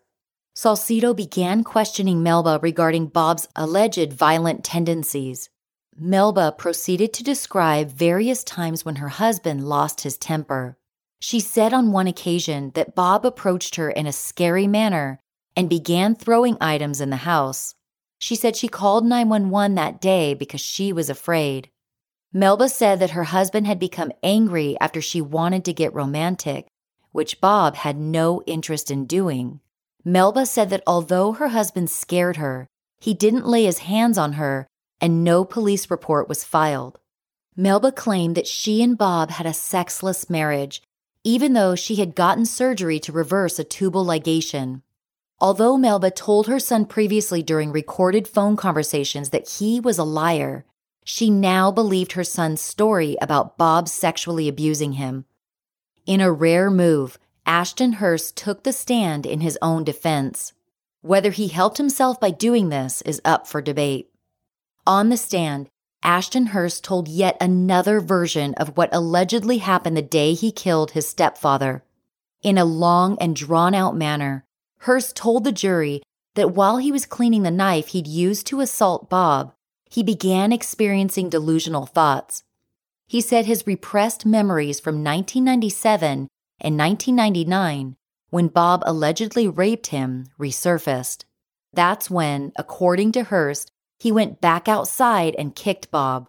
Salcido 0.55 1.17
began 1.17 1.65
questioning 1.65 2.23
Melba 2.23 2.61
regarding 2.63 3.09
Bob's 3.09 3.49
alleged 3.57 4.13
violent 4.13 4.63
tendencies. 4.63 5.51
Melba 5.97 6.55
proceeded 6.57 7.13
to 7.13 7.25
describe 7.25 7.91
various 7.91 8.45
times 8.45 8.85
when 8.85 8.97
her 8.97 9.09
husband 9.09 9.69
lost 9.69 10.03
his 10.03 10.17
temper. 10.17 10.79
She 11.19 11.41
said 11.41 11.73
on 11.73 11.91
one 11.91 12.07
occasion 12.07 12.71
that 12.77 12.95
Bob 12.95 13.27
approached 13.27 13.75
her 13.75 13.91
in 13.91 14.07
a 14.07 14.13
scary 14.13 14.69
manner 14.69 15.21
and 15.57 15.69
began 15.69 16.15
throwing 16.15 16.57
items 16.61 17.01
in 17.01 17.11
the 17.11 17.17
house. 17.17 17.75
She 18.19 18.35
said 18.35 18.57
she 18.57 18.69
called 18.69 19.05
911 19.05 19.75
that 19.75 20.01
day 20.01 20.35
because 20.35 20.61
she 20.61 20.93
was 20.93 21.11
afraid. 21.11 21.71
Melba 22.33 22.69
said 22.69 22.99
that 23.01 23.11
her 23.11 23.25
husband 23.25 23.67
had 23.67 23.79
become 23.79 24.13
angry 24.23 24.77
after 24.81 25.01
she 25.01 25.21
wanted 25.21 25.65
to 25.65 25.73
get 25.73 25.95
romantic, 25.95 26.67
which 27.13 27.41
Bob 27.41 27.77
had 27.77 27.97
no 27.97 28.43
interest 28.47 28.91
in 28.91 29.07
doing. 29.07 29.61
Melba 30.05 30.47
said 30.47 30.71
that 30.71 30.83
although 30.87 31.33
her 31.33 31.49
husband 31.49 31.91
scared 31.91 32.37
her, 32.37 32.67
he 32.99 33.15
didn't 33.15 33.47
lay 33.47 33.65
his 33.65 33.79
hands 33.79 34.19
on 34.19 34.35
her 34.35 34.67
and 35.01 35.23
no 35.23 35.45
police 35.45 35.91
report 35.91 36.29
was 36.29 36.45
filed. 36.45 36.99
Melba 37.57 37.93
claimed 37.93 38.37
that 38.37 38.47
she 38.47 38.83
and 38.83 38.97
Bob 38.97 39.31
had 39.31 39.47
a 39.47 39.53
sexless 39.53 40.31
marriage, 40.31 40.83
even 41.23 41.53
though 41.53 41.75
she 41.75 41.97
had 41.97 42.15
gotten 42.15 42.47
surgery 42.47 42.99
to 43.01 43.13
reverse 43.13 43.59
a 43.59 43.65
tubal 43.65 44.05
ligation. 44.05 44.83
Although 45.45 45.77
Melba 45.77 46.11
told 46.11 46.47
her 46.47 46.59
son 46.59 46.87
previously 46.87 47.43
during 47.43 47.71
recorded 47.71 48.27
phone 48.27 48.57
conversations 48.57 49.29
that 49.29 49.47
he 49.47 49.79
was 49.79 49.99
a 49.99 50.03
liar, 50.03 50.65
she 51.05 51.29
now 51.29 51.71
believed 51.71 52.13
her 52.13 52.25
son's 52.25 52.63
story 52.63 53.19
about 53.21 53.59
Bob 53.59 53.87
sexually 53.87 54.49
abusing 54.49 54.93
him. 54.93 55.27
In 56.07 56.23
a 56.23 56.33
rare 56.33 56.71
move, 56.71 57.19
Ashton 57.45 57.93
Hurst 57.93 58.39
took 58.39 58.63
the 58.63 58.73
stand 58.73 59.27
in 59.27 59.43
his 59.43 59.59
own 59.61 59.85
defense. 59.85 60.55
Whether 61.03 61.31
he 61.31 61.49
helped 61.49 61.77
himself 61.77 62.19
by 62.19 62.31
doing 62.31 62.71
this 62.71 63.03
is 63.03 63.21
up 63.23 63.47
for 63.47 63.61
debate. 63.61 64.09
On 64.87 65.11
the 65.11 65.19
stand, 65.19 65.69
Ashton 66.03 66.47
Hurst 66.47 66.83
told 66.83 67.07
yet 67.07 67.37
another 67.39 68.01
version 68.01 68.55
of 68.55 68.79
what 68.79 68.95
allegedly 68.95 69.59
happened 69.59 69.99
the 69.99 70.01
day 70.01 70.33
he 70.33 70.51
killed 70.51 70.93
his 70.93 71.07
stepfather. 71.07 71.85
In 72.43 72.57
a 72.57 72.65
long 72.65 73.19
and 73.21 73.37
drawn 73.37 73.75
out 73.75 73.95
manner, 73.95 74.47
Hurst 74.85 75.17
told 75.17 75.45
the 75.45 75.53
jury 75.53 76.03
that 76.35 76.51
while 76.51 76.77
he 76.77 76.93
was 76.93 77.07
cleaning 77.07 77.43
the 77.43 77.51
knife 77.51 77.89
he'd 77.89 78.07
used 78.07 78.47
to 78.49 78.61
assault 78.61 79.09
Bob, 79.09 79.55
he 79.89 80.03
began 80.03 80.53
experiencing 80.53 81.31
delusional 81.31 81.87
thoughts. 81.87 82.43
He 83.07 83.23
said 83.23 83.47
his 83.47 83.67
repressed 83.67 84.27
memories 84.27 84.81
from 84.81 84.97
1997 84.97 86.29
and 86.61 86.79
1999, 86.79 87.97
when 88.29 88.49
Bob 88.49 88.83
allegedly 88.85 89.49
raped 89.49 89.87
him, 89.87 90.27
resurfaced. 90.39 91.25
That's 91.73 92.11
when, 92.11 92.53
according 92.57 93.13
to 93.13 93.25
Hurst, 93.25 93.71
he 93.99 94.13
went 94.13 94.43
back 94.43 94.69
outside 94.69 95.35
and 95.39 95.57
kicked 95.57 95.91
Bob. 95.91 96.29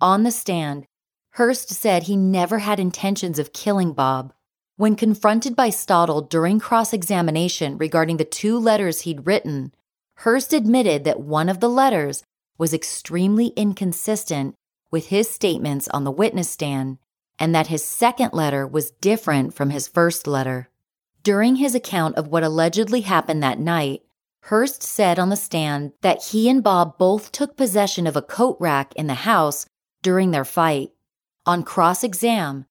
On 0.00 0.24
the 0.24 0.32
stand, 0.32 0.86
Hurst 1.34 1.68
said 1.68 2.02
he 2.02 2.16
never 2.16 2.58
had 2.58 2.80
intentions 2.80 3.38
of 3.38 3.52
killing 3.52 3.92
Bob. 3.92 4.32
When 4.76 4.96
confronted 4.96 5.54
by 5.54 5.70
Stottle 5.70 6.20
during 6.20 6.58
cross 6.58 6.92
examination 6.92 7.78
regarding 7.78 8.16
the 8.16 8.24
two 8.24 8.58
letters 8.58 9.02
he'd 9.02 9.24
written, 9.24 9.72
Hurst 10.16 10.52
admitted 10.52 11.04
that 11.04 11.20
one 11.20 11.48
of 11.48 11.60
the 11.60 11.68
letters 11.68 12.24
was 12.58 12.74
extremely 12.74 13.48
inconsistent 13.48 14.56
with 14.90 15.06
his 15.06 15.30
statements 15.30 15.86
on 15.88 16.02
the 16.02 16.10
witness 16.10 16.50
stand 16.50 16.98
and 17.38 17.54
that 17.54 17.68
his 17.68 17.84
second 17.84 18.32
letter 18.32 18.66
was 18.66 18.90
different 18.90 19.54
from 19.54 19.70
his 19.70 19.86
first 19.86 20.26
letter. 20.26 20.68
During 21.22 21.56
his 21.56 21.76
account 21.76 22.16
of 22.16 22.28
what 22.28 22.42
allegedly 22.42 23.02
happened 23.02 23.44
that 23.44 23.60
night, 23.60 24.02
Hurst 24.42 24.82
said 24.82 25.20
on 25.20 25.28
the 25.28 25.36
stand 25.36 25.92
that 26.02 26.24
he 26.24 26.48
and 26.48 26.64
Bob 26.64 26.98
both 26.98 27.30
took 27.30 27.56
possession 27.56 28.08
of 28.08 28.16
a 28.16 28.22
coat 28.22 28.56
rack 28.58 28.92
in 28.94 29.06
the 29.06 29.14
house 29.14 29.66
during 30.02 30.32
their 30.32 30.44
fight. 30.44 30.90
On 31.46 31.62
cross 31.62 32.02
exam, 32.02 32.66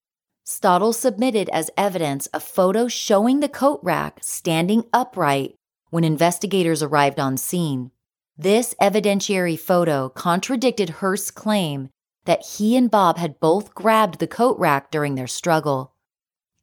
Stottle 0.46 0.91
submitted 0.91 1.48
as 1.50 1.72
evidence 1.78 2.28
a 2.34 2.39
photo 2.39 2.89
showing 2.89 3.39
the 3.39 3.48
coat 3.48 3.80
rack 3.82 4.20
standing 4.22 4.84
upright 4.91 5.56
when 5.89 6.04
investigators 6.04 6.84
arrived 6.84 7.18
on 7.20 7.38
scene. 7.38 7.91
This 8.38 8.76
evidentiary 8.82 9.58
photo 9.58 10.10
contradicted 10.10 10.89
Hurst's 10.89 11.32
claim 11.32 11.89
that 12.26 12.46
he 12.46 12.76
and 12.76 12.91
Bob 12.91 13.18
had 13.18 13.39
both 13.39 13.74
grabbed 13.74 14.20
the 14.20 14.28
coat 14.28 14.58
rack 14.60 14.91
during 14.91 15.16
their 15.16 15.28
struggle. 15.28 15.94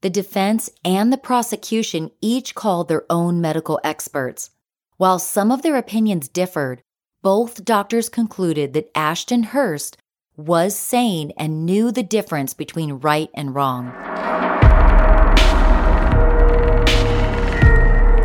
The 0.03 0.11
defense 0.11 0.69
and 0.85 1.13
the 1.13 1.19
prosecution 1.19 2.11
each 2.21 2.55
called 2.55 2.89
their 2.89 3.05
own 3.09 3.41
medical 3.41 3.81
experts. 3.83 4.51
While 4.99 5.19
some 5.19 5.51
of 5.51 5.63
their 5.63 5.77
opinions 5.77 6.29
differed, 6.29 6.83
both 7.23 7.65
doctors 7.65 8.09
concluded 8.09 8.75
that 8.75 8.91
Ashton 8.95 9.45
Hurst 9.45 9.97
was 10.47 10.75
sane 10.75 11.33
and 11.37 11.67
knew 11.67 11.93
the 11.93 12.03
difference 12.03 12.55
between 12.55 12.93
right 12.95 13.29
and 13.35 13.55
wrong. 13.55 13.93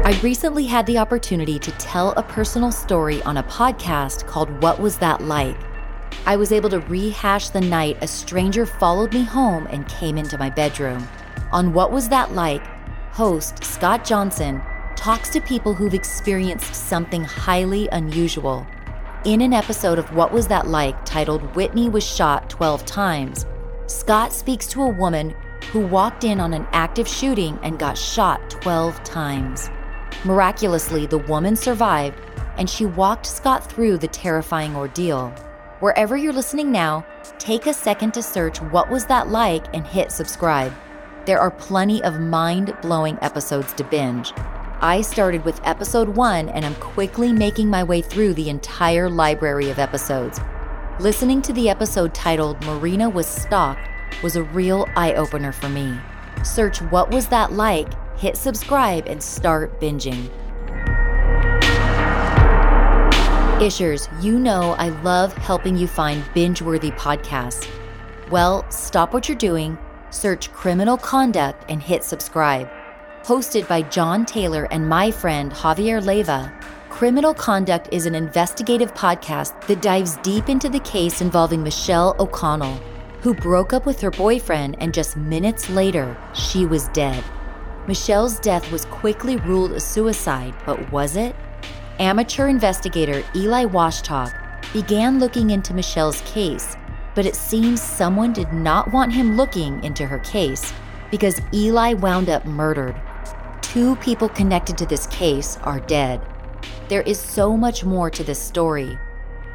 I 0.03 0.19
recently 0.21 0.65
had 0.65 0.85
the 0.85 0.97
opportunity 0.97 1.59
to 1.59 1.71
tell 1.71 2.11
a 2.11 2.23
personal 2.23 2.71
story 2.71 3.21
on 3.23 3.37
a 3.37 3.43
podcast 3.43 4.27
called 4.27 4.61
What 4.61 4.79
Was 4.79 4.97
That 4.99 5.21
Like? 5.21 5.57
I 6.25 6.35
was 6.35 6.51
able 6.51 6.69
to 6.69 6.79
rehash 6.81 7.49
the 7.49 7.61
night 7.61 7.97
a 8.01 8.07
stranger 8.07 8.65
followed 8.65 9.13
me 9.13 9.23
home 9.23 9.67
and 9.67 9.87
came 9.87 10.17
into 10.17 10.37
my 10.37 10.49
bedroom. 10.49 11.07
On 11.51 11.73
What 11.73 11.91
Was 11.91 12.07
That 12.09 12.33
Like? 12.33 12.65
host 13.11 13.63
Scott 13.63 14.03
Johnson 14.03 14.61
talks 14.95 15.29
to 15.29 15.39
people 15.41 15.73
who've 15.73 15.93
experienced 15.93 16.75
something 16.75 17.23
highly 17.23 17.87
unusual 17.89 18.67
in 19.25 19.41
an 19.41 19.53
episode 19.53 19.97
of 19.97 20.13
What 20.13 20.31
Was 20.31 20.47
That 20.47 20.67
Like 20.67 21.03
titled 21.03 21.41
Whitney 21.55 21.89
Was 21.89 22.05
Shot 22.05 22.47
12 22.47 22.85
Times, 22.85 23.47
Scott 23.87 24.31
speaks 24.31 24.67
to 24.67 24.83
a 24.83 24.89
woman 24.89 25.35
who 25.71 25.79
walked 25.79 26.23
in 26.23 26.39
on 26.39 26.53
an 26.53 26.67
active 26.73 27.07
shooting 27.07 27.57
and 27.63 27.79
got 27.79 27.97
shot 27.97 28.51
12 28.51 29.03
times. 29.03 29.71
Miraculously, 30.25 31.07
the 31.07 31.17
woman 31.17 31.55
survived 31.55 32.21
and 32.57 32.69
she 32.69 32.85
walked 32.85 33.25
Scott 33.25 33.67
through 33.67 33.97
the 33.97 34.07
terrifying 34.07 34.75
ordeal. 34.75 35.29
Wherever 35.79 36.15
you're 36.15 36.31
listening 36.31 36.71
now, 36.71 37.03
take 37.39 37.65
a 37.65 37.73
second 37.73 38.13
to 38.13 38.21
search 38.21 38.61
What 38.61 38.91
Was 38.91 39.07
That 39.07 39.29
Like 39.29 39.65
and 39.73 39.87
hit 39.87 40.11
subscribe. 40.11 40.71
There 41.25 41.39
are 41.39 41.49
plenty 41.49 42.03
of 42.03 42.19
mind 42.19 42.77
blowing 42.83 43.17
episodes 43.23 43.73
to 43.73 43.83
binge. 43.85 44.33
I 44.85 45.01
started 45.01 45.43
with 45.43 45.59
episode 45.63 46.09
one 46.09 46.47
and 46.49 46.63
I'm 46.63 46.75
quickly 46.75 47.33
making 47.33 47.71
my 47.71 47.83
way 47.83 48.01
through 48.01 48.35
the 48.35 48.51
entire 48.51 49.09
library 49.09 49.71
of 49.71 49.79
episodes. 49.79 50.39
Listening 50.99 51.41
to 51.41 51.53
the 51.53 51.69
episode 51.69 52.13
titled 52.13 52.63
Marina 52.65 53.09
Was 53.09 53.25
Stalked 53.25 53.89
was 54.21 54.35
a 54.35 54.43
real 54.43 54.87
eye 54.95 55.15
opener 55.15 55.51
for 55.51 55.69
me. 55.69 55.97
Search 56.43 56.83
What 56.83 57.09
Was 57.09 57.25
That 57.29 57.53
Like, 57.53 57.87
hit 58.19 58.37
subscribe, 58.37 59.07
and 59.07 59.23
start 59.23 59.81
binging. 59.81 60.29
Ishers, 63.57 64.07
you 64.23 64.37
know 64.37 64.73
I 64.73 64.89
love 64.89 65.33
helping 65.33 65.75
you 65.75 65.87
find 65.87 66.23
binge 66.35 66.61
worthy 66.61 66.91
podcasts. 66.91 67.67
Well, 68.29 68.69
stop 68.69 69.15
what 69.15 69.27
you're 69.27 69.35
doing, 69.35 69.79
search 70.11 70.53
Criminal 70.53 70.97
Conduct, 70.97 71.65
and 71.69 71.81
hit 71.81 72.03
subscribe 72.03 72.69
hosted 73.25 73.67
by 73.67 73.81
John 73.81 74.23
Taylor 74.23 74.67
and 74.69 74.87
my 74.87 75.09
friend 75.09 75.51
Javier 75.51 75.99
Leiva, 75.99 76.53
Criminal 76.91 77.33
Conduct 77.33 77.89
is 77.91 78.05
an 78.05 78.13
investigative 78.13 78.93
podcast 78.93 79.59
that 79.65 79.81
dives 79.81 80.17
deep 80.17 80.47
into 80.47 80.69
the 80.69 80.79
case 80.81 81.21
involving 81.21 81.63
Michelle 81.63 82.15
O'Connell, 82.19 82.79
who 83.21 83.33
broke 83.33 83.73
up 83.73 83.87
with 83.87 83.99
her 83.99 84.11
boyfriend 84.11 84.75
and 84.77 84.93
just 84.93 85.17
minutes 85.17 85.71
later, 85.71 86.15
she 86.35 86.67
was 86.67 86.87
dead. 86.89 87.23
Michelle's 87.87 88.39
death 88.39 88.71
was 88.71 88.85
quickly 88.85 89.37
ruled 89.37 89.71
a 89.71 89.79
suicide, 89.79 90.53
but 90.63 90.91
was 90.91 91.15
it? 91.15 91.35
Amateur 91.97 92.47
investigator 92.47 93.23
Eli 93.35 93.65
Washtalk 93.65 94.35
began 94.71 95.17
looking 95.17 95.49
into 95.49 95.73
Michelle's 95.73 96.21
case, 96.21 96.77
but 97.15 97.25
it 97.25 97.35
seems 97.35 97.81
someone 97.81 98.33
did 98.33 98.53
not 98.53 98.93
want 98.93 99.11
him 99.11 99.35
looking 99.35 99.83
into 99.83 100.05
her 100.05 100.19
case 100.19 100.71
because 101.09 101.41
Eli 101.53 101.93
wound 101.93 102.29
up 102.29 102.45
murdered 102.45 102.95
two 103.75 103.97
people 103.97 104.29
connected 104.29 104.77
to 104.77 104.85
this 104.85 105.05
case 105.07 105.57
are 105.63 105.81
dead. 105.81 106.21
There 106.87 107.01
is 107.01 107.19
so 107.19 107.57
much 107.57 107.83
more 107.83 108.09
to 108.09 108.23
this 108.23 108.39
story. 108.39 108.97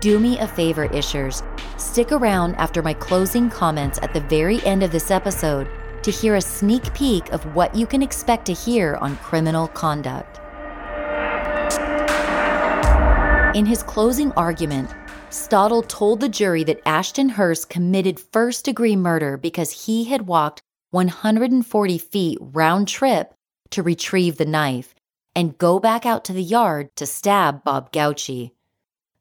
Do 0.00 0.20
me 0.20 0.38
a 0.38 0.46
favor, 0.46 0.86
Ishers. 0.88 1.42
Stick 1.80 2.12
around 2.12 2.54
after 2.56 2.82
my 2.82 2.92
closing 2.92 3.48
comments 3.48 3.98
at 4.02 4.12
the 4.12 4.20
very 4.20 4.62
end 4.66 4.82
of 4.82 4.92
this 4.92 5.10
episode 5.10 5.70
to 6.02 6.10
hear 6.10 6.34
a 6.34 6.40
sneak 6.42 6.92
peek 6.92 7.32
of 7.32 7.42
what 7.54 7.74
you 7.74 7.86
can 7.86 8.02
expect 8.02 8.44
to 8.44 8.52
hear 8.52 8.96
on 8.96 9.16
criminal 9.16 9.68
conduct. 9.68 10.38
In 13.56 13.64
his 13.64 13.82
closing 13.82 14.32
argument, 14.32 14.90
Staudill 15.30 15.88
told 15.88 16.20
the 16.20 16.28
jury 16.28 16.62
that 16.64 16.86
Ashton 16.86 17.30
Hurst 17.30 17.70
committed 17.70 18.20
first 18.20 18.66
degree 18.66 18.96
murder 18.96 19.38
because 19.38 19.86
he 19.86 20.04
had 20.04 20.26
walked 20.26 20.60
140 20.90 21.96
feet 21.96 22.36
round 22.38 22.86
trip 22.86 23.32
to 23.70 23.82
retrieve 23.82 24.36
the 24.36 24.44
knife 24.44 24.94
and 25.34 25.58
go 25.58 25.78
back 25.78 26.04
out 26.04 26.24
to 26.24 26.32
the 26.32 26.42
yard 26.42 26.94
to 26.96 27.06
stab 27.06 27.64
Bob 27.64 27.92
Gauci. 27.92 28.52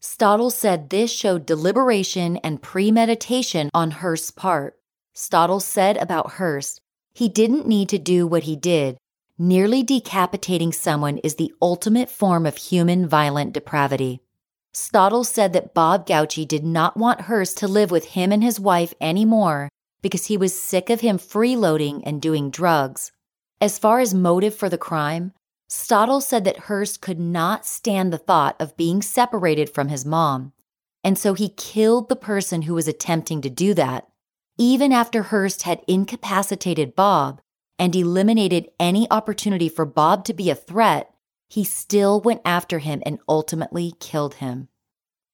Staudill 0.01 0.51
said 0.51 0.89
this 0.89 1.11
showed 1.11 1.45
deliberation 1.45 2.37
and 2.37 2.61
premeditation 2.61 3.69
on 3.73 3.91
Hurst's 3.91 4.31
part. 4.31 4.79
Staudill 5.15 5.61
said 5.61 5.97
about 5.97 6.33
Hurst, 6.33 6.81
he 7.13 7.27
didn't 7.27 7.67
need 7.67 7.89
to 7.89 7.97
do 7.99 8.25
what 8.25 8.43
he 8.43 8.55
did 8.55 8.97
nearly 9.39 9.81
decapitating 9.81 10.73
someone 10.73 11.17
is 11.19 11.35
the 11.35 11.53
ultimate 11.61 12.09
form 12.09 12.45
of 12.45 12.57
human 12.57 13.07
violent 13.07 13.53
depravity. 13.53 14.19
Staudill 14.73 15.25
said 15.25 15.53
that 15.53 15.73
Bob 15.73 16.05
Gauci 16.05 16.45
did 16.45 16.65
not 16.65 16.97
want 16.97 17.21
Hurst 17.21 17.57
to 17.59 17.67
live 17.67 17.89
with 17.89 18.05
him 18.05 18.33
and 18.33 18.43
his 18.43 18.59
wife 18.59 18.93
anymore 18.99 19.69
because 20.01 20.25
he 20.25 20.35
was 20.37 20.59
sick 20.59 20.89
of 20.89 20.99
him 20.99 21.17
freeloading 21.17 22.03
and 22.05 22.21
doing 22.21 22.51
drugs. 22.51 23.11
As 23.61 23.77
far 23.77 23.99
as 23.99 24.13
motive 24.13 24.55
for 24.55 24.69
the 24.69 24.77
crime, 24.77 25.33
Staudill 25.69 26.21
said 26.21 26.45
that 26.45 26.57
Hurst 26.57 27.01
could 27.01 27.19
not 27.19 27.65
stand 27.65 28.11
the 28.11 28.17
thought 28.17 28.55
of 28.59 28.77
being 28.77 29.01
separated 29.01 29.69
from 29.69 29.89
his 29.89 30.05
mom, 30.05 30.53
and 31.03 31.17
so 31.17 31.33
he 31.33 31.49
killed 31.49 32.09
the 32.09 32.15
person 32.15 32.63
who 32.63 32.73
was 32.73 32.87
attempting 32.87 33.41
to 33.41 33.49
do 33.49 33.73
that. 33.73 34.07
Even 34.57 34.91
after 34.91 35.23
Hurst 35.23 35.63
had 35.63 35.81
incapacitated 35.87 36.95
Bob, 36.95 37.41
and 37.79 37.95
eliminated 37.95 38.69
any 38.79 39.09
opportunity 39.09 39.69
for 39.69 39.85
Bob 39.85 40.25
to 40.25 40.33
be 40.33 40.49
a 40.49 40.55
threat, 40.55 41.13
he 41.47 41.63
still 41.63 42.19
went 42.19 42.41
after 42.43 42.79
him 42.79 43.01
and 43.05 43.19
ultimately 43.27 43.93
killed 43.99 44.35
him. 44.35 44.67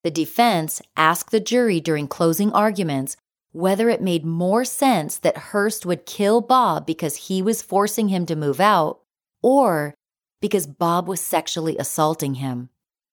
The 0.03 0.11
defense 0.11 0.81
asked 0.95 1.31
the 1.31 1.39
jury 1.39 1.81
during 1.81 2.07
closing 2.07 2.53
arguments 2.53 3.17
whether 3.55 3.89
it 3.89 4.01
made 4.01 4.25
more 4.25 4.65
sense 4.65 5.17
that 5.17 5.37
Hurst 5.37 5.85
would 5.85 6.05
kill 6.05 6.41
Bob 6.41 6.85
because 6.85 7.15
he 7.15 7.41
was 7.41 7.61
forcing 7.61 8.09
him 8.09 8.25
to 8.25 8.35
move 8.35 8.59
out 8.59 8.99
or 9.41 9.95
because 10.41 10.67
Bob 10.67 11.07
was 11.07 11.21
sexually 11.21 11.77
assaulting 11.77 12.35
him. 12.35 12.67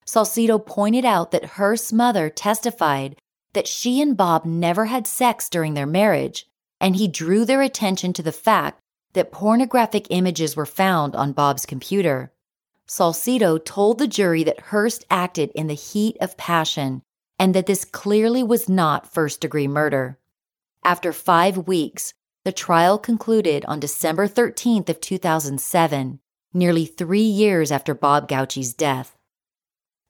Salcido 0.05 0.59
pointed 0.59 1.05
out 1.05 1.31
that 1.31 1.45
Hurst's 1.45 1.93
mother 1.93 2.29
testified 2.29 3.17
that 3.53 3.69
she 3.69 4.01
and 4.01 4.17
Bob 4.17 4.45
never 4.45 4.87
had 4.87 5.07
sex 5.07 5.49
during 5.49 5.75
their 5.75 5.87
marriage, 5.87 6.49
and 6.81 6.97
he 6.97 7.07
drew 7.07 7.45
their 7.45 7.63
attention 7.63 8.13
to 8.15 8.23
the 8.23 8.33
fact 8.33 8.81
that 9.13 9.31
pornographic 9.31 10.09
images 10.11 10.57
were 10.57 10.67
found 10.67 11.15
on 11.15 11.33
Bob's 11.33 11.67
computer. 11.67 12.33
Salcido 12.89 13.65
told 13.65 13.99
the 13.99 14.09
jury 14.09 14.43
that 14.43 14.59
Hurst 14.59 15.05
acted 15.09 15.53
in 15.55 15.69
the 15.69 15.75
heat 15.75 16.17
of 16.21 16.37
passion 16.37 17.03
and 17.39 17.55
that 17.55 17.67
this 17.67 17.85
clearly 17.85 18.43
was 18.43 18.69
not 18.69 19.13
first 19.13 19.41
degree 19.41 19.69
murder. 19.69 20.19
After 20.85 21.13
five 21.13 21.57
weeks, 21.57 22.13
the 22.45 22.53
trial 22.53 22.99
concluded 22.99 23.65
on 23.67 23.81
December 23.81 24.27
13th 24.27 24.89
of 24.89 25.01
2007, 25.01 26.19
nearly 26.53 26.87
three 26.87 27.21
years 27.21 27.71
after 27.71 27.95
Bob 27.95 28.29
Gauci's 28.29 28.75
death. 28.75 29.17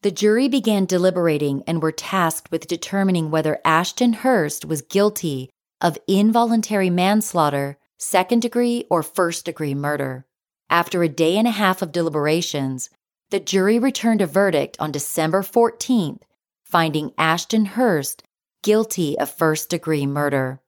The 0.03 0.11
jury 0.11 0.49
began 0.49 0.87
deliberating 0.87 1.62
and 1.66 1.83
were 1.83 1.93
tasked 1.93 2.51
with 2.51 2.66
determining 2.66 3.31
whether 3.31 3.61
Ashton 3.64 4.14
Hurst 4.14 4.64
was 4.64 4.83
guilty 4.83 5.51
of 5.81 5.99
involuntary 6.09 6.91
manslaughter 6.91 7.79
second 8.03 8.43
degree, 8.43 8.85
or 8.91 9.03
first 9.03 9.45
degree 9.45 9.75
murder. 9.75 10.27
After 10.68 11.03
a 11.03 11.09
day 11.09 11.37
and 11.37 11.47
a 11.47 11.53
half 11.53 11.83
of 11.83 11.93
deliberations, 11.93 12.91
the 13.31 13.41
jury 13.41 13.79
returned 13.79 14.20
a 14.20 14.27
verdict 14.27 14.77
on 14.81 14.91
December 14.91 15.43
14th, 15.43 16.23
finding 16.64 17.12
Ashton 17.16 17.64
Hurst 17.64 18.25
guilty 18.63 19.19
of 19.19 19.31
first 19.31 19.69
degree 19.69 20.07
murder. 20.07 20.61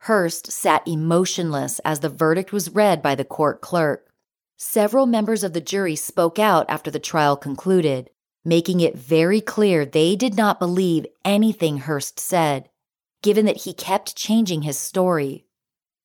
Hurst 0.00 0.50
sat 0.50 0.86
emotionless 0.86 1.78
as 1.84 2.00
the 2.00 2.08
verdict 2.08 2.52
was 2.52 2.70
read 2.70 3.00
by 3.00 3.14
the 3.14 3.24
court 3.24 3.60
clerk. 3.60 4.12
Several 4.56 5.06
members 5.06 5.44
of 5.44 5.52
the 5.52 5.60
jury 5.60 5.94
spoke 5.96 6.38
out 6.38 6.66
after 6.68 6.90
the 6.90 6.98
trial 6.98 7.36
concluded, 7.36 8.10
making 8.44 8.80
it 8.80 8.96
very 8.96 9.40
clear 9.40 9.84
they 9.84 10.16
did 10.16 10.36
not 10.36 10.58
believe 10.58 11.06
anything 11.24 11.78
Hurst 11.78 12.18
said, 12.18 12.68
given 13.22 13.46
that 13.46 13.58
he 13.58 13.72
kept 13.72 14.16
changing 14.16 14.62
his 14.62 14.78
story. 14.78 15.46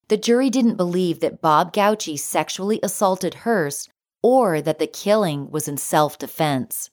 The 0.09 0.17
jury 0.17 0.49
didn't 0.49 0.75
believe 0.75 1.19
that 1.19 1.41
Bob 1.41 1.73
Gauci 1.73 2.17
sexually 2.17 2.79
assaulted 2.83 3.33
Hurst 3.33 3.89
or 4.21 4.61
that 4.61 4.79
the 4.79 4.87
killing 4.87 5.49
was 5.49 5.67
in 5.67 5.77
self-defense. 5.77 6.89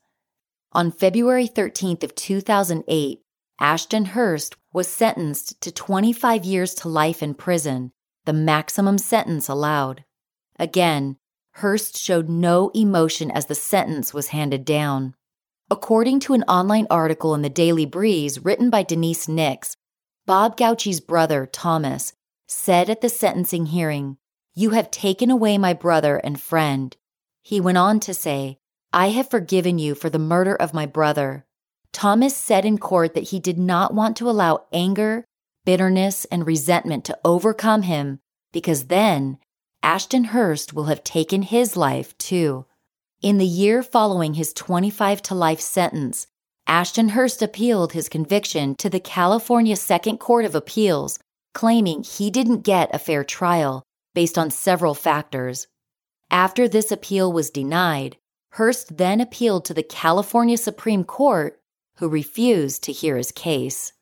On 0.73 0.91
February 0.91 1.47
13th 1.47 2.03
of 2.03 2.15
2008, 2.15 3.24
Ashton 3.61 4.07
Hurst 4.07 4.57
was 4.73 4.89
sentenced 4.89 5.61
to 5.61 5.71
25 5.71 6.45
years 6.45 6.75
to 6.75 6.89
life 6.89 7.23
in 7.23 7.35
prison, 7.35 7.93
the 8.25 8.33
maximum 8.33 8.99
sentence 8.99 9.49
allowed. 9.49 10.05
Again, 10.59 11.17
Hurst 11.53 11.97
showed 11.97 12.29
no 12.29 12.71
emotion 12.75 13.31
as 13.31 13.47
the 13.47 13.55
sentence 13.55 14.13
was 14.13 14.29
handed 14.29 14.65
down. 14.65 15.15
According 15.71 16.21
to 16.21 16.35
an 16.35 16.43
online 16.45 16.87
article 16.91 17.35
in 17.35 17.43
the 17.43 17.49
Daily 17.49 17.87
Breeze 17.87 18.45
written 18.45 18.71
by 18.71 18.83
Denise 18.83 19.29
Nix, 19.29 19.77
Bob 20.27 20.57
Gauci's 20.57 21.01
brother, 21.01 21.47
Thomas, 21.47 22.13
said 22.49 22.91
at 22.91 23.01
the 23.01 23.09
sentencing 23.09 23.67
hearing, 23.67 24.17
You 24.55 24.71
have 24.71 24.91
taken 24.91 25.31
away 25.31 25.59
my 25.59 25.73
brother 25.73 26.17
and 26.17 26.41
friend. 26.41 26.97
He 27.43 27.61
went 27.61 27.79
on 27.79 28.01
to 28.01 28.15
say, 28.15 28.59
I 28.93 29.09
have 29.09 29.31
forgiven 29.31 29.79
you 29.79 29.95
for 29.95 30.11
the 30.11 30.19
murder 30.19 30.55
of 30.55 30.75
my 30.75 30.87
brother. 30.87 31.47
Thomas 31.95 32.37
said 32.37 32.67
in 32.67 32.77
court 32.77 33.15
that 33.15 33.31
he 33.31 33.39
did 33.41 33.57
not 33.57 33.95
want 33.95 34.17
to 34.19 34.29
allow 34.29 34.67
anger, 34.73 35.25
bitterness, 35.65 36.27
and 36.27 36.47
resentment 36.47 37.05
to 37.07 37.19
overcome 37.25 37.83
him 37.83 38.19
because 38.53 38.89
then 38.89 39.39
Ashton 39.83 40.25
Hurst 40.25 40.75
will 40.75 40.85
have 40.85 41.05
taken 41.05 41.43
his 41.43 41.77
life 41.77 42.17
too. 42.19 42.67
In 43.23 43.39
the 43.39 43.47
year 43.47 43.83
following 43.83 44.35
his 44.35 44.53
25 44.53 45.23
to 45.23 45.35
life 45.35 45.61
sentence, 45.61 46.27
Ashton 46.67 47.11
Hurst 47.11 47.41
appealed 47.41 47.93
his 47.93 48.09
conviction 48.09 48.75
to 48.77 48.91
the 48.91 49.01
California 49.01 49.77
Second 49.77 50.19
Court 50.19 50.45
of 50.45 50.55
Appeals 50.55 51.19
claiming 51.55 52.03
he 52.03 52.31
didn't 52.31 52.63
get 52.63 52.93
a 52.93 52.99
fair 52.99 53.23
trial 53.23 53.85
based 54.15 54.37
on 54.37 54.51
several 54.51 54.95
factors. 54.95 55.69
After 56.31 56.67
this 56.67 56.91
appeal 56.91 57.33
was 57.33 57.51
denied, 57.51 58.17
Hurst 58.53 58.97
then 58.99 59.21
appealed 59.21 59.65
to 59.67 59.75
the 59.75 59.83
California 59.83 60.57
Supreme 60.57 61.05
Court, 61.05 61.61
who 61.97 62.09
refused 62.09 62.83
to 62.85 62.93
hear 62.93 63.17
his 63.17 63.33
case. 63.33 63.93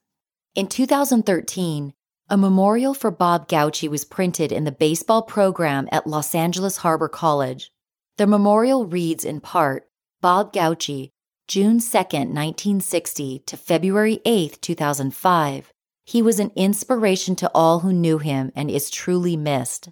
In 0.54 0.66
2013, 0.66 1.94
a 2.28 2.36
memorial 2.36 2.94
for 2.94 3.10
Bob 3.10 3.48
Gauci 3.48 3.88
was 3.88 4.04
printed 4.04 4.52
in 4.52 4.64
the 4.64 4.72
baseball 4.72 5.22
program 5.22 5.88
at 5.92 6.06
Los 6.06 6.34
Angeles 6.34 6.78
Harbor 6.78 7.08
College. 7.08 7.70
The 8.16 8.26
memorial 8.26 8.86
reads 8.86 9.24
in 9.24 9.40
part 9.40 9.88
Bob 10.20 10.52
Gauci, 10.52 11.10
June 11.48 11.80
2, 11.80 11.96
1960 11.96 13.40
to 13.40 13.56
February 13.56 14.20
8, 14.24 14.62
2005, 14.62 15.72
he 16.04 16.22
was 16.22 16.40
an 16.40 16.50
inspiration 16.56 17.36
to 17.36 17.50
all 17.54 17.80
who 17.80 17.92
knew 17.92 18.18
him 18.18 18.52
and 18.54 18.70
is 18.70 18.90
truly 18.90 19.36
missed. 19.36 19.90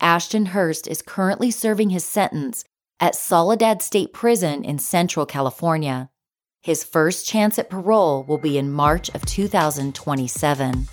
Ashton 0.00 0.46
Hurst 0.46 0.86
is 0.86 1.02
currently 1.02 1.50
serving 1.50 1.90
his 1.90 2.04
sentence 2.04 2.64
at 3.00 3.14
Soledad 3.14 3.82
State 3.82 4.12
Prison 4.12 4.64
in 4.64 4.78
Central 4.78 5.26
California. 5.26 6.10
His 6.66 6.82
first 6.82 7.24
chance 7.24 7.60
at 7.60 7.70
parole 7.70 8.24
will 8.24 8.38
be 8.38 8.58
in 8.58 8.72
March 8.72 9.08
of 9.10 9.24
2027. 9.24 10.88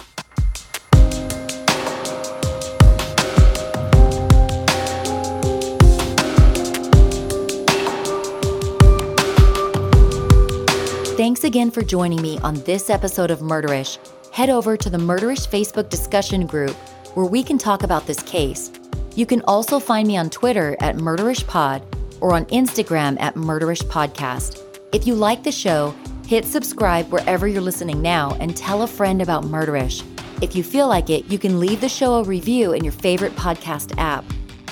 Thanks 11.18 11.44
again 11.44 11.72
for 11.72 11.82
joining 11.82 12.22
me 12.22 12.38
on 12.44 12.54
this 12.66 12.92
episode 12.92 13.32
of 13.32 13.40
Murderish 13.40 13.98
head 14.32 14.52
over 14.52 14.78
to 14.78 14.92
the 14.92 15.00
Murderish 15.00 15.50
Facebook 15.50 15.90
discussion 15.90 16.46
group 16.46 16.76
where 17.16 17.26
we 17.26 17.42
can 17.42 17.58
talk 17.58 17.82
about 17.82 18.06
this 18.06 18.22
case. 18.22 18.72
You 19.16 19.26
can 19.26 19.42
also 19.48 19.80
find 19.80 20.08
me 20.08 20.18
on 20.18 20.30
Twitter 20.30 20.78
at 20.82 20.98
MurderishPod 20.98 21.82
or 22.22 22.36
on 22.36 22.46
Instagram 22.46 23.20
at 23.20 23.34
Murderish 23.34 23.84
Podcast. 23.86 24.63
If 24.94 25.08
you 25.08 25.16
like 25.16 25.42
the 25.42 25.52
show, 25.52 25.96
hit 26.28 26.46
subscribe 26.46 27.12
wherever 27.12 27.48
you're 27.48 27.64
listening 27.64 28.00
now 28.04 28.38
and 28.40 28.56
tell 28.56 28.84
a 28.84 28.88
friend 28.88 29.24
about 29.24 29.44
Murderish. 29.44 30.04
If 30.40 30.56
you 30.56 30.62
feel 30.62 30.88
like 30.88 31.10
it, 31.10 31.26
you 31.26 31.40
can 31.40 31.60
leave 31.60 31.82
the 31.82 31.90
show 31.90 32.20
a 32.20 32.24
review 32.24 32.74
in 32.74 32.84
your 32.84 32.94
favorite 32.94 33.36
podcast 33.36 33.98
app. 33.98 34.24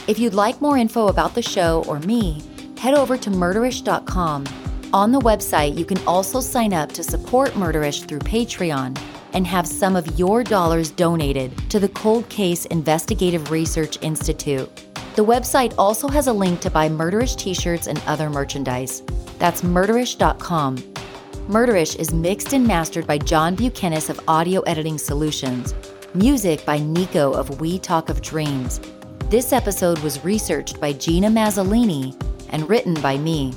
If 0.07 0.19
you'd 0.19 0.36
like 0.36 0.61
more 0.61 0.78
info 0.78 1.07
about 1.07 1.34
the 1.34 1.41
show 1.41 1.84
or 1.88 1.99
me, 2.01 2.43
head 2.78 2.93
over 2.93 3.17
to 3.17 3.32
murderish.com. 3.32 4.45
On 4.93 5.11
the 5.11 5.19
website, 5.22 5.76
you 5.76 5.86
can 5.86 5.97
also 6.05 6.39
sign 6.39 6.72
up 6.72 6.91
to 6.91 7.03
support 7.03 7.51
Murderish 7.53 8.07
through 8.07 8.19
Patreon 8.19 9.01
and 9.34 9.47
have 9.47 9.65
some 9.65 9.95
of 9.95 10.19
your 10.19 10.43
dollars 10.43 10.91
donated 10.91 11.57
to 11.72 11.80
the 11.80 11.89
Cold 11.89 12.30
Case 12.30 12.65
Investigative 12.65 13.49
Research 13.49 13.97
Institute. 14.03 14.69
The 15.16 15.26
website 15.26 15.74
also 15.78 16.07
has 16.07 16.28
a 16.28 16.34
link 16.34 16.62
to 16.62 16.72
buy 16.72 16.88
Murderish 16.88 17.36
t 17.36 17.53
shirts 17.53 17.88
and 17.88 18.01
other 18.07 18.30
merchandise. 18.30 19.03
That's 19.39 19.62
murderish.com. 19.62 20.78
Murderish 21.49 21.99
is 21.99 22.14
mixed 22.14 22.53
and 22.53 22.66
mastered 22.66 23.05
by 23.05 23.18
John 23.18 23.57
Bukenas 23.57 24.09
of 24.09 24.22
Audio 24.30 24.62
Editing 24.62 24.97
Solutions. 24.97 25.76
Music 26.14 26.66
by 26.66 26.78
Nico 26.78 27.34
of 27.34 27.59
We 27.59 27.78
Talk 27.78 28.09
of 28.09 28.22
Dreams. 28.22 28.80
This 29.30 29.51
episode 29.51 29.99
was 29.99 30.24
researched 30.24 30.80
by 30.80 30.93
Gina 30.93 31.28
Mazzolini 31.28 32.16
and 32.49 32.70
written 32.70 32.93
by 32.93 33.18
me. 33.18 33.53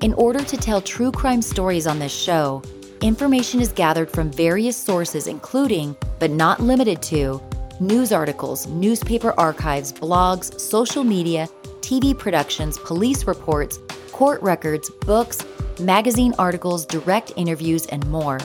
In 0.00 0.14
order 0.14 0.42
to 0.42 0.56
tell 0.56 0.80
true 0.80 1.12
crime 1.12 1.42
stories 1.42 1.86
on 1.86 1.98
this 1.98 2.14
show, 2.14 2.62
information 3.02 3.60
is 3.60 3.72
gathered 3.72 4.10
from 4.10 4.30
various 4.30 4.76
sources, 4.76 5.26
including, 5.26 5.94
but 6.18 6.30
not 6.30 6.60
limited 6.60 7.02
to, 7.02 7.42
news 7.80 8.12
articles, 8.12 8.66
newspaper 8.68 9.34
archives, 9.38 9.92
blogs, 9.92 10.58
social 10.60 11.04
media, 11.04 11.48
TV 11.80 12.16
productions, 12.16 12.78
police 12.78 13.26
reports, 13.26 13.78
court 14.12 14.40
records, 14.42 14.90
books, 15.06 15.44
magazine 15.80 16.34
articles, 16.38 16.86
direct 16.86 17.32
interviews, 17.36 17.86
and 17.86 18.06
more. 18.10 18.38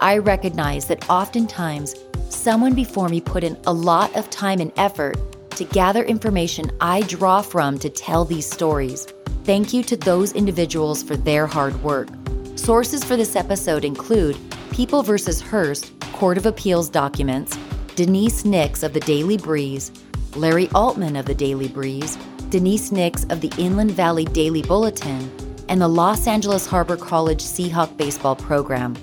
I 0.00 0.18
recognize 0.18 0.86
that 0.86 1.08
oftentimes 1.10 1.94
someone 2.30 2.74
before 2.74 3.08
me 3.08 3.20
put 3.20 3.44
in 3.44 3.58
a 3.66 3.72
lot 3.72 4.14
of 4.16 4.30
time 4.30 4.60
and 4.60 4.72
effort 4.76 5.16
to 5.50 5.64
gather 5.64 6.04
information 6.04 6.70
I 6.80 7.02
draw 7.02 7.42
from 7.42 7.78
to 7.78 7.90
tell 7.90 8.24
these 8.24 8.48
stories. 8.48 9.06
Thank 9.44 9.72
you 9.72 9.82
to 9.84 9.96
those 9.96 10.32
individuals 10.32 11.02
for 11.02 11.16
their 11.16 11.46
hard 11.46 11.82
work. 11.82 12.08
Sources 12.56 13.04
for 13.04 13.16
this 13.16 13.36
episode 13.36 13.84
include 13.84 14.36
People 14.70 15.02
vs. 15.02 15.40
Hurst, 15.40 15.98
Court 16.12 16.36
of 16.36 16.46
Appeals 16.46 16.88
documents, 16.88 17.56
Denise 17.96 18.44
Nix 18.44 18.82
of 18.82 18.92
the 18.92 19.00
Daily 19.00 19.38
Breeze, 19.38 19.90
Larry 20.34 20.68
Altman 20.74 21.16
of 21.16 21.24
the 21.24 21.34
Daily 21.34 21.66
Breeze, 21.66 22.18
Denise 22.50 22.92
Nix 22.92 23.24
of 23.30 23.40
the 23.40 23.50
Inland 23.56 23.92
Valley 23.92 24.26
Daily 24.26 24.60
Bulletin, 24.60 25.30
and 25.70 25.80
the 25.80 25.88
Los 25.88 26.26
Angeles 26.26 26.66
Harbor 26.66 26.98
College 26.98 27.42
Seahawk 27.42 27.96
baseball 27.96 28.36
program. 28.36 28.94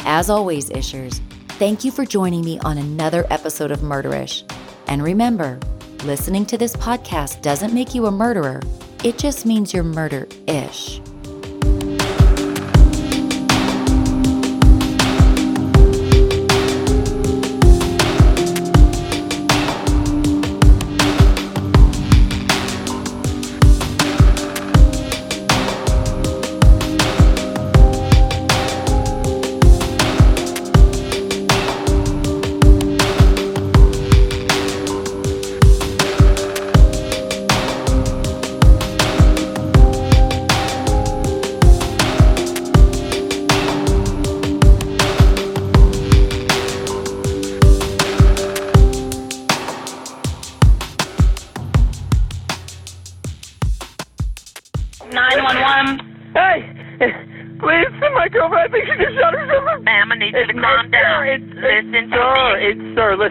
As 0.00 0.28
always, 0.28 0.68
Ishers, 0.68 1.22
thank 1.52 1.84
you 1.84 1.90
for 1.90 2.04
joining 2.04 2.44
me 2.44 2.58
on 2.58 2.76
another 2.76 3.26
episode 3.30 3.70
of 3.70 3.80
Murderish. 3.80 4.42
And 4.88 5.02
remember, 5.02 5.58
listening 6.04 6.44
to 6.44 6.58
this 6.58 6.76
podcast 6.76 7.40
doesn't 7.40 7.72
make 7.72 7.94
you 7.94 8.04
a 8.04 8.10
murderer, 8.10 8.60
it 9.04 9.16
just 9.16 9.46
means 9.46 9.72
you're 9.72 9.82
murder 9.82 10.28
ish. 10.46 11.00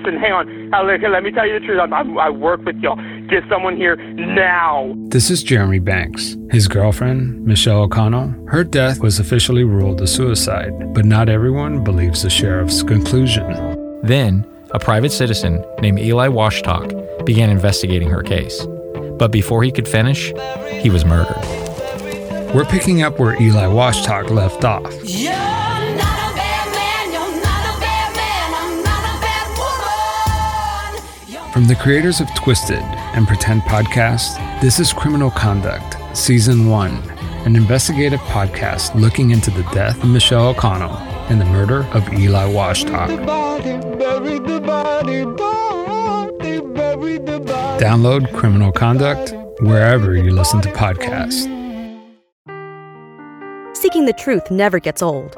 Listen, 0.03 0.19
hang 0.19 0.31
on. 0.31 1.11
Let 1.11 1.23
me 1.23 1.31
tell 1.31 1.47
you 1.47 1.59
the 1.59 1.65
truth. 1.65 1.79
I, 1.79 1.85
I, 1.85 2.27
I 2.27 2.29
work 2.29 2.63
with 2.65 2.77
y'all. 2.77 2.95
Get 3.27 3.43
someone 3.49 3.75
here 3.75 3.95
now. 3.95 4.93
This 5.07 5.29
is 5.29 5.43
Jeremy 5.43 5.79
Banks. 5.79 6.35
His 6.51 6.67
girlfriend, 6.67 7.45
Michelle 7.45 7.83
O'Connell, 7.83 8.33
her 8.47 8.63
death 8.63 8.99
was 8.99 9.19
officially 9.19 9.63
ruled 9.63 10.01
a 10.01 10.07
suicide, 10.07 10.93
but 10.93 11.05
not 11.05 11.29
everyone 11.29 11.83
believes 11.83 12.23
the 12.23 12.29
sheriff's 12.29 12.83
conclusion. 12.83 13.47
Then, 14.03 14.45
a 14.71 14.79
private 14.79 15.11
citizen 15.11 15.63
named 15.79 15.99
Eli 15.99 16.27
Washtalk 16.27 17.25
began 17.25 17.49
investigating 17.49 18.09
her 18.09 18.23
case. 18.23 18.65
But 19.17 19.31
before 19.31 19.63
he 19.63 19.71
could 19.71 19.87
finish, 19.87 20.33
he 20.81 20.89
was 20.89 21.05
murdered. 21.05 21.37
We're 22.53 22.65
picking 22.65 23.01
up 23.01 23.19
where 23.19 23.41
Eli 23.41 23.65
Washtalk 23.65 24.29
left 24.29 24.65
off. 24.65 24.93
You're 25.03 25.52
From 31.53 31.65
the 31.67 31.75
creators 31.75 32.19
of 32.19 32.33
Twisted 32.33 32.81
and 33.13 33.27
Pretend 33.27 33.61
podcast, 33.61 34.59
this 34.59 34.79
is 34.79 34.91
Criminal 34.91 35.29
Conduct, 35.29 35.97
Season 36.17 36.67
1, 36.67 36.91
an 37.45 37.55
investigative 37.55 38.19
podcast 38.21 38.99
looking 38.99 39.29
into 39.29 39.51
the 39.51 39.61
death 39.71 40.03
of 40.03 40.09
Michelle 40.09 40.47
O'Connell 40.47 40.97
and 41.29 41.39
the 41.39 41.45
murder 41.45 41.85
of 41.93 42.11
Eli 42.11 42.51
Washtalk. 42.51 43.07
Download 47.79 48.33
Criminal 48.33 48.71
Conduct 48.71 49.35
wherever 49.61 50.15
you 50.15 50.31
listen 50.31 50.59
to 50.61 50.69
podcasts. 50.69 51.43
Seeking 53.77 54.05
the 54.05 54.13
truth 54.13 54.49
never 54.49 54.79
gets 54.79 55.03
old. 55.03 55.37